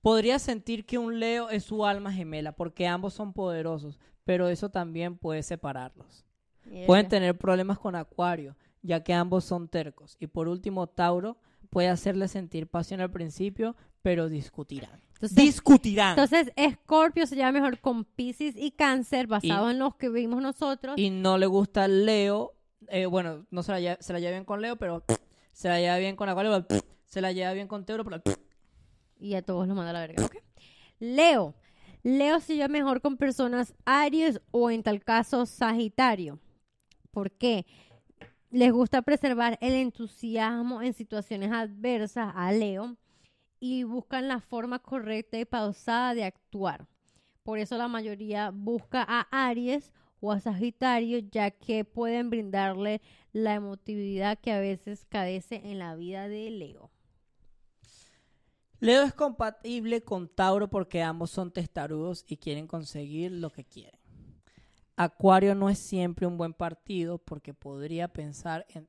Podría 0.00 0.38
sentir 0.38 0.86
que 0.86 0.96
un 0.96 1.20
Leo 1.20 1.50
es 1.50 1.64
su 1.64 1.84
alma 1.84 2.12
gemela, 2.12 2.52
porque 2.52 2.86
ambos 2.86 3.14
son 3.14 3.32
poderosos, 3.32 3.98
pero 4.24 4.48
eso 4.48 4.70
también 4.70 5.18
puede 5.18 5.42
separarlos. 5.42 6.24
Pueden 6.86 7.08
tener 7.08 7.36
problemas 7.36 7.78
con 7.80 7.96
Acuario, 7.96 8.56
ya 8.80 9.02
que 9.02 9.12
ambos 9.12 9.44
son 9.44 9.68
tercos. 9.68 10.16
Y 10.20 10.28
por 10.28 10.46
último, 10.46 10.86
Tauro 10.86 11.36
puede 11.68 11.88
hacerle 11.88 12.28
sentir 12.28 12.68
pasión 12.68 13.00
al 13.00 13.10
principio, 13.10 13.74
pero 14.02 14.28
discutirán. 14.28 15.00
Entonces, 15.14 15.36
discutirán. 15.36 16.10
entonces, 16.18 16.52
Escorpio 16.56 17.26
se 17.26 17.36
lleva 17.36 17.52
mejor 17.52 17.78
con 17.78 18.04
Pisces 18.04 18.56
y 18.56 18.72
Cáncer, 18.72 19.28
basado 19.28 19.70
en 19.70 19.78
los 19.78 19.94
que 19.94 20.08
vimos 20.08 20.42
nosotros. 20.42 20.98
y 20.98 21.10
no 21.10 21.38
le 21.38 21.46
gusta 21.46 21.86
Leo. 21.88 22.54
eh, 22.88 23.06
bueno, 23.06 23.46
no 23.50 23.62
se 23.62 23.72
la, 23.72 23.80
lleva, 23.80 23.96
se 24.00 24.12
la 24.12 24.18
lleva 24.18 24.32
bien 24.32 24.44
con 24.44 24.60
Leo, 24.60 24.76
pero 24.76 25.04
se 25.52 25.68
la 25.68 25.78
lleva 25.80 25.96
bien 25.98 26.16
con 26.16 26.28
Acuario, 26.28 26.66
pero 26.66 26.82
se 27.06 27.20
la 27.20 27.32
lleva 27.32 27.52
bien 27.52 27.68
con 27.68 27.84
Tauro, 27.84 28.04
pero 28.04 28.20
y 29.20 29.34
a 29.34 29.42
todos 29.42 29.68
los 29.68 29.76
manda 29.76 29.90
a 29.90 29.94
la 29.94 30.00
verga. 30.00 30.24
¿ok? 30.24 30.36
Leo. 30.98 31.54
Leo 32.02 32.40
se 32.40 32.56
lleva 32.56 32.66
mejor 32.66 33.00
con 33.00 33.16
personas 33.16 33.74
Aries 33.84 34.40
o 34.50 34.70
en 34.72 34.82
tal 34.82 35.04
caso 35.04 35.46
Sagitario. 35.46 36.40
¿Por 37.12 37.30
qué? 37.30 37.64
Les 38.50 38.72
gusta 38.72 39.02
preservar 39.02 39.56
el 39.60 39.74
entusiasmo 39.74 40.82
en 40.82 40.94
situaciones 40.94 41.52
adversas 41.52 42.32
a 42.34 42.50
Leo 42.50 42.96
y 43.64 43.84
buscan 43.84 44.26
la 44.26 44.40
forma 44.40 44.80
correcta 44.80 45.38
y 45.38 45.44
pausada 45.44 46.14
de 46.14 46.24
actuar. 46.24 46.88
Por 47.44 47.60
eso 47.60 47.78
la 47.78 47.86
mayoría 47.86 48.50
busca 48.50 49.06
a 49.08 49.28
Aries 49.30 49.92
o 50.18 50.32
a 50.32 50.40
Sagitario, 50.40 51.20
ya 51.20 51.52
que 51.52 51.84
pueden 51.84 52.28
brindarle 52.28 53.00
la 53.32 53.54
emotividad 53.54 54.40
que 54.40 54.50
a 54.50 54.58
veces 54.58 55.06
cadece 55.08 55.60
en 55.62 55.78
la 55.78 55.94
vida 55.94 56.26
de 56.26 56.50
Leo. 56.50 56.90
Leo 58.80 59.04
es 59.04 59.14
compatible 59.14 60.02
con 60.02 60.26
Tauro 60.26 60.68
porque 60.68 61.00
ambos 61.00 61.30
son 61.30 61.52
testarudos 61.52 62.24
y 62.26 62.38
quieren 62.38 62.66
conseguir 62.66 63.30
lo 63.30 63.50
que 63.50 63.64
quieren. 63.64 64.00
Acuario 64.96 65.54
no 65.54 65.68
es 65.68 65.78
siempre 65.78 66.26
un 66.26 66.36
buen 66.36 66.52
partido 66.52 67.18
porque 67.18 67.54
podría 67.54 68.08
pensar 68.08 68.66
en 68.74 68.88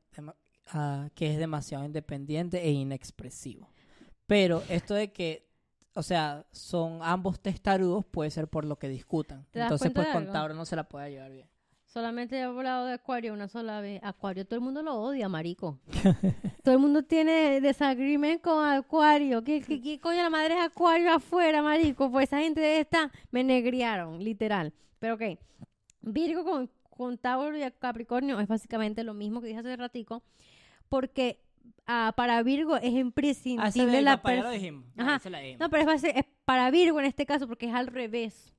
ah, 0.66 1.10
que 1.14 1.32
es 1.32 1.38
demasiado 1.38 1.86
independiente 1.86 2.60
e 2.64 2.72
inexpresivo. 2.72 3.73
Pero 4.28 4.64
esto 4.70 4.94
de 4.94 5.12
que, 5.12 5.48
o 5.94 6.04
sea, 6.04 6.46
son 6.52 7.00
ambos 7.02 7.40
testarudos 7.40 8.06
puede 8.06 8.32
ser 8.32 8.48
por 8.48 8.66
lo 8.66 8.78
que 8.78 8.90
discutan. 8.90 9.46
¿Te 9.52 9.60
das 9.60 9.68
Entonces, 9.68 9.92
cuenta 9.92 10.02
pues 10.02 10.08
de 10.08 10.14
con 10.14 10.22
algo? 10.24 10.34
Tauro 10.34 10.54
no 10.54 10.66
se 10.66 10.76
la 10.76 10.84
puede 10.84 11.12
llevar 11.12 11.32
bien. 11.32 11.54
Solamente 11.94 12.38
he 12.38 12.42
hablado 12.42 12.88
de 12.88 12.94
Acuario 12.94 13.34
una 13.34 13.48
sola 13.48 13.80
vez. 13.80 14.02
Acuario 14.04 14.46
todo 14.46 14.56
el 14.56 14.62
mundo 14.62 14.82
lo 14.82 14.96
odia, 14.96 15.30
marico. 15.30 15.78
todo 16.64 16.74
el 16.74 16.80
mundo 16.80 17.04
tiene 17.04 17.62
desagreement 17.62 18.42
con 18.42 18.66
Acuario. 18.66 19.44
¿Qué, 19.44 19.62
qué, 19.62 19.80
qué 19.80 20.00
coño 20.00 20.24
la 20.24 20.32
madre 20.32 20.56
es 20.56 20.62
Acuario 20.62 21.14
afuera, 21.14 21.62
marico? 21.62 22.10
Pues 22.10 22.30
esa 22.30 22.40
gente 22.40 22.62
de 22.62 22.80
esta 22.80 23.12
me 23.30 23.44
negriaron, 23.44 24.24
literal. 24.24 24.74
Pero 24.98 25.14
ok. 25.14 25.38
Virgo 26.02 26.44
con, 26.44 26.72
con 26.90 27.20
Tauro 27.20 27.56
y 27.56 27.72
Capricornio 27.78 28.40
es 28.40 28.48
básicamente 28.48 29.04
lo 29.04 29.14
mismo 29.14 29.40
que 29.40 29.50
dije 29.50 29.60
hace 29.60 29.76
ratico. 29.76 30.24
Porque 30.90 31.43
ah, 31.86 32.14
para 32.16 32.42
Virgo 32.44 32.76
es 32.78 32.84
Ah, 32.84 32.88
imprescindible 33.00 33.92
del 33.92 34.06
la 34.06 34.18
papá 34.18 34.36
ya 34.36 34.44
lo 34.44 34.50
pers- 34.50 34.54
dijimos. 34.54 34.86
Ajá. 34.98 35.16
Ese 35.18 35.30
la 35.30 35.40
dijimos. 35.40 35.60
no, 35.60 35.70
pero 35.70 35.92
es, 35.92 36.04
es 36.04 36.26
para 36.46 36.70
Virgo 36.72 37.00
en 37.00 37.06
este 37.06 37.26
caso 37.26 37.48
porque 37.48 37.68
es 37.68 37.74
al 37.74 37.88
revés. 37.88 38.54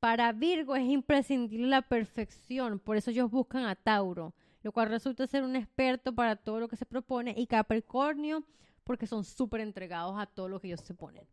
Para 0.00 0.32
Virgo 0.32 0.76
es 0.76 0.84
imprescindible 0.88 1.66
la 1.66 1.82
perfección, 1.82 2.78
por 2.78 2.96
eso 2.96 3.10
ellos 3.10 3.30
buscan 3.30 3.64
a 3.64 3.74
Tauro, 3.74 4.34
lo 4.62 4.70
cual 4.72 4.88
resulta 4.90 5.26
ser 5.26 5.42
un 5.42 5.56
experto 5.56 6.14
para 6.14 6.36
todo 6.36 6.60
lo 6.60 6.68
que 6.68 6.76
se 6.76 6.86
propone, 6.86 7.34
y 7.36 7.46
Capricornio 7.46 8.44
porque 8.84 9.06
son 9.06 9.24
súper 9.24 9.60
entregados 9.62 10.16
a 10.18 10.26
todo 10.26 10.48
lo 10.48 10.60
que 10.60 10.68
ellos 10.68 10.80
se 10.82 10.94
ponen. 10.94 11.24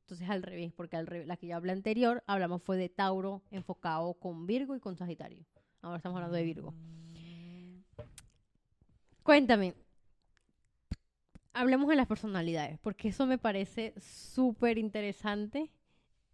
Entonces 0.00 0.28
al 0.28 0.42
revés, 0.42 0.72
porque 0.74 0.96
al 0.96 1.06
revés, 1.06 1.26
la 1.26 1.36
que 1.36 1.46
ya 1.46 1.56
hablé 1.56 1.72
anterior, 1.72 2.22
hablamos 2.26 2.62
fue 2.62 2.76
de 2.76 2.88
Tauro 2.88 3.42
enfocado 3.50 4.14
con 4.14 4.46
Virgo 4.46 4.74
y 4.74 4.80
con 4.80 4.96
Sagitario. 4.96 5.44
Ahora 5.80 5.96
estamos 5.98 6.16
hablando 6.16 6.36
de 6.36 6.42
Virgo. 6.42 6.74
Cuéntame, 9.22 9.74
hablemos 11.58 11.88
de 11.88 11.96
las 11.96 12.06
personalidades, 12.06 12.78
porque 12.80 13.08
eso 13.08 13.26
me 13.26 13.38
parece 13.38 13.94
súper 14.00 14.78
interesante, 14.78 15.70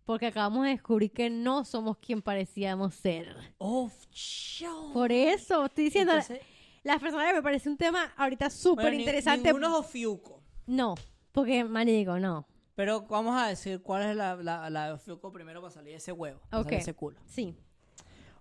porque 0.05 0.27
acabamos 0.27 0.65
de 0.65 0.71
descubrir 0.71 1.11
que 1.13 1.31
no 1.31 1.65
somos 1.65 1.97
quien 1.99 2.21
parecíamos 2.23 2.95
ser. 2.95 3.35
Oh, 3.59 3.91
show. 4.13 4.93
Por 4.93 5.11
eso, 5.13 5.65
estoy 5.67 5.85
diciendo, 5.85 6.13
Entonces, 6.13 6.41
las 6.83 6.99
personalidades 7.01 7.39
me 7.39 7.43
parece 7.43 7.69
un 7.71 7.77
tema 7.77 8.13
ahorita 8.17 8.51
súper 8.51 8.85
bueno, 8.85 8.97
ni- 8.99 9.03
interesante. 9.03 9.49
Ninguno 9.49 9.69
es 9.69 9.75
Ofiuco. 9.87 10.43
No, 10.67 10.95
porque, 11.33 11.65
manico, 11.65 12.19
no. 12.19 12.47
Pero 12.75 13.03
vamos 13.03 13.41
a 13.41 13.47
decir 13.47 13.81
cuál 13.83 14.03
es 14.11 14.17
la, 14.17 14.35
la, 14.37 14.69
la 14.69 14.87
de 14.89 14.93
Ofiuco 14.93 15.33
primero 15.33 15.61
para 15.63 15.73
salir 15.73 15.93
de 15.93 15.97
ese 15.99 16.13
huevo, 16.13 16.41
para 16.51 16.61
Ok. 16.61 16.65
salir 16.65 16.79
de 16.79 16.83
ese 16.83 16.95
culo. 16.95 17.19
Sí, 17.27 17.55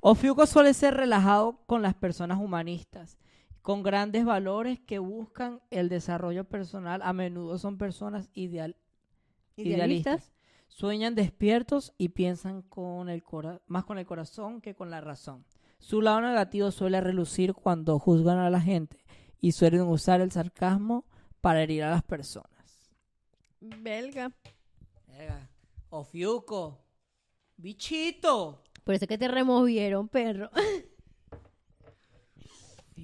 Ofiuco 0.02 0.46
suele 0.46 0.74
ser 0.74 0.96
relajado 0.96 1.60
con 1.66 1.82
las 1.82 1.94
personas 1.94 2.40
humanistas, 2.40 3.18
con 3.64 3.82
grandes 3.82 4.24
valores 4.26 4.80
que 4.80 5.00
buscan 5.00 5.60
el 5.72 5.90
desarrollo 5.90 6.44
personal. 6.44 7.02
A 7.02 7.12
menudo 7.14 7.58
son 7.58 7.80
personas 7.80 8.30
ideal, 8.36 8.76
idealistas. 9.56 9.78
idealistas. 10.20 10.34
Sueñan 10.68 11.16
despiertos 11.16 11.94
y 11.98 12.10
piensan 12.10 12.62
con 12.62 13.10
el 13.10 13.24
cora- 13.24 13.62
más 13.68 13.86
con 13.86 13.98
el 13.98 14.06
corazón 14.06 14.62
que 14.62 14.76
con 14.76 14.92
la 14.92 15.02
razón. 15.02 15.46
Su 15.80 16.02
lado 16.02 16.22
negativo 16.22 16.70
suele 16.72 17.02
relucir 17.02 17.54
cuando 17.54 17.98
juzgan 18.00 18.38
a 18.38 18.50
la 18.50 18.62
gente 18.62 19.04
y 19.42 19.52
suelen 19.54 19.82
usar 19.82 20.22
el 20.22 20.32
sarcasmo 20.32 21.06
para 21.42 21.62
herir 21.64 21.84
a 21.84 21.90
las 21.92 22.04
personas. 22.04 22.50
Belga. 23.60 24.32
Verga. 25.08 25.50
Ofiuco, 25.90 26.82
bichito. 27.58 28.64
Por 28.84 28.96
eso 28.96 29.06
es 29.06 29.10
que 29.10 29.18
te 29.18 29.28
removieron, 29.28 30.08
perro. 30.10 30.50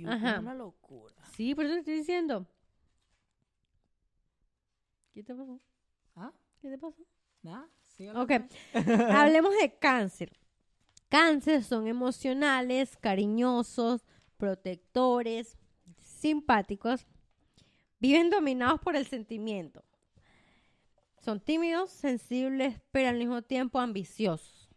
Ajá. 0.07 0.39
una 0.39 0.53
locura. 0.53 1.15
Sí, 1.33 1.55
por 1.55 1.65
eso 1.65 1.73
te 1.75 1.79
estoy 1.79 1.95
diciendo. 1.95 2.47
¿Qué 5.13 5.23
te 5.23 5.33
pasó? 5.35 5.59
¿Ah? 6.15 6.31
¿Qué 6.61 6.69
te 6.69 6.77
pasó? 6.77 7.03
¿Nada? 7.41 7.67
Sí, 7.81 8.07
Ok. 8.09 8.31
Hablemos 9.11 9.53
de 9.59 9.77
cáncer. 9.77 10.37
Cáncer 11.09 11.63
son 11.63 11.87
emocionales, 11.87 12.95
cariñosos, 12.97 14.05
protectores, 14.37 15.57
simpáticos. 15.97 17.07
Viven 17.99 18.29
dominados 18.29 18.79
por 18.79 18.95
el 18.95 19.05
sentimiento. 19.05 19.83
Son 21.17 21.41
tímidos, 21.41 21.89
sensibles, 21.89 22.79
pero 22.91 23.09
al 23.09 23.17
mismo 23.17 23.41
tiempo 23.41 23.79
ambiciosos. 23.79 24.69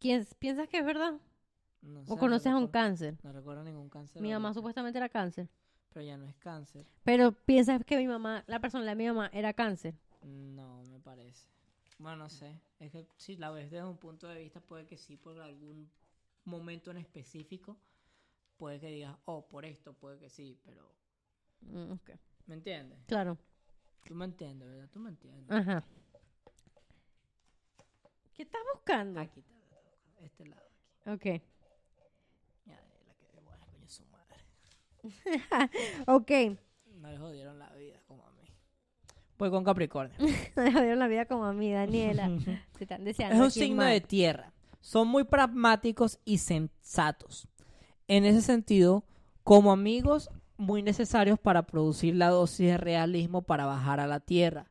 ¿Quién, 0.00 0.26
¿Piensas 0.38 0.68
que 0.68 0.78
es 0.78 0.84
verdad? 0.84 1.14
No 1.84 2.04
sé, 2.04 2.12
¿O 2.12 2.16
no 2.16 2.20
conoces 2.20 2.46
a 2.46 2.56
un 2.56 2.62
recuerdo- 2.66 2.72
cáncer? 2.72 3.18
No 3.22 3.32
recuerdo 3.32 3.62
ningún 3.64 3.88
cáncer. 3.90 4.20
Mi 4.22 4.32
mamá 4.32 4.52
supuestamente 4.54 4.98
era 4.98 5.08
cáncer. 5.08 5.48
Pero 5.92 6.04
ya 6.06 6.16
no 6.16 6.24
es 6.26 6.34
cáncer. 6.36 6.86
Pero 7.04 7.32
piensas 7.32 7.84
que 7.84 7.96
mi 7.96 8.06
mamá, 8.08 8.42
la 8.46 8.58
persona 8.60 8.84
de 8.84 8.94
mi 8.96 9.06
mamá, 9.06 9.28
era 9.32 9.52
cáncer. 9.52 9.94
No, 10.22 10.82
me 10.90 10.98
parece. 10.98 11.46
Bueno, 11.98 12.16
no 12.16 12.28
sé. 12.30 12.60
Es 12.80 12.90
que 12.90 13.06
si 13.16 13.36
la 13.36 13.50
ves 13.50 13.70
desde 13.70 13.84
un 13.84 13.98
punto 13.98 14.26
de 14.26 14.40
vista, 14.40 14.60
puede 14.60 14.86
que 14.86 14.96
sí, 14.96 15.16
por 15.16 15.38
algún 15.40 15.88
momento 16.44 16.90
en 16.90 16.96
específico. 16.96 17.76
Puede 18.56 18.80
que 18.80 18.88
digas, 18.88 19.16
oh, 19.26 19.46
por 19.46 19.64
esto, 19.64 19.92
puede 19.94 20.18
que 20.18 20.30
sí, 20.30 20.58
pero. 20.64 20.90
Mm. 21.60 21.94
¿Me 22.46 22.54
entiendes? 22.54 22.98
Claro. 23.06 23.38
Tú 24.04 24.14
me 24.14 24.24
entiendes, 24.24 24.68
¿verdad? 24.68 24.88
Tú 24.90 25.00
me 25.00 25.10
entiendes. 25.10 25.50
Ajá. 25.50 25.84
¿Qué 28.34 28.42
estás 28.42 28.60
buscando? 28.74 29.20
Aquí 29.20 29.40
está, 29.40 29.54
este 30.24 30.46
lado. 30.46 30.62
Ok. 31.06 31.24
Ya, 32.66 32.80
la 33.06 33.14
que 33.14 33.40
buena, 33.40 33.64
coño, 33.66 33.88
su 33.88 34.04
madre. 34.06 34.40
Ok. 36.06 36.30
No 37.00 37.10
le 37.10 37.18
jodieron 37.18 37.58
la 37.58 37.70
vida 37.74 38.00
como 38.06 38.26
a 38.26 38.32
mí. 38.32 38.42
Pues 39.36 39.50
con 39.50 39.64
Capricornio. 39.64 40.16
Me 40.56 40.72
jodieron 40.72 40.98
la 40.98 41.08
vida 41.08 41.26
como 41.26 41.44
a 41.44 41.52
mí, 41.52 41.72
Daniela. 41.72 42.30
Se 42.78 42.84
están 42.84 43.04
deseando. 43.04 43.36
Es 43.36 43.42
un 43.42 43.50
signo 43.50 43.84
de 43.84 44.00
tierra. 44.00 44.52
Son 44.80 45.08
muy 45.08 45.24
pragmáticos 45.24 46.18
y 46.24 46.38
sensatos. 46.38 47.48
En 48.06 48.24
ese 48.24 48.42
sentido, 48.42 49.04
como 49.42 49.72
amigos 49.72 50.30
muy 50.56 50.82
necesarios 50.82 51.38
para 51.38 51.66
producir 51.66 52.14
la 52.14 52.28
dosis 52.28 52.68
de 52.68 52.76
realismo 52.76 53.42
para 53.42 53.66
bajar 53.66 53.98
a 54.00 54.06
la 54.06 54.20
tierra, 54.20 54.70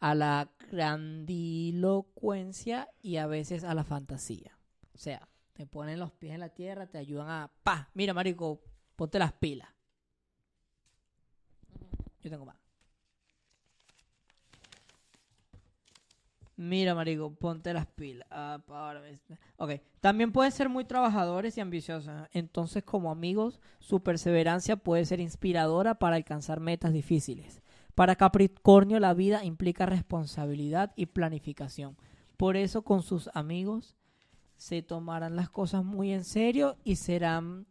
a 0.00 0.14
la 0.14 0.50
grandilocuencia 0.70 2.88
y 3.02 3.16
a 3.16 3.26
veces 3.26 3.64
a 3.64 3.74
la 3.74 3.84
fantasía. 3.84 4.58
O 4.94 4.98
sea, 4.98 5.28
te 5.52 5.66
ponen 5.66 5.98
los 5.98 6.12
pies 6.12 6.34
en 6.34 6.40
la 6.40 6.48
tierra, 6.48 6.86
te 6.86 6.96
ayudan 6.98 7.28
a... 7.28 7.52
¡Pa! 7.62 7.90
Mira, 7.94 8.14
marico, 8.14 8.60
ponte 9.00 9.18
las 9.18 9.32
pilas. 9.32 9.66
Yo 12.22 12.28
tengo 12.28 12.44
más. 12.44 12.58
Mira, 16.56 16.94
marico, 16.94 17.34
ponte 17.34 17.72
las 17.72 17.86
pilas. 17.86 18.28
Ah, 18.30 18.60
pa, 18.66 18.88
ahora 18.88 19.00
ves. 19.00 19.18
Ok, 19.56 19.80
también 20.00 20.32
pueden 20.32 20.52
ser 20.52 20.68
muy 20.68 20.84
trabajadores 20.84 21.56
y 21.56 21.62
ambiciosos. 21.62 22.28
Entonces, 22.32 22.84
como 22.84 23.10
amigos, 23.10 23.58
su 23.78 24.02
perseverancia 24.02 24.76
puede 24.76 25.06
ser 25.06 25.18
inspiradora 25.18 25.94
para 25.94 26.16
alcanzar 26.16 26.60
metas 26.60 26.92
difíciles. 26.92 27.62
Para 27.94 28.16
Capricornio, 28.16 29.00
la 29.00 29.14
vida 29.14 29.42
implica 29.46 29.86
responsabilidad 29.86 30.92
y 30.94 31.06
planificación. 31.06 31.96
Por 32.36 32.58
eso, 32.58 32.82
con 32.82 33.02
sus 33.02 33.30
amigos, 33.32 33.96
se 34.56 34.82
tomarán 34.82 35.36
las 35.36 35.48
cosas 35.48 35.86
muy 35.86 36.12
en 36.12 36.24
serio 36.24 36.76
y 36.84 36.96
serán. 36.96 37.66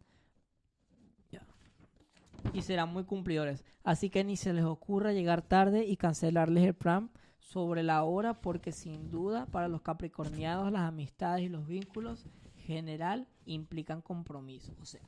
Y 2.52 2.62
serán 2.62 2.92
muy 2.92 3.04
cumplidores. 3.04 3.64
Así 3.84 4.10
que 4.10 4.24
ni 4.24 4.36
se 4.36 4.52
les 4.52 4.64
ocurra 4.64 5.12
llegar 5.12 5.42
tarde 5.42 5.84
y 5.84 5.96
cancelarles 5.96 6.64
el 6.64 6.74
plan 6.74 7.10
sobre 7.38 7.82
la 7.82 8.04
hora 8.04 8.40
porque 8.40 8.72
sin 8.72 9.10
duda 9.10 9.46
para 9.46 9.68
los 9.68 9.82
capricornianos 9.82 10.70
las 10.70 10.82
amistades 10.82 11.44
y 11.44 11.48
los 11.48 11.66
vínculos 11.66 12.26
general 12.54 13.26
implican 13.46 14.00
compromiso. 14.02 14.72
O 14.80 14.84
sea, 14.84 15.00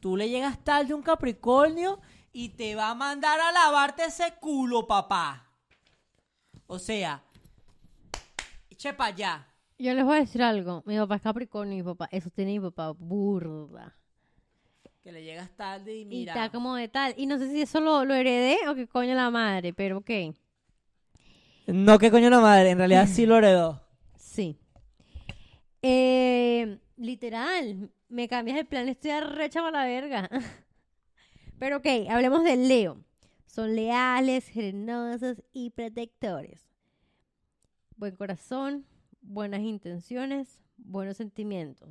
tú 0.00 0.16
le 0.16 0.28
llegas 0.28 0.58
tarde 0.64 0.92
a 0.92 0.96
un 0.96 1.02
capricornio 1.02 2.00
y 2.32 2.50
te 2.50 2.74
va 2.74 2.90
a 2.90 2.94
mandar 2.94 3.38
a 3.38 3.52
lavarte 3.52 4.04
ese 4.04 4.34
culo, 4.40 4.86
papá. 4.86 5.48
O 6.66 6.78
sea, 6.78 7.22
eche 8.68 8.92
para 8.92 9.14
allá. 9.14 9.48
Yo 9.78 9.92
les 9.94 10.04
voy 10.04 10.16
a 10.16 10.20
decir 10.20 10.42
algo. 10.42 10.82
Mi 10.86 10.96
papá 10.96 11.16
es 11.16 11.22
Capricornio 11.22 11.74
y 11.74 11.76
mi 11.78 11.82
papá, 11.82 12.08
eso 12.10 12.30
tiene 12.30 12.52
mi 12.52 12.60
papá 12.60 12.90
burda. 12.92 13.96
Que 15.04 15.12
le 15.12 15.22
llegas 15.22 15.50
tarde 15.54 15.94
y 15.94 16.00
Y 16.00 16.04
mira. 16.06 16.32
está 16.32 16.50
como 16.50 16.74
de 16.74 16.88
tal. 16.88 17.14
Y 17.16 17.26
no 17.26 17.38
sé 17.38 17.50
si 17.50 17.60
eso 17.62 17.80
lo, 17.80 18.04
lo 18.04 18.14
heredé 18.14 18.56
o 18.68 18.74
qué 18.74 18.88
coño 18.88 19.14
la 19.14 19.30
madre, 19.30 19.72
pero 19.72 19.98
ok. 19.98 20.10
No, 21.66 21.98
que 21.98 22.10
coño 22.10 22.30
la 22.30 22.40
madre, 22.40 22.70
en 22.70 22.78
realidad 22.78 23.06
sí 23.06 23.26
lo 23.26 23.36
heredó. 23.38 23.80
Sí. 24.16 24.58
Eh, 25.80 26.78
literal, 26.96 27.90
me 28.08 28.26
cambias 28.26 28.58
el 28.58 28.66
plan, 28.66 28.88
estoy 28.88 29.12
arrecha 29.12 29.60
para 29.60 29.82
la 29.82 29.86
verga. 29.86 30.28
Pero 31.60 31.76
ok, 31.76 31.86
hablemos 32.10 32.42
de 32.42 32.56
Leo. 32.56 33.04
Son 33.46 33.76
leales, 33.76 34.48
generosos 34.48 35.40
y 35.52 35.70
protectores. 35.70 36.66
Buen 37.96 38.16
corazón, 38.16 38.86
buenas 39.20 39.60
intenciones, 39.60 40.58
buenos 40.78 41.16
sentimientos. 41.18 41.88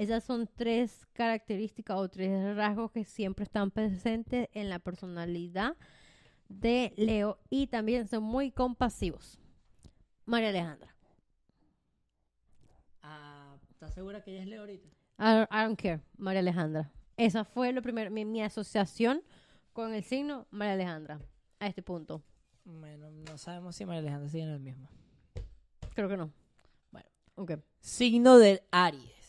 Esas 0.00 0.24
son 0.24 0.48
tres 0.56 1.06
características 1.12 1.98
o 1.98 2.08
tres 2.08 2.56
rasgos 2.56 2.90
que 2.90 3.04
siempre 3.04 3.42
están 3.42 3.70
presentes 3.70 4.48
en 4.54 4.70
la 4.70 4.78
personalidad 4.78 5.76
de 6.48 6.94
Leo 6.96 7.38
y 7.50 7.66
también 7.66 8.08
son 8.08 8.22
muy 8.22 8.50
compasivos. 8.50 9.38
María 10.24 10.48
Alejandra. 10.48 10.96
Ah, 13.02 13.58
¿Estás 13.68 13.92
segura 13.92 14.22
que 14.22 14.30
ella 14.30 14.40
es 14.40 14.48
Leo 14.48 14.60
ahorita? 14.60 14.88
I, 15.18 15.42
I 15.50 15.64
don't 15.64 15.78
care, 15.78 16.00
María 16.16 16.40
Alejandra. 16.40 16.90
Esa 17.18 17.44
fue 17.44 17.70
lo 17.74 17.82
primero, 17.82 18.10
mi, 18.10 18.24
mi 18.24 18.42
asociación 18.42 19.22
con 19.74 19.92
el 19.92 20.02
signo 20.02 20.46
María 20.50 20.72
Alejandra. 20.72 21.20
A 21.58 21.66
este 21.66 21.82
punto. 21.82 22.22
Bueno, 22.64 23.10
no 23.10 23.36
sabemos 23.36 23.76
si 23.76 23.84
María 23.84 24.00
Alejandra 24.00 24.30
sigue 24.30 24.44
en 24.44 24.48
el 24.48 24.60
mismo. 24.60 24.88
Creo 25.94 26.08
que 26.08 26.16
no. 26.16 26.32
Bueno. 26.90 27.10
Ok. 27.34 27.58
Signo 27.80 28.38
del 28.38 28.62
Aries. 28.70 29.19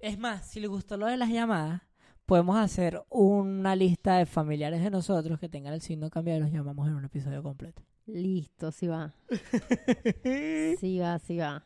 Es 0.00 0.18
más, 0.18 0.46
si 0.46 0.60
les 0.60 0.70
gustó 0.70 0.96
lo 0.96 1.06
de 1.06 1.16
las 1.16 1.28
llamadas, 1.28 1.82
podemos 2.24 2.56
hacer 2.56 3.02
una 3.08 3.74
lista 3.74 4.18
de 4.18 4.26
familiares 4.26 4.82
de 4.82 4.90
nosotros 4.90 5.40
que 5.40 5.48
tengan 5.48 5.74
el 5.74 5.80
signo 5.80 6.08
cambiado 6.08 6.38
y 6.38 6.42
los 6.42 6.52
llamamos 6.52 6.86
en 6.86 6.94
un 6.94 7.04
episodio 7.04 7.42
completo. 7.42 7.82
Listo, 8.06 8.70
sí 8.70 8.86
va. 8.86 9.12
Sí 10.78 10.98
va, 10.98 11.18
sí 11.18 11.36
va. 11.38 11.64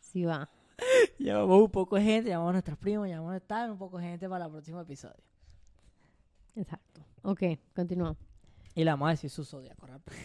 Sí 0.00 0.24
va. 0.24 0.50
llamamos 1.18 1.62
un 1.62 1.70
poco 1.70 1.96
de 1.96 2.02
gente, 2.02 2.30
llamamos 2.30 2.50
a 2.50 2.52
nuestros 2.54 2.78
primos, 2.78 3.06
llamamos 3.06 3.34
a 3.34 3.40
tal, 3.40 3.70
un 3.70 3.78
poco 3.78 3.98
de 3.98 4.04
gente 4.04 4.28
para 4.28 4.46
el 4.46 4.50
próximo 4.50 4.80
episodio. 4.80 5.22
Exacto. 6.56 7.04
Ok, 7.22 7.42
continúa. 7.74 8.16
Y 8.74 8.82
le 8.82 8.90
vamos 8.90 9.06
a 9.06 9.10
decir 9.12 9.30
su 9.30 9.44
zodiaco 9.44 9.86
rápido. 9.86 10.16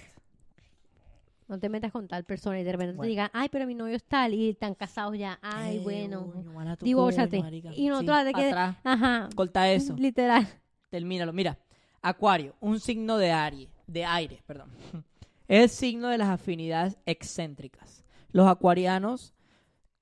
No 1.50 1.60
te 1.60 1.68
metas 1.68 1.92
con 1.92 2.08
tal 2.08 2.24
persona 2.24 2.60
y 2.60 2.64
de 2.64 2.72
repente 2.72 2.94
Bueno. 2.96 3.02
te 3.08 3.10
digan, 3.10 3.30
ay, 3.34 3.50
pero 3.50 3.66
mi 3.68 3.76
novio 3.76 3.96
es 3.96 4.04
tal 4.06 4.34
y 4.34 4.52
están 4.52 4.76
casados 4.76 5.18
ya. 5.18 5.38
Ay, 5.42 5.78
Eh, 5.78 5.80
bueno. 5.84 6.32
Divórciate. 6.80 7.42
marica. 7.42 7.72
Y 7.76 7.88
nosotros 7.90 8.20
Sí, 8.20 8.26
de 8.26 8.32
pa' 8.32 8.40
que-. 8.40 8.90
Ajá. 8.90 9.30
Corta 9.36 9.70
eso. 9.72 9.96
Literal. 9.98 10.48
Termínalo. 10.90 11.34
Mira, 11.34 11.58
Acuario, 12.02 12.56
un 12.62 12.80
signo 12.80 13.18
de 13.18 13.32
aire, 13.32 13.68
de 13.88 14.06
aire, 14.06 14.42
perdón. 14.46 14.70
Es 15.50 15.64
el 15.64 15.70
signo 15.70 16.08
de 16.10 16.20
las 16.20 16.30
afinidades 16.30 16.98
excéntricas. 17.08 18.04
Los 18.32 18.48
acuarianos 18.48 19.34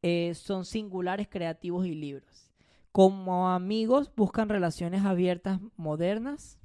eh, 0.02 0.34
son 0.36 0.66
singulares, 0.66 1.30
creativos 1.30 1.88
y 1.88 1.96
libres. 1.96 2.52
Como 2.92 3.50
amigos 3.50 4.12
buscan 4.18 4.50
relaciones 4.50 5.06
abiertas, 5.06 5.62
modernas. 5.78 6.57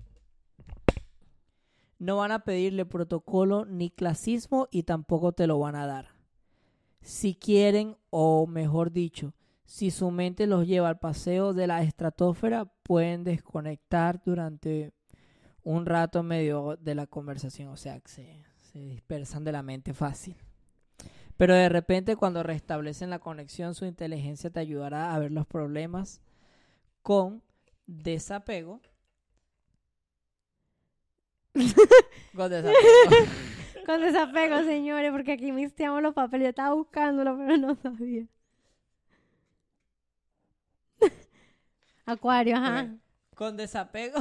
No 2.03 2.17
van 2.17 2.33
a 2.33 2.41
pedirle 2.41 2.85
protocolo 2.85 3.65
ni 3.65 3.89
clasismo 3.89 4.67
y 4.73 4.83
tampoco 4.83 5.31
te 5.31 5.47
lo 5.47 5.61
van 5.61 5.77
a 5.77 5.87
dar. 5.87 6.09
Si 7.01 7.37
quieren, 7.37 7.97
o 8.11 8.49
mejor 8.49 8.91
dicho, 8.91 9.35
si 9.65 9.93
su 9.93 10.11
mente 10.11 10.49
los 10.49 10.67
lleva 10.67 10.89
al 10.89 10.99
paseo 10.99 11.53
de 11.53 11.69
la 11.69 11.81
estratosfera, 11.85 12.65
pueden 12.83 13.23
desconectar 13.23 14.21
durante 14.25 14.93
un 15.63 15.87
rato 15.87 16.25
medio 16.25 16.77
de 16.77 16.97
la 16.97 17.07
conversación. 17.07 17.69
O 17.69 17.77
sea, 17.77 18.01
que 18.01 18.09
se, 18.09 18.45
se 18.63 18.81
dispersan 18.81 19.45
de 19.45 19.53
la 19.53 19.63
mente 19.63 19.95
fácil. 19.95 20.35
Pero 21.37 21.55
de 21.55 21.69
repente 21.69 22.17
cuando 22.17 22.43
restablecen 22.43 23.11
la 23.11 23.21
conexión, 23.21 23.77
su 23.77 23.85
inteligencia 23.85 24.51
te 24.51 24.59
ayudará 24.59 25.15
a 25.15 25.21
ver 25.21 25.31
los 25.31 25.47
problemas 25.47 26.21
con 27.01 27.45
desapego. 27.87 28.81
con 32.37 32.51
desapego. 32.51 32.77
Con 33.87 34.01
desapego, 34.01 34.63
señores, 34.63 35.11
porque 35.11 35.33
aquí 35.33 35.51
mixteamos 35.51 36.01
los 36.03 36.15
papeles. 36.15 36.45
Yo 36.45 36.51
estaba 36.51 36.73
buscándolo, 36.75 37.37
pero 37.37 37.57
no 37.57 37.75
sabía. 37.75 38.27
Acuario, 42.07 42.57
ajá. 42.57 42.95
Con 43.35 43.57
desapego. 43.57 44.21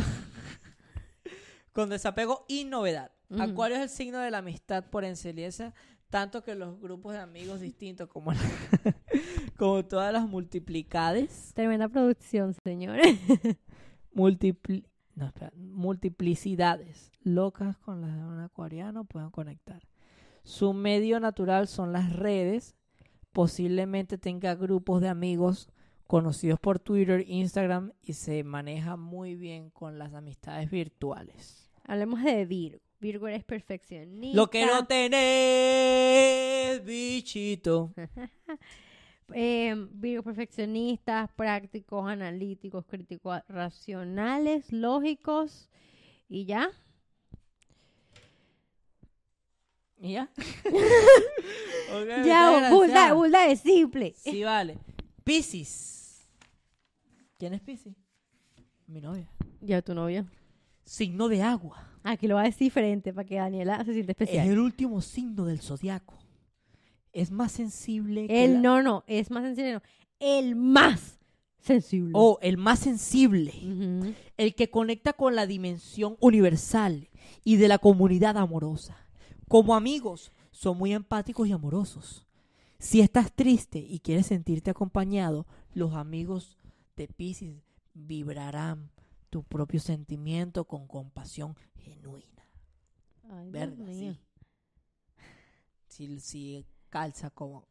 con 1.73 1.89
desapego 1.89 2.45
y 2.47 2.65
novedad. 2.65 3.11
Acuario 3.39 3.77
es 3.77 3.83
el 3.83 3.89
signo 3.89 4.17
de 4.19 4.29
la 4.31 4.39
amistad 4.39 4.83
por 4.89 5.05
excelencia, 5.05 5.73
tanto 6.09 6.43
que 6.43 6.53
los 6.55 6.79
grupos 6.81 7.13
de 7.13 7.19
amigos 7.19 7.61
distintos 7.61 8.09
como, 8.09 8.33
la- 8.33 8.39
como 9.57 9.85
todas 9.85 10.11
las 10.11 10.27
multiplicades, 10.27 11.51
Tremenda 11.53 11.87
producción, 11.87 12.53
señores. 12.63 13.17
multipli- 14.13 14.83
no, 15.15 15.25
espera, 15.27 15.51
multiplicidades 15.55 17.11
locas 17.23 17.77
con 17.77 18.01
las 18.01 18.15
de 18.15 18.23
un 18.23 18.39
acuariano 18.39 19.05
pueden 19.05 19.29
conectar. 19.29 19.87
Su 20.43 20.73
medio 20.73 21.19
natural 21.19 21.67
son 21.67 21.93
las 21.93 22.13
redes, 22.13 22.75
Posiblemente 23.31 24.17
tenga 24.17 24.55
grupos 24.55 24.99
de 25.01 25.07
amigos 25.07 25.69
conocidos 26.05 26.59
por 26.59 26.79
Twitter, 26.79 27.23
Instagram 27.25 27.93
y 28.01 28.11
se 28.13 28.43
maneja 28.43 28.97
muy 28.97 29.35
bien 29.35 29.69
con 29.69 29.97
las 29.97 30.13
amistades 30.13 30.69
virtuales. 30.69 31.71
Hablemos 31.85 32.21
de 32.23 32.45
Virgo. 32.45 32.81
Virgo 32.99 33.27
eres 33.29 33.45
perfeccionista. 33.45 34.35
Lo 34.35 34.49
que 34.49 34.65
no 34.65 34.85
tenés, 34.85 35.23
bichito. 36.83 37.93
Eh, 39.35 39.75
Virgo 39.91 40.23
perfeccionistas, 40.23 41.29
prácticos, 41.35 42.07
analíticos, 42.07 42.85
críticos, 42.85 43.39
racionales, 43.47 44.71
lógicos. 44.71 45.69
¿Y 46.27 46.45
ya? 46.45 46.69
¿Y 49.99 50.13
ya? 50.13 50.29
Ya, 52.25 52.51
graciosa. 52.71 53.13
bulda 53.13 53.47
es 53.47 53.59
simple. 53.59 54.13
Sí, 54.15 54.43
vale. 54.43 54.77
Piscis. 55.25 56.25
¿Quién 57.37 57.53
es 57.53 57.61
Piscis? 57.61 57.93
Mi 58.87 59.01
novia. 59.01 59.29
Ya 59.59 59.81
tu 59.81 59.93
novia. 59.93 60.25
Signo 60.85 61.27
de 61.27 61.41
agua. 61.43 61.85
Aquí 62.03 62.27
lo 62.27 62.35
va 62.35 62.41
a 62.41 62.45
decir 62.45 62.67
diferente 62.67 63.13
para 63.13 63.27
que 63.27 63.35
Daniela 63.35 63.83
se 63.83 63.93
sienta 63.93 64.13
Es 64.13 64.21
especial. 64.21 64.47
el 64.47 64.59
último 64.59 65.01
signo 65.01 65.43
del 65.45 65.59
zodiaco. 65.59 66.17
Es 67.13 67.31
más 67.31 67.51
sensible 67.51 68.27
que 68.27 68.45
El 68.45 68.53
la- 68.53 68.59
no, 68.61 68.81
no, 68.83 69.03
es 69.07 69.31
más 69.31 69.43
sensible, 69.43 69.73
no. 69.73 69.81
El 70.19 70.55
más 70.55 71.19
sensible. 71.59 72.11
Oh, 72.15 72.37
el 72.41 72.57
más 72.57 72.79
sensible. 72.79 73.53
Ujú. 73.63 74.13
El 74.37 74.55
que 74.55 74.69
conecta 74.69 75.13
con 75.13 75.35
la 75.35 75.45
dimensión 75.47 76.15
universal 76.19 77.09
y 77.43 77.57
de 77.57 77.67
la 77.67 77.77
comunidad 77.79 78.37
amorosa. 78.37 78.97
Como 79.47 79.75
amigos, 79.75 80.31
son 80.51 80.77
muy 80.77 80.93
empáticos 80.93 81.47
y 81.47 81.51
amorosos. 81.51 82.25
Si 82.79 83.01
estás 83.01 83.31
triste 83.33 83.79
y 83.79 83.99
quieres 83.99 84.27
sentirte 84.27 84.71
acompañado, 84.71 85.45
los 85.73 85.93
amigos 85.93 86.57
de 86.95 87.07
Pisces 87.07 87.61
vibrarán 87.93 88.89
tu 89.29 89.43
propio 89.43 89.79
sentimiento 89.79 90.65
con 90.65 90.87
compasión 90.87 91.55
genuina. 91.75 92.27
Ay, 93.29 93.43
Dios 93.43 93.51
Verga, 93.51 93.83
mío. 93.85 94.13
sí. 94.13 94.19
Sí 95.87 96.65
calza 96.91 97.31
como... 97.31 97.65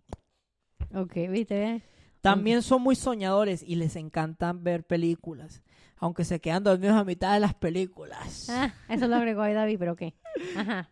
Ok, 0.93 1.15
viste? 1.29 1.85
También 2.21 2.63
son 2.63 2.83
muy 2.83 2.97
soñadores 2.97 3.63
y 3.63 3.77
les 3.77 3.95
encantan 3.95 4.65
ver 4.65 4.85
películas, 4.85 5.63
aunque 5.97 6.25
se 6.25 6.41
quedan 6.41 6.65
dormidos 6.65 6.97
a 6.97 7.05
mitad 7.05 7.33
de 7.33 7.41
las 7.41 7.55
películas. 7.55 8.49
Ah, 8.51 8.75
eso 8.89 9.07
lo 9.07 9.15
agregó 9.15 9.43
ahí 9.43 9.55
David, 9.55 9.79
pero 9.79 9.95
¿qué? 9.95 10.15
Ajá. 10.57 10.91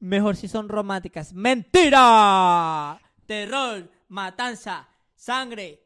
Mejor 0.00 0.36
si 0.36 0.48
son 0.48 0.68
románticas. 0.68 1.34
¡Mentira! 1.34 2.98
Terror, 3.26 3.90
matanza, 4.08 4.88
sangre. 5.14 5.82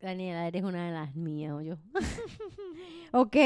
Daniela, 0.00 0.46
eres 0.46 0.62
una 0.62 0.86
de 0.86 0.92
las 0.92 1.14
mías, 1.14 1.54
yo. 1.64 1.76
ok. 3.12 3.36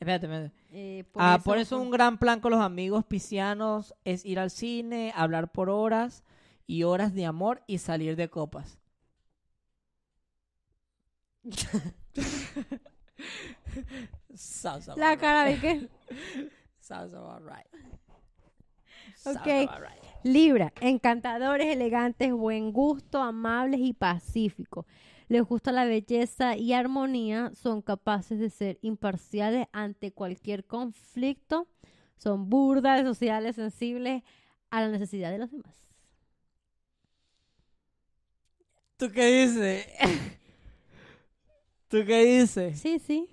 Espérate, 0.00 0.26
espérate. 0.26 0.52
eh, 0.70 1.04
ah, 1.16 1.40
por 1.44 1.58
eso 1.58 1.80
un 1.80 1.90
gran 1.90 2.18
plan 2.18 2.40
con 2.40 2.52
los 2.52 2.60
amigos 2.60 3.04
piscianos 3.04 3.94
es 4.04 4.24
ir 4.24 4.38
al 4.38 4.50
cine, 4.50 5.12
hablar 5.16 5.50
por 5.50 5.70
horas 5.70 6.22
y 6.66 6.84
horas 6.84 7.14
de 7.14 7.26
amor 7.26 7.62
y 7.66 7.78
salir 7.78 8.14
de 8.14 8.28
copas. 8.28 8.78
Sounds 14.34 14.88
La 14.96 15.16
cara, 15.16 15.48
¿vi 15.48 15.56
qué? 15.56 15.88
Sounds 16.80 17.14
about 17.14 17.42
right. 17.42 17.66
Ok. 19.24 19.34
Sounds 19.34 19.38
about 19.46 19.80
right. 19.80 20.02
Libra, 20.22 20.72
encantadores, 20.80 21.66
elegantes, 21.66 22.32
buen 22.32 22.72
gusto, 22.72 23.20
amables 23.22 23.80
y 23.80 23.92
pacíficos. 23.92 24.84
Les 25.28 25.42
gusta 25.42 25.72
la 25.72 25.84
belleza 25.84 26.56
y 26.56 26.72
armonía, 26.72 27.52
son 27.54 27.82
capaces 27.82 28.38
de 28.38 28.48
ser 28.48 28.78
imparciales 28.80 29.66
ante 29.72 30.10
cualquier 30.12 30.64
conflicto, 30.64 31.68
son 32.16 32.48
burdas, 32.48 33.02
sociales, 33.04 33.56
sensibles 33.56 34.22
a 34.70 34.80
la 34.80 34.88
necesidad 34.88 35.30
de 35.30 35.38
los 35.38 35.50
demás. 35.50 35.86
¿Tú 38.96 39.10
qué 39.12 39.46
dices? 39.46 39.86
¿Tú 41.88 42.04
qué 42.06 42.24
dices? 42.24 42.78
Sí, 42.80 42.98
sí, 42.98 43.28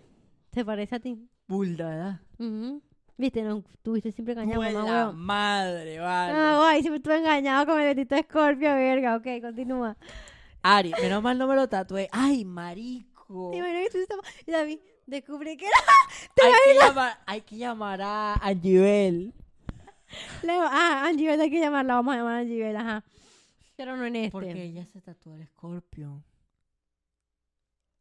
te 0.52 0.64
parece 0.64 0.96
a 0.96 1.00
ti. 1.00 1.28
Bulda, 1.48 1.90
¿verdad? 1.90 2.20
Ujú. 2.40 2.82
Viste, 3.18 3.42
no, 3.44 3.64
tuviste 3.82 4.12
siempre 4.12 4.34
engañado, 4.34 4.62
mamá, 4.62 4.84
Buena 4.84 5.06
huevo. 5.06 5.14
madre, 5.14 6.00
vale. 6.00 6.34
Ah, 6.38 6.56
guay, 6.58 6.82
siempre 6.82 6.98
estuve 6.98 7.18
engañado 7.18 7.66
con 7.66 7.80
el 7.80 7.96
bendito 7.96 8.18
Scorpio, 8.18 8.76
verga. 8.76 9.16
Ok, 9.16 9.26
continúa. 9.42 9.96
Ari, 10.68 10.94
menos 11.02 11.22
mal 11.22 11.38
no 11.38 11.48
me 11.48 11.56
lo 11.56 11.68
tatué. 11.70 12.10
Ay, 12.12 12.44
marico. 12.46 13.52
Y 13.54 13.60
bueno, 13.60 13.82
y 13.82 13.90
tú 13.90 13.98
estabas- 14.00 14.26
y 14.48 14.52
David, 14.52 14.80
descubrí 15.06 15.58
que 15.58 15.68
era 15.68 15.78
Hay 16.44 16.54
que, 16.74 16.80
llamar, 16.80 17.20
hay 17.26 17.42
que 17.42 17.58
llamar 17.58 18.02
a 18.02 18.34
Angibel. 18.36 19.34
Leo. 20.44 20.64
Ah, 20.64 21.04
Angibel, 21.06 21.40
hay 21.42 21.50
que 21.52 21.60
llamarla, 21.60 21.96
vamos 21.96 22.14
a 22.14 22.18
llamar 22.18 22.34
a 22.36 22.40
Angibel, 22.40 22.76
ajá. 22.78 23.04
Pero 23.76 23.96
no 23.98 24.06
en 24.06 24.16
este. 24.16 24.32
Porque 24.32 24.52
ella 24.64 24.86
se 24.92 25.02
tatuó 25.02 25.36
el 25.36 25.42
escorpio. 25.42 26.24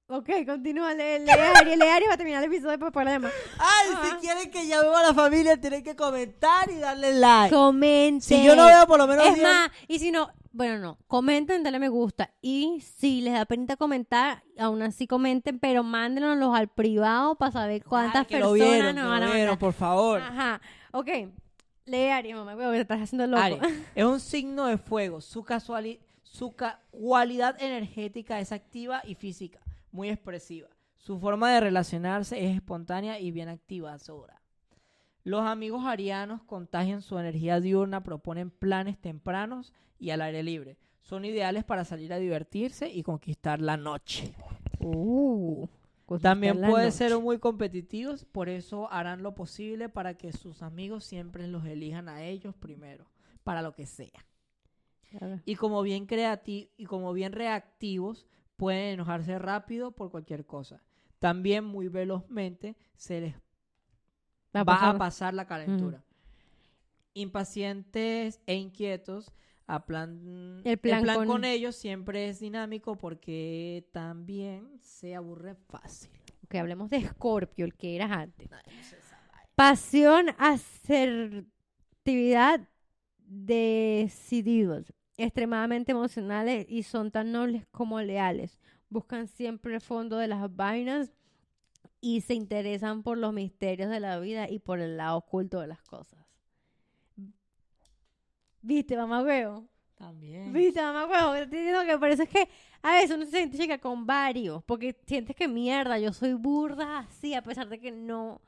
Ok, 0.06 0.28
continúa, 0.46 0.92
lee, 0.92 1.18
lee 1.20 1.30
Ari, 1.30 1.76
lee 1.76 1.88
Ari, 1.88 2.06
va 2.06 2.14
a 2.14 2.16
terminar 2.16 2.42
el 2.44 2.48
episodio 2.50 2.72
después 2.72 2.92
para 2.92 3.12
llamar. 3.12 3.32
Ay, 3.58 3.88
Ah. 3.94 4.02
si 4.10 4.26
quieren 4.26 4.50
que 4.50 4.66
llamemos 4.66 4.96
a 4.98 5.02
la 5.02 5.14
familia, 5.14 5.56
tienen 5.58 5.82
que 5.82 5.96
comentar 5.96 6.70
y 6.70 6.76
darle 6.78 7.14
like. 7.14 7.54
Comenten. 7.54 8.20
Si 8.20 8.44
yo 8.44 8.54
no 8.54 8.66
veo 8.66 8.86
por 8.86 8.98
lo 8.98 9.06
menos 9.06 9.26
Es 9.26 9.34
10 9.36 9.46
más, 9.46 9.70
y 9.88 9.98
si 9.98 10.10
no, 10.12 10.30
bueno, 10.56 10.78
no, 10.78 10.98
comenten, 11.08 11.62
denle 11.64 11.80
me 11.80 11.88
gusta. 11.88 12.30
Y 12.40 12.80
si 12.80 13.20
les 13.22 13.34
da 13.34 13.44
pena 13.44 13.76
comentar, 13.76 14.44
aún 14.56 14.82
así 14.82 15.06
comenten, 15.08 15.58
pero 15.58 15.82
mándenos 15.82 16.56
al 16.56 16.68
privado 16.68 17.34
para 17.34 17.50
saber 17.50 17.82
cuántas 17.84 18.26
que 18.28 18.38
lo 18.38 18.52
personas 18.52 18.70
vieron, 18.70 18.96
nos 18.96 19.04
van 19.08 19.22
a 19.22 19.26
lo 19.26 19.32
vieron, 19.32 19.40
mandar. 19.50 19.58
por 19.58 19.72
favor. 19.72 20.20
Ajá, 20.20 20.60
ok. 20.92 21.08
Lee 21.86 22.08
Ari, 22.08 22.32
mamá, 22.34 22.56
te 22.56 22.80
estás 22.80 23.02
haciendo 23.02 23.26
loco. 23.26 23.42
Ari, 23.42 23.58
es 23.94 24.04
un 24.04 24.20
signo 24.20 24.66
de 24.66 24.78
fuego. 24.78 25.20
Su, 25.20 25.42
casuali- 25.44 25.98
su 26.22 26.52
ca- 26.54 26.80
cualidad 26.92 27.60
energética 27.60 28.38
es 28.40 28.52
activa 28.52 29.02
y 29.04 29.16
física, 29.16 29.60
muy 29.90 30.08
expresiva. 30.08 30.68
Su 30.96 31.18
forma 31.18 31.50
de 31.52 31.60
relacionarse 31.60 32.42
es 32.46 32.54
espontánea 32.54 33.18
y 33.18 33.32
bien 33.32 33.48
activadora. 33.50 34.40
Los 35.24 35.42
amigos 35.42 35.84
arianos 35.86 36.42
contagian 36.42 37.00
su 37.00 37.18
energía 37.18 37.58
diurna, 37.60 38.02
proponen 38.02 38.50
planes 38.50 38.98
tempranos 38.98 39.72
y 39.98 40.10
al 40.10 40.20
aire 40.20 40.42
libre. 40.42 40.76
Son 41.00 41.24
ideales 41.24 41.64
para 41.64 41.84
salir 41.84 42.12
a 42.12 42.18
divertirse 42.18 42.88
y 42.90 43.02
conquistar 43.02 43.60
la 43.60 43.76
noche. 43.76 44.34
Uh, 44.80 45.66
También 46.20 46.60
pueden 46.60 46.92
ser 46.92 47.18
muy 47.18 47.38
competitivos, 47.38 48.26
por 48.26 48.50
eso 48.50 48.90
harán 48.92 49.22
lo 49.22 49.34
posible 49.34 49.88
para 49.88 50.14
que 50.14 50.32
sus 50.32 50.62
amigos 50.62 51.04
siempre 51.04 51.48
los 51.48 51.64
elijan 51.64 52.08
a 52.08 52.22
ellos 52.22 52.54
primero, 52.54 53.06
para 53.44 53.62
lo 53.62 53.72
que 53.72 53.86
sea. 53.86 54.26
Y 55.46 55.54
como 55.54 55.80
bien 55.82 56.06
creati- 56.06 56.68
y 56.76 56.84
como 56.86 57.12
bien 57.12 57.32
reactivos, 57.32 58.26
pueden 58.56 58.94
enojarse 58.94 59.38
rápido 59.38 59.92
por 59.92 60.10
cualquier 60.10 60.44
cosa. 60.44 60.82
También 61.18 61.64
muy 61.64 61.88
velozmente 61.88 62.76
se 62.96 63.20
les 63.20 63.34
Va 64.54 64.60
a 64.60 64.64
va 64.64 64.74
a 64.74 64.78
pasar. 64.80 64.98
pasar 64.98 65.34
la 65.34 65.46
calentura. 65.46 66.04
Impacientes 67.14 68.40
e 68.46 68.54
inquietos, 68.56 69.32
a 69.66 69.84
plan, 69.86 70.60
El 70.64 70.78
plan 70.78 71.04
con... 71.04 71.26
con- 71.26 71.44
ellos 71.44 71.76
siempre 71.76 72.28
es 72.28 72.40
dinámico 72.40 72.96
porque 72.96 73.88
también 73.92 74.78
se 74.80 75.14
aburre 75.14 75.54
fácil. 75.54 76.10
Ok, 76.44 76.56
hablemos 76.56 76.90
de 76.90 77.02
Scorpio, 77.06 77.64
el 77.64 77.74
que 77.74 77.94
eras 77.96 78.10
antes. 78.10 78.48
Pasión, 79.54 80.26
asertividad, 80.38 81.48
decididos, 83.18 84.92
extremadamente 85.16 85.92
emocionales 85.92 86.66
y 86.68 86.82
son 86.82 87.10
tan 87.12 87.30
nobles 87.32 87.64
como 87.70 88.00
leales. 88.00 88.58
Buscan 88.90 89.28
siempre 89.28 89.74
el 89.74 89.80
fondo 89.80 90.18
de 90.18 90.28
las 90.28 90.54
vainas 90.54 91.12
y 92.04 92.20
se 92.20 92.34
interesan 92.34 93.02
por 93.02 93.16
los 93.16 93.32
misterios 93.32 93.88
de 93.88 93.98
la 93.98 94.18
vida 94.20 94.46
y 94.50 94.58
por 94.58 94.78
el 94.78 94.98
lado 94.98 95.16
oculto 95.16 95.60
de 95.60 95.68
las 95.68 95.80
cosas. 95.80 96.18
¿Viste, 98.60 98.94
mamá 98.94 99.22
huevo? 99.22 99.66
También. 99.94 100.52
¿Viste, 100.52 100.82
mamá 100.82 101.06
huevo? 101.06 101.48
Te 101.48 101.86
que 101.86 101.98
por 101.98 102.10
eso 102.10 102.24
es 102.24 102.28
que 102.28 102.46
a 102.82 102.92
veces 102.92 103.16
uno 103.16 103.24
se 103.24 103.38
identifica 103.38 103.78
con 103.78 104.04
varios, 104.04 104.62
porque 104.64 104.94
sientes 105.06 105.34
que 105.34 105.48
mierda, 105.48 105.98
yo 105.98 106.12
soy 106.12 106.34
burda 106.34 106.98
así, 106.98 107.32
a 107.32 107.40
pesar 107.42 107.70
de 107.70 107.80
que 107.80 107.90
no, 107.90 108.42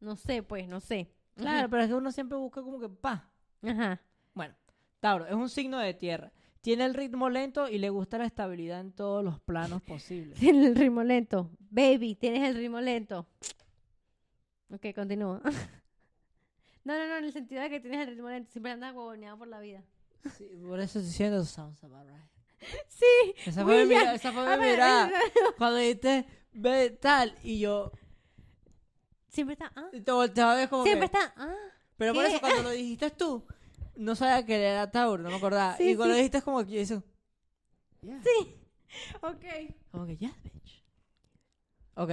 no 0.00 0.16
sé, 0.16 0.42
pues, 0.42 0.66
no 0.66 0.80
sé. 0.80 1.12
Claro, 1.34 1.68
pero 1.68 1.82
es 1.82 1.88
que 1.88 1.94
uno 1.94 2.10
siempre 2.10 2.38
busca 2.38 2.62
como 2.62 2.80
que 2.80 2.88
pa. 2.88 3.30
Ajá. 3.62 4.00
Bueno, 4.32 4.54
Tauro 5.00 5.26
es 5.26 5.34
un 5.34 5.50
signo 5.50 5.78
de 5.80 5.92
tierra. 5.92 6.32
Tiene 6.66 6.84
el 6.84 6.94
ritmo 6.94 7.30
lento 7.30 7.68
y 7.68 7.78
le 7.78 7.90
gusta 7.90 8.18
la 8.18 8.24
estabilidad 8.24 8.80
en 8.80 8.90
todos 8.90 9.22
los 9.22 9.38
planos 9.38 9.82
posibles. 9.82 10.36
Tienes 10.40 10.66
el 10.66 10.74
ritmo 10.74 11.04
lento. 11.04 11.48
Baby, 11.60 12.16
tienes 12.16 12.42
el 12.42 12.56
ritmo 12.56 12.80
lento. 12.80 13.24
Ok, 14.74 14.86
continúa. 14.92 15.40
No, 16.82 16.96
no, 16.96 17.06
no, 17.06 17.16
en 17.18 17.24
el 17.24 17.32
sentido 17.32 17.62
de 17.62 17.70
que 17.70 17.78
tienes 17.80 18.00
el 18.00 18.14
ritmo 18.14 18.28
lento. 18.28 18.50
Siempre 18.50 18.72
andas 18.72 18.94
huevoneado 18.94 19.38
por 19.38 19.46
la 19.46 19.60
vida. 19.60 19.84
Sí, 20.36 20.48
por 20.66 20.80
eso 20.80 20.98
estoy 20.98 21.02
diciendo 21.02 21.44
sounds 21.44 21.84
about 21.84 22.08
right. 22.08 22.24
Sí. 22.88 23.34
Esa 23.44 23.64
fue 23.64 23.84
mi 23.84 23.94
mirada, 23.94 24.14
esa 24.14 24.32
fue 24.32 24.56
mi 24.56 24.66
mirada. 24.66 25.12
Cuando 25.58 25.78
dijiste, 25.78 26.26
ve 26.52 26.90
tal, 26.90 27.36
y 27.44 27.60
yo 27.60 27.92
Siempre 29.28 29.52
está. 29.52 29.72
Ah. 29.76 29.88
y 29.92 30.00
te 30.00 30.10
volteaba 30.10 30.52
a 30.52 30.56
ver 30.56 30.68
como 30.68 30.82
Siempre 30.82 31.08
que... 31.10 31.16
está. 31.16 31.32
Ah. 31.36 31.54
Pero 31.96 32.12
por 32.12 32.24
eso 32.24 32.40
cuando 32.40 32.64
lo 32.64 32.70
dijiste 32.70 33.10
tú, 33.10 33.44
no 33.96 34.14
sabía 34.14 34.44
que 34.44 34.62
era 34.62 34.90
Tauro, 34.90 35.22
no 35.22 35.30
me 35.30 35.36
acordaba. 35.36 35.76
Sí, 35.76 35.90
y 35.90 35.96
cuando 35.96 36.14
sí. 36.14 36.18
dijiste 36.20 36.42
como 36.42 36.64
que 36.64 36.72
yo 36.72 36.80
hice... 36.80 37.02
Yeah. 38.02 38.22
Sí. 38.22 38.54
Ok. 39.22 39.74
Como 39.90 40.06
que, 40.06 40.16
yes, 40.16 40.42
bitch. 40.42 40.84
Ok. 41.94 42.10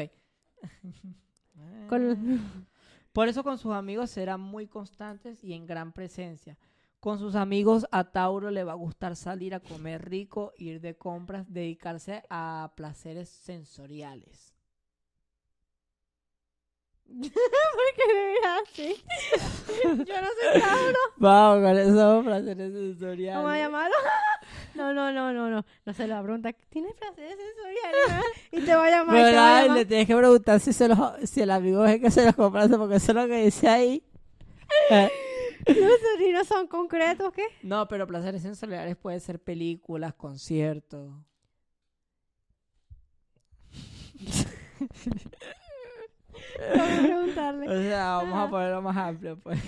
Con- 1.89 2.67
Por 3.11 3.27
eso 3.27 3.43
con 3.43 3.57
sus 3.57 3.73
amigos 3.73 4.09
serán 4.09 4.41
muy 4.41 4.67
constantes 4.67 5.43
y 5.43 5.53
en 5.53 5.67
gran 5.67 5.91
presencia. 5.93 6.57
Con 6.99 7.19
sus 7.19 7.35
amigos 7.35 7.85
a 7.91 8.05
Tauro 8.05 8.49
le 8.49 8.63
va 8.63 8.71
a 8.71 8.75
gustar 8.75 9.15
salir 9.15 9.53
a 9.53 9.59
comer 9.59 10.09
rico, 10.09 10.53
ir 10.57 10.79
de 10.81 10.95
compras, 10.95 11.45
dedicarse 11.51 12.23
a 12.29 12.71
placeres 12.75 13.29
sensoriales. 13.29 14.52
¿Por 17.21 17.29
qué 17.95 18.03
me 18.07 18.47
así? 18.61 18.95
Yo 19.83 20.21
no 20.21 20.27
soy 20.27 20.61
Tauro. 20.61 20.99
Vamos 21.17 21.63
con 21.63 21.77
esos 21.77 22.25
placeres 22.25 22.73
sensoriales. 22.73 23.41
¿Cómo 23.41 23.55
llamarlo? 23.55 23.95
No, 24.73 24.93
no, 24.93 25.11
no, 25.11 25.31
no, 25.31 25.49
no. 25.49 25.63
No 25.85 25.93
se 25.93 26.07
lo 26.07 26.23
pregunta. 26.23 26.51
¿Tienes 26.69 26.93
placeres 26.95 27.37
sensoriales? 27.37 28.25
Y 28.51 28.61
te 28.61 28.75
va 28.75 28.85
a 28.85 28.89
llamar. 28.89 29.15
Pero 29.15 29.37
va 29.37 29.59
a 29.59 29.61
llamar. 29.61 29.77
le 29.77 29.85
tienes 29.85 30.07
que 30.07 30.15
preguntar 30.15 30.59
si, 30.59 30.73
se 30.73 30.87
los, 30.87 30.97
si 31.25 31.41
el 31.41 31.51
amigo 31.51 31.85
es 31.85 31.93
el 31.95 32.01
que 32.01 32.09
se 32.09 32.25
los 32.25 32.35
compraste, 32.35 32.77
porque 32.77 32.95
eso 32.95 33.11
es 33.11 33.15
lo 33.15 33.27
que 33.27 33.43
dice 33.45 33.67
ahí. 33.67 34.03
¿Los 35.67 35.99
sobrinos 35.99 36.47
son 36.47 36.67
concretos 36.67 37.31
qué? 37.31 37.45
No, 37.61 37.87
pero 37.87 38.07
placeres 38.07 38.41
sensoriales 38.41 38.97
pueden 38.97 39.19
ser 39.21 39.39
películas, 39.39 40.15
conciertos. 40.15 41.13
Tengo 46.57 46.85
que 46.85 47.07
preguntarle. 47.07 47.69
O 47.69 47.81
sea, 47.81 48.05
vamos 48.17 48.33
Ajá. 48.33 48.43
a 48.43 48.49
ponerlo 48.49 48.81
más 48.81 48.97
amplio, 48.97 49.39
pues. 49.39 49.59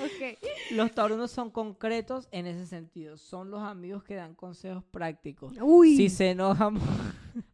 Ok. 0.00 0.38
Los 0.72 0.92
taurinos 0.92 1.30
son 1.30 1.50
concretos 1.50 2.28
en 2.32 2.46
ese 2.46 2.66
sentido. 2.66 3.16
Son 3.16 3.50
los 3.50 3.62
amigos 3.62 4.02
que 4.02 4.16
dan 4.16 4.34
consejos 4.34 4.82
prácticos. 4.90 5.54
Uy. 5.60 5.96
Si 5.96 6.08
se 6.08 6.30
enojan, 6.30 6.78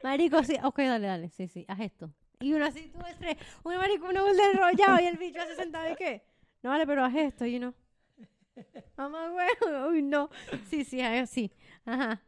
Marico, 0.03 0.43
sí. 0.43 0.57
Ok, 0.63 0.79
dale, 0.79 1.07
dale. 1.07 1.29
Sí, 1.31 1.49
sí. 1.49 1.65
Haz 1.69 1.81
esto. 1.81 2.11
Y 2.41 2.55
uno 2.55 2.65
así, 2.65 2.89
tú 2.89 2.99
tres. 3.19 3.37
Un 3.63 3.77
marico, 3.77 4.07
uno 4.09 4.23
vuelve 4.23 4.43
enrollado 4.53 5.01
y 5.01 5.05
el 5.05 5.19
bicho 5.19 5.41
así 5.41 5.55
sentado 5.55 5.91
y 5.93 5.97
qué. 5.97 6.23
No, 6.63 6.71
vale, 6.71 6.87
pero 6.87 7.05
haz 7.05 7.15
esto, 7.15 7.45
y 7.45 7.59
no. 7.59 7.75
Mamá, 8.97 9.29
güey. 9.29 9.49
Uy, 9.91 10.03
no. 10.03 10.31
Sí, 10.69 10.85
sí, 10.85 11.01
así. 11.03 11.53
Ajá. 11.85 12.23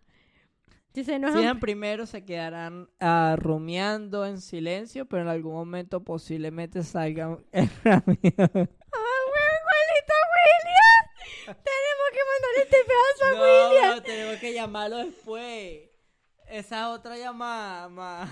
Si 0.95 1.05
se 1.05 1.12
si 1.12 1.12
enojan. 1.16 1.38
eran 1.38 1.61
primero, 1.61 2.07
se 2.07 2.24
quedarán 2.24 2.88
ah, 3.01 3.36
rumiando 3.38 4.26
en 4.26 4.40
silencio, 4.40 5.07
pero 5.07 5.22
en 5.22 5.28
algún 5.28 5.55
momento 5.55 6.05
posiblemente 6.05 6.82
salgan 6.82 7.38
rápido. 7.84 8.51
¡Ah, 8.55 8.59
a! 11.45 11.55
Tenemos 11.55 12.09
que 12.12 12.20
mandarle 12.30 12.62
este 12.62 12.76
pedazo 12.86 13.24
a 13.24 13.32
No, 13.34 13.43
William. 13.43 13.90
pero 13.90 14.03
tenemos 14.03 14.36
que 14.40 14.55
llamarlo 14.55 14.97
después. 14.99 15.80
Esa 16.49 16.80
es 16.80 16.99
otra 16.99 17.16
llamada, 17.16 17.88
ma. 17.88 18.28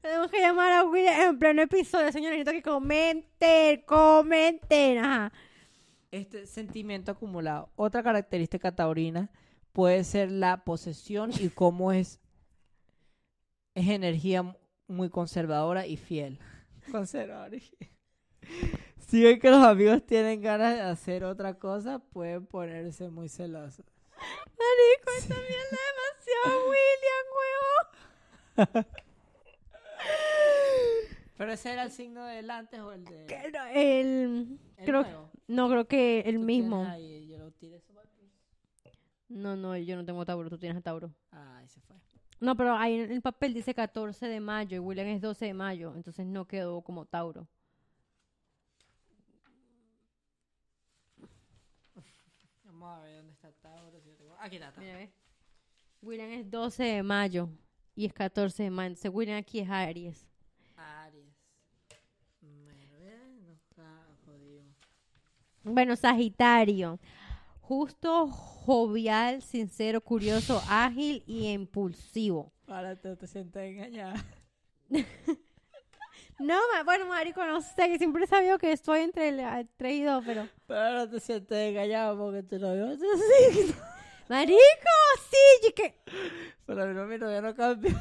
Tenemos 0.00 0.30
que 0.30 0.40
llamar 0.40 0.72
a 0.72 0.84
William 0.84 1.20
en 1.20 1.38
pleno 1.38 1.62
episodio, 1.62 2.12
señores. 2.12 2.38
Necesito 2.38 2.52
que 2.52 2.62
comenten, 2.62 3.82
comenten. 3.82 4.98
Ajá. 4.98 5.32
Este 6.12 6.46
sentimiento 6.46 7.10
acumulado. 7.10 7.70
Otra 7.74 8.02
característica 8.04 8.72
taurina 8.72 9.28
puede 9.74 10.04
ser 10.04 10.30
la 10.30 10.64
posesión 10.64 11.30
y 11.38 11.50
cómo 11.50 11.92
es, 11.92 12.18
es 13.74 13.88
energía 13.88 14.56
muy 14.86 15.10
conservadora 15.10 15.86
y 15.86 15.96
fiel. 15.98 16.38
Conservadora 16.90 17.54
y 17.56 17.60
fiel. 17.60 17.90
Si 18.98 19.22
ven 19.22 19.38
que 19.40 19.50
los 19.50 19.62
amigos 19.64 20.06
tienen 20.06 20.40
ganas 20.40 20.74
de 20.76 20.80
hacer 20.82 21.24
otra 21.24 21.58
cosa, 21.58 21.98
pueden 21.98 22.46
ponerse 22.46 23.10
muy 23.10 23.28
celosos. 23.28 23.84
Marico, 24.16 25.10
esta 25.18 25.34
mierda 25.34 25.58
es 25.60 25.70
demasiado 25.90 26.70
William, 26.70 27.26
huevo. 28.76 28.86
Pero 31.36 31.52
ese 31.52 31.72
era 31.72 31.82
el 31.82 31.90
signo 31.90 32.24
del 32.26 32.48
antes 32.48 32.78
o 32.80 32.92
el 32.92 33.04
de 33.04 33.26
Que 33.26 33.50
no, 33.50 33.64
El, 33.66 34.56
el 34.76 34.84
creo, 34.86 35.02
nuevo. 35.02 35.30
no, 35.48 35.68
creo 35.68 35.88
que 35.88 36.20
el 36.20 36.38
mismo. 36.38 36.84
ahí, 36.86 37.26
yo 37.26 37.38
lo 37.38 37.50
tiré 37.50 37.74
eso. 37.76 37.92
No, 39.28 39.56
no, 39.56 39.76
yo 39.76 39.96
no 39.96 40.04
tengo 40.04 40.24
Tauro, 40.24 40.48
tú 40.50 40.58
tienes 40.58 40.78
a 40.78 40.80
Tauro. 40.80 41.12
Ah, 41.32 41.58
ahí 41.58 41.68
se 41.68 41.80
fue. 41.80 41.96
No, 42.40 42.56
pero 42.56 42.74
ahí 42.76 42.94
en 43.00 43.10
el 43.12 43.22
papel 43.22 43.54
dice 43.54 43.74
14 43.74 44.26
de 44.28 44.40
mayo 44.40 44.76
y 44.76 44.80
William 44.80 45.06
es 45.08 45.20
12 45.20 45.46
de 45.46 45.54
mayo, 45.54 45.92
entonces 45.96 46.26
no 46.26 46.46
quedó 46.46 46.82
como 46.82 47.06
Tauro. 47.06 47.48
Vamos 52.64 52.98
a 52.98 53.00
ver 53.02 53.16
dónde 53.18 53.32
está 53.32 53.52
Tauro. 53.52 54.00
si 54.00 54.10
yo 54.10 54.16
tengo- 54.16 54.36
Aquí 54.38 54.56
está. 54.56 54.72
Tauro. 54.72 54.86
Mira. 54.92 55.08
William 56.02 56.30
es 56.30 56.50
12 56.50 56.82
de 56.84 57.02
mayo 57.02 57.48
y 57.94 58.04
es 58.06 58.12
14 58.12 58.64
de 58.64 58.70
mayo, 58.70 58.88
entonces 58.88 59.10
William 59.14 59.38
aquí 59.38 59.60
es 59.60 59.70
Aries. 59.70 60.26
Aries. 60.76 61.32
Bueno, 62.40 63.46
nos 63.46 63.62
ca- 63.74 64.06
jodimos. 64.26 64.74
Bueno, 65.62 65.96
Sagitario. 65.96 66.98
Justo, 67.68 68.28
jovial, 68.28 69.40
sincero, 69.40 70.02
curioso, 70.02 70.62
ágil 70.68 71.22
y 71.26 71.48
impulsivo. 71.48 72.52
Ahora 72.66 72.94
te, 72.94 73.16
te 73.16 73.26
sientes 73.26 73.62
engañada. 73.62 74.14
No, 76.40 76.54
ma- 76.72 76.82
bueno, 76.82 77.06
marico, 77.06 77.44
no 77.44 77.60
sé, 77.60 77.88
que 77.88 77.96
siempre 77.96 78.24
he 78.24 78.26
sabido 78.26 78.58
que 78.58 78.72
estoy 78.72 79.02
entre 79.02 79.28
el 79.28 79.38
ah, 79.40 79.64
3 79.76 79.94
y 79.94 80.02
2, 80.02 80.24
pero... 80.26 80.48
Pero 80.66 80.80
ahora 80.80 81.08
te 81.08 81.20
sientes 81.20 81.56
engañado 81.56 82.18
porque 82.18 82.42
tu 82.42 82.58
novio 82.58 82.90
es 82.90 83.00
así. 83.00 83.72
Marico, 84.28 84.58
sí, 85.30 85.68
y 85.68 85.72
que... 85.72 86.00
Pero 86.66 86.82
a 86.82 86.86
mí 86.86 86.94
no, 86.94 87.06
mi 87.06 87.18
novio 87.18 87.40
no 87.40 87.54
cambió. 87.54 87.92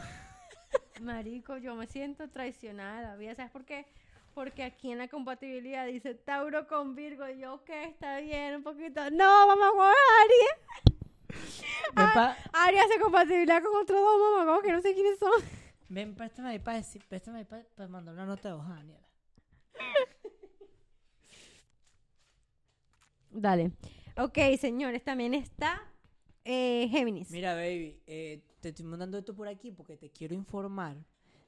Marico, 1.01 1.57
yo 1.57 1.75
me 1.75 1.85
siento 1.85 2.27
traicionada 2.27 3.15
¿sabes 3.35 3.51
por 3.51 3.65
qué? 3.65 3.85
Porque 4.33 4.63
aquí 4.63 4.91
en 4.91 4.97
la 4.97 5.07
compatibilidad 5.07 5.85
dice 5.85 6.15
Tauro 6.15 6.67
con 6.67 6.95
Virgo, 6.95 7.27
y 7.29 7.39
yo, 7.39 7.53
ok, 7.55 7.69
está 7.69 8.19
bien, 8.19 8.55
un 8.55 8.63
poquito... 8.63 9.09
No, 9.11 9.47
mamá, 9.47 9.69
con 9.71 9.85
Aries. 9.85 10.57
Pa, 11.93 12.37
Aries 12.53 12.83
hace 12.83 12.99
compatibilidad 12.99 13.61
con 13.61 13.75
otros 13.75 13.99
dos, 13.99 14.45
mamá, 14.45 14.61
que 14.63 14.71
no 14.71 14.81
sé 14.81 14.93
quiénes 14.93 15.19
son. 15.19 15.31
ven, 15.89 16.15
préstame 16.15 16.49
ahí 16.49 16.59
para 16.59 16.77
decir, 16.77 17.03
préstame 17.07 17.39
ahí 17.39 17.45
para, 17.45 17.63
para 17.75 17.87
mandar 17.87 18.15
una 18.15 18.25
nota 18.25 18.49
de 18.49 18.55
hoja, 18.55 18.73
Daniela. 18.73 19.07
Dale. 23.29 23.71
Ok, 24.17 24.37
señores, 24.59 25.03
también 25.03 25.33
está 25.33 25.81
eh, 26.45 26.87
Géminis. 26.89 27.31
Mira, 27.31 27.55
baby, 27.55 28.01
eh, 28.05 28.41
te 28.59 28.69
estoy 28.69 28.85
mandando 28.85 29.17
esto 29.17 29.35
por 29.35 29.47
aquí 29.47 29.71
porque 29.71 29.97
te 29.97 30.11
quiero 30.11 30.33
informar 30.33 30.97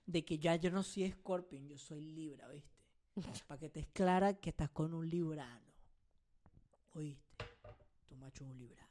de 0.05 0.23
que 0.23 0.37
ya 0.37 0.55
yo 0.55 0.71
no 0.71 0.83
soy 0.83 1.11
Scorpion, 1.11 1.67
yo 1.67 1.77
soy 1.77 2.01
Libra, 2.01 2.47
¿viste? 2.49 2.74
Para 3.47 3.59
que 3.59 3.69
te 3.69 3.79
es 3.81 3.87
clara 3.87 4.33
que 4.33 4.49
estás 4.49 4.69
con 4.69 4.93
un 4.93 5.09
librano. 5.09 5.61
¿Oíste? 6.93 7.45
Tu 8.09 8.15
macho 8.15 8.43
es 8.43 8.49
un 8.49 8.57
librano. 8.57 8.89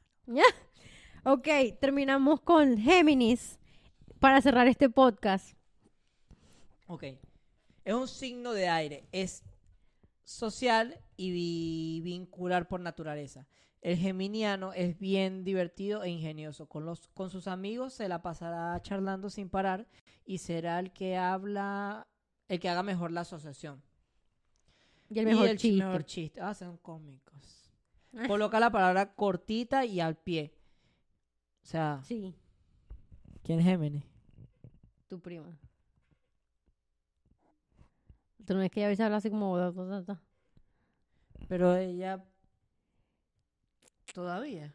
Ok, 1.23 1.47
terminamos 1.79 2.41
con 2.41 2.77
Géminis 2.77 3.59
para 4.19 4.41
cerrar 4.41 4.67
este 4.67 4.89
podcast. 4.89 5.55
Ok. 6.87 7.03
Es 7.83 7.93
un 7.93 8.07
signo 8.07 8.53
de 8.53 8.67
aire. 8.67 9.05
Es 9.11 9.43
social 10.23 10.99
y 11.17 11.31
vi- 11.31 12.01
vincular 12.01 12.67
por 12.67 12.79
naturaleza. 12.79 13.47
El 13.81 13.97
geminiano 13.97 14.73
es 14.73 14.97
bien 14.97 15.43
divertido 15.43 16.01
e 16.03 16.09
ingenioso. 16.09 16.67
Con, 16.67 16.85
los, 16.85 17.07
con 17.09 17.29
sus 17.29 17.47
amigos 17.47 17.93
se 17.93 18.07
la 18.07 18.23
pasará 18.23 18.81
charlando 18.81 19.29
sin 19.29 19.49
parar 19.49 19.87
y 20.25 20.39
será 20.39 20.79
el 20.79 20.91
que 20.91 21.15
habla, 21.17 22.07
el 22.47 22.59
que 22.59 22.69
haga 22.69 22.81
mejor 22.81 23.11
la 23.11 23.21
asociación. 23.21 23.83
Y 25.09 25.19
el 25.19 25.25
mejor 25.25 25.47
y 25.47 25.49
el 25.51 25.57
chiste. 25.57 25.83
mejor 25.85 26.03
chiste. 26.05 26.41
Ah, 26.41 26.53
son 26.53 26.77
cómicos. 26.77 27.69
Coloca 28.27 28.59
la 28.59 28.71
palabra 28.71 29.13
cortita 29.13 29.85
y 29.85 29.99
al 29.99 30.15
pie. 30.15 30.53
O 31.63 31.67
sea, 31.67 32.01
Sí, 32.03 32.33
¿quién 33.43 33.59
es 33.59 33.65
Géminis? 33.65 34.03
tu 35.07 35.19
prima. 35.19 35.57
Tú 38.45 38.53
no 38.53 38.61
es 38.61 38.69
que 38.71 38.79
ella 38.79 38.87
a 38.87 38.89
veces 38.89 39.03
habla 39.05 39.17
así 39.17 39.29
como... 39.29 39.55
Pero 41.47 41.75
ella 41.75 42.23
todavía. 44.13 44.73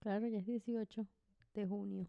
Claro, 0.00 0.26
ya 0.26 0.38
es 0.38 0.46
18 0.46 1.06
de 1.54 1.66
junio. 1.66 2.08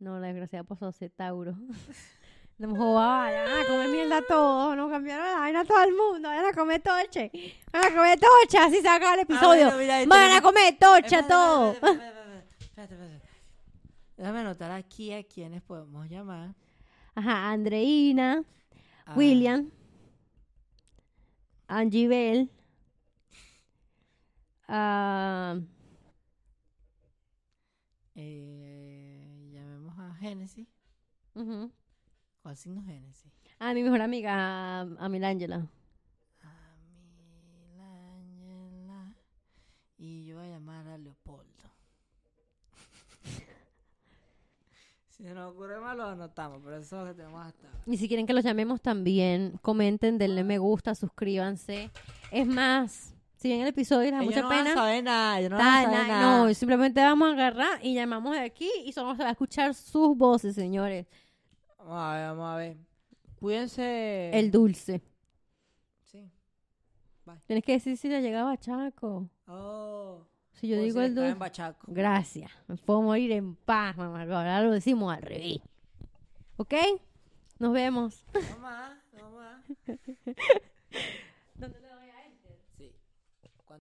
No, 0.00 0.18
la 0.18 0.26
desgraciada 0.26 0.64
pasó 0.64 0.86
a 0.86 0.92
ser 0.92 1.10
Tauro. 1.10 1.56
No 2.56 2.76
jodas, 2.76 3.24
vayan 3.32 3.48
a 3.48 3.66
comer 3.66 3.88
mierda 3.88 4.22
todos, 4.22 4.76
no 4.76 4.88
cambiaron 4.88 5.26
la 5.26 5.38
vaina 5.40 5.60
a 5.60 5.64
todo 5.64 5.82
el 5.82 5.92
mundo, 5.94 6.28
vayan 6.28 6.46
a 6.46 6.52
comer 6.52 6.80
toche, 6.80 7.30
vayan 7.72 7.92
a 7.92 7.96
comer 7.96 8.18
tocha, 8.20 8.64
así 8.66 8.80
se 8.80 8.88
acaba 8.88 9.14
el 9.14 9.20
episodio. 9.20 9.68
Ah, 9.72 9.76
mira, 9.76 9.96
ahí 9.96 10.06
vayan 10.06 10.36
a 10.38 10.40
comer 10.42 10.78
tocha 10.78 11.18
Espérate, 11.20 11.28
todos. 11.28 11.74
espérate, 11.82 12.54
espérate. 12.94 13.22
Déjame 14.16 14.38
anotar 14.40 14.70
aquí 14.70 15.12
a 15.12 15.24
quienes 15.24 15.62
podemos 15.62 16.08
llamar. 16.08 16.54
Ajá, 17.16 17.50
Andreina, 17.50 18.44
Ah, 19.06 19.14
William, 19.16 19.70
Angie 21.68 22.06
Bell, 22.08 22.50
ah, 24.68 25.56
eh, 28.14 29.50
llamemos 29.52 29.98
a 29.98 30.14
Génesis. 30.20 30.66
ujú, 31.34 31.70
¿Cuál 32.44 32.56
signo 32.58 32.80
es 32.82 32.86
Génesis? 32.86 33.32
a 33.58 33.72
mi 33.72 33.82
mejor 33.82 34.02
amiga, 34.02 34.34
a, 34.34 34.80
a 34.82 35.08
Milangela. 35.08 35.66
A 36.42 36.76
Milangela. 37.78 39.14
Y 39.96 40.26
yo 40.26 40.36
voy 40.36 40.46
a 40.48 40.50
llamar 40.50 40.86
a 40.88 40.98
Leopoldo. 40.98 41.44
si 45.08 45.22
se 45.24 45.32
nos 45.32 45.52
ocurre 45.54 45.80
más, 45.80 45.96
lo 45.96 46.04
anotamos, 46.04 46.60
pero 46.62 46.76
eso 46.76 46.96
es 46.98 47.02
lo 47.02 47.08
que 47.08 47.14
tenemos 47.22 47.46
hasta 47.46 47.66
ahora. 47.66 47.80
Y 47.86 47.96
si 47.96 48.08
quieren 48.08 48.26
que 48.26 48.34
los 48.34 48.44
llamemos 48.44 48.82
también, 48.82 49.58
comenten, 49.62 50.18
denle 50.18 50.44
me 50.44 50.58
gusta, 50.58 50.94
suscríbanse. 50.94 51.90
Es 52.30 52.46
más, 52.46 53.14
si 53.36 53.48
ven 53.48 53.60
el 53.62 53.68
episodio 53.68 54.08
y 54.08 54.10
les 54.10 54.18
da 54.20 54.24
mucha 54.24 54.42
no 54.42 54.48
pena, 54.50 54.74
van 54.74 55.04
nada, 55.04 55.40
no 55.48 55.56
van 55.56 55.84
Ta- 55.84 55.90
na- 55.90 56.08
nada. 56.08 56.20
No, 56.44 56.52
simplemente 56.52 57.00
vamos 57.00 57.30
a 57.30 57.32
agarrar 57.32 57.78
y 57.82 57.94
llamamos 57.94 58.32
de 58.34 58.40
aquí 58.40 58.68
y 58.84 58.92
solo 58.92 59.14
se 59.16 59.22
va 59.22 59.30
a 59.30 59.32
escuchar 59.32 59.72
sus 59.74 60.14
voces, 60.14 60.54
señores. 60.54 61.06
Vamos 61.84 61.98
a 62.02 62.14
ver, 62.16 62.26
vamos 62.28 62.46
a 62.52 62.56
ver. 62.56 62.76
Cuídense. 63.38 64.30
El 64.38 64.50
dulce. 64.50 65.02
Sí. 66.04 66.30
Tienes 67.46 67.64
que 67.64 67.72
decir 67.72 67.96
si 67.98 68.08
le 68.08 68.22
llegaba 68.22 68.56
Chaco. 68.56 69.28
Oh. 69.46 70.26
Si 70.52 70.68
yo 70.68 70.78
digo 70.80 71.00
el 71.02 71.14
dulce. 71.14 71.34
bachaco. 71.34 71.86
Gracias. 71.90 72.50
Me 72.68 72.76
puedo 72.76 73.02
morir 73.02 73.32
en 73.32 73.54
paz, 73.56 73.96
mamá. 73.96 74.22
Ahora 74.22 74.62
lo 74.62 74.70
decimos 74.70 75.14
al 75.14 75.22
revés. 75.22 75.58
¿Ok? 76.56 76.74
Nos 77.58 77.72
vemos. 77.72 78.24
No 78.32 78.58
más. 78.60 78.96
¿Dónde 81.56 81.80
le 81.80 81.88
doy 81.88 82.08
a 82.08 82.24
enter? 82.26 82.58
Sí. 82.78 82.92
Cuando- 83.66 83.84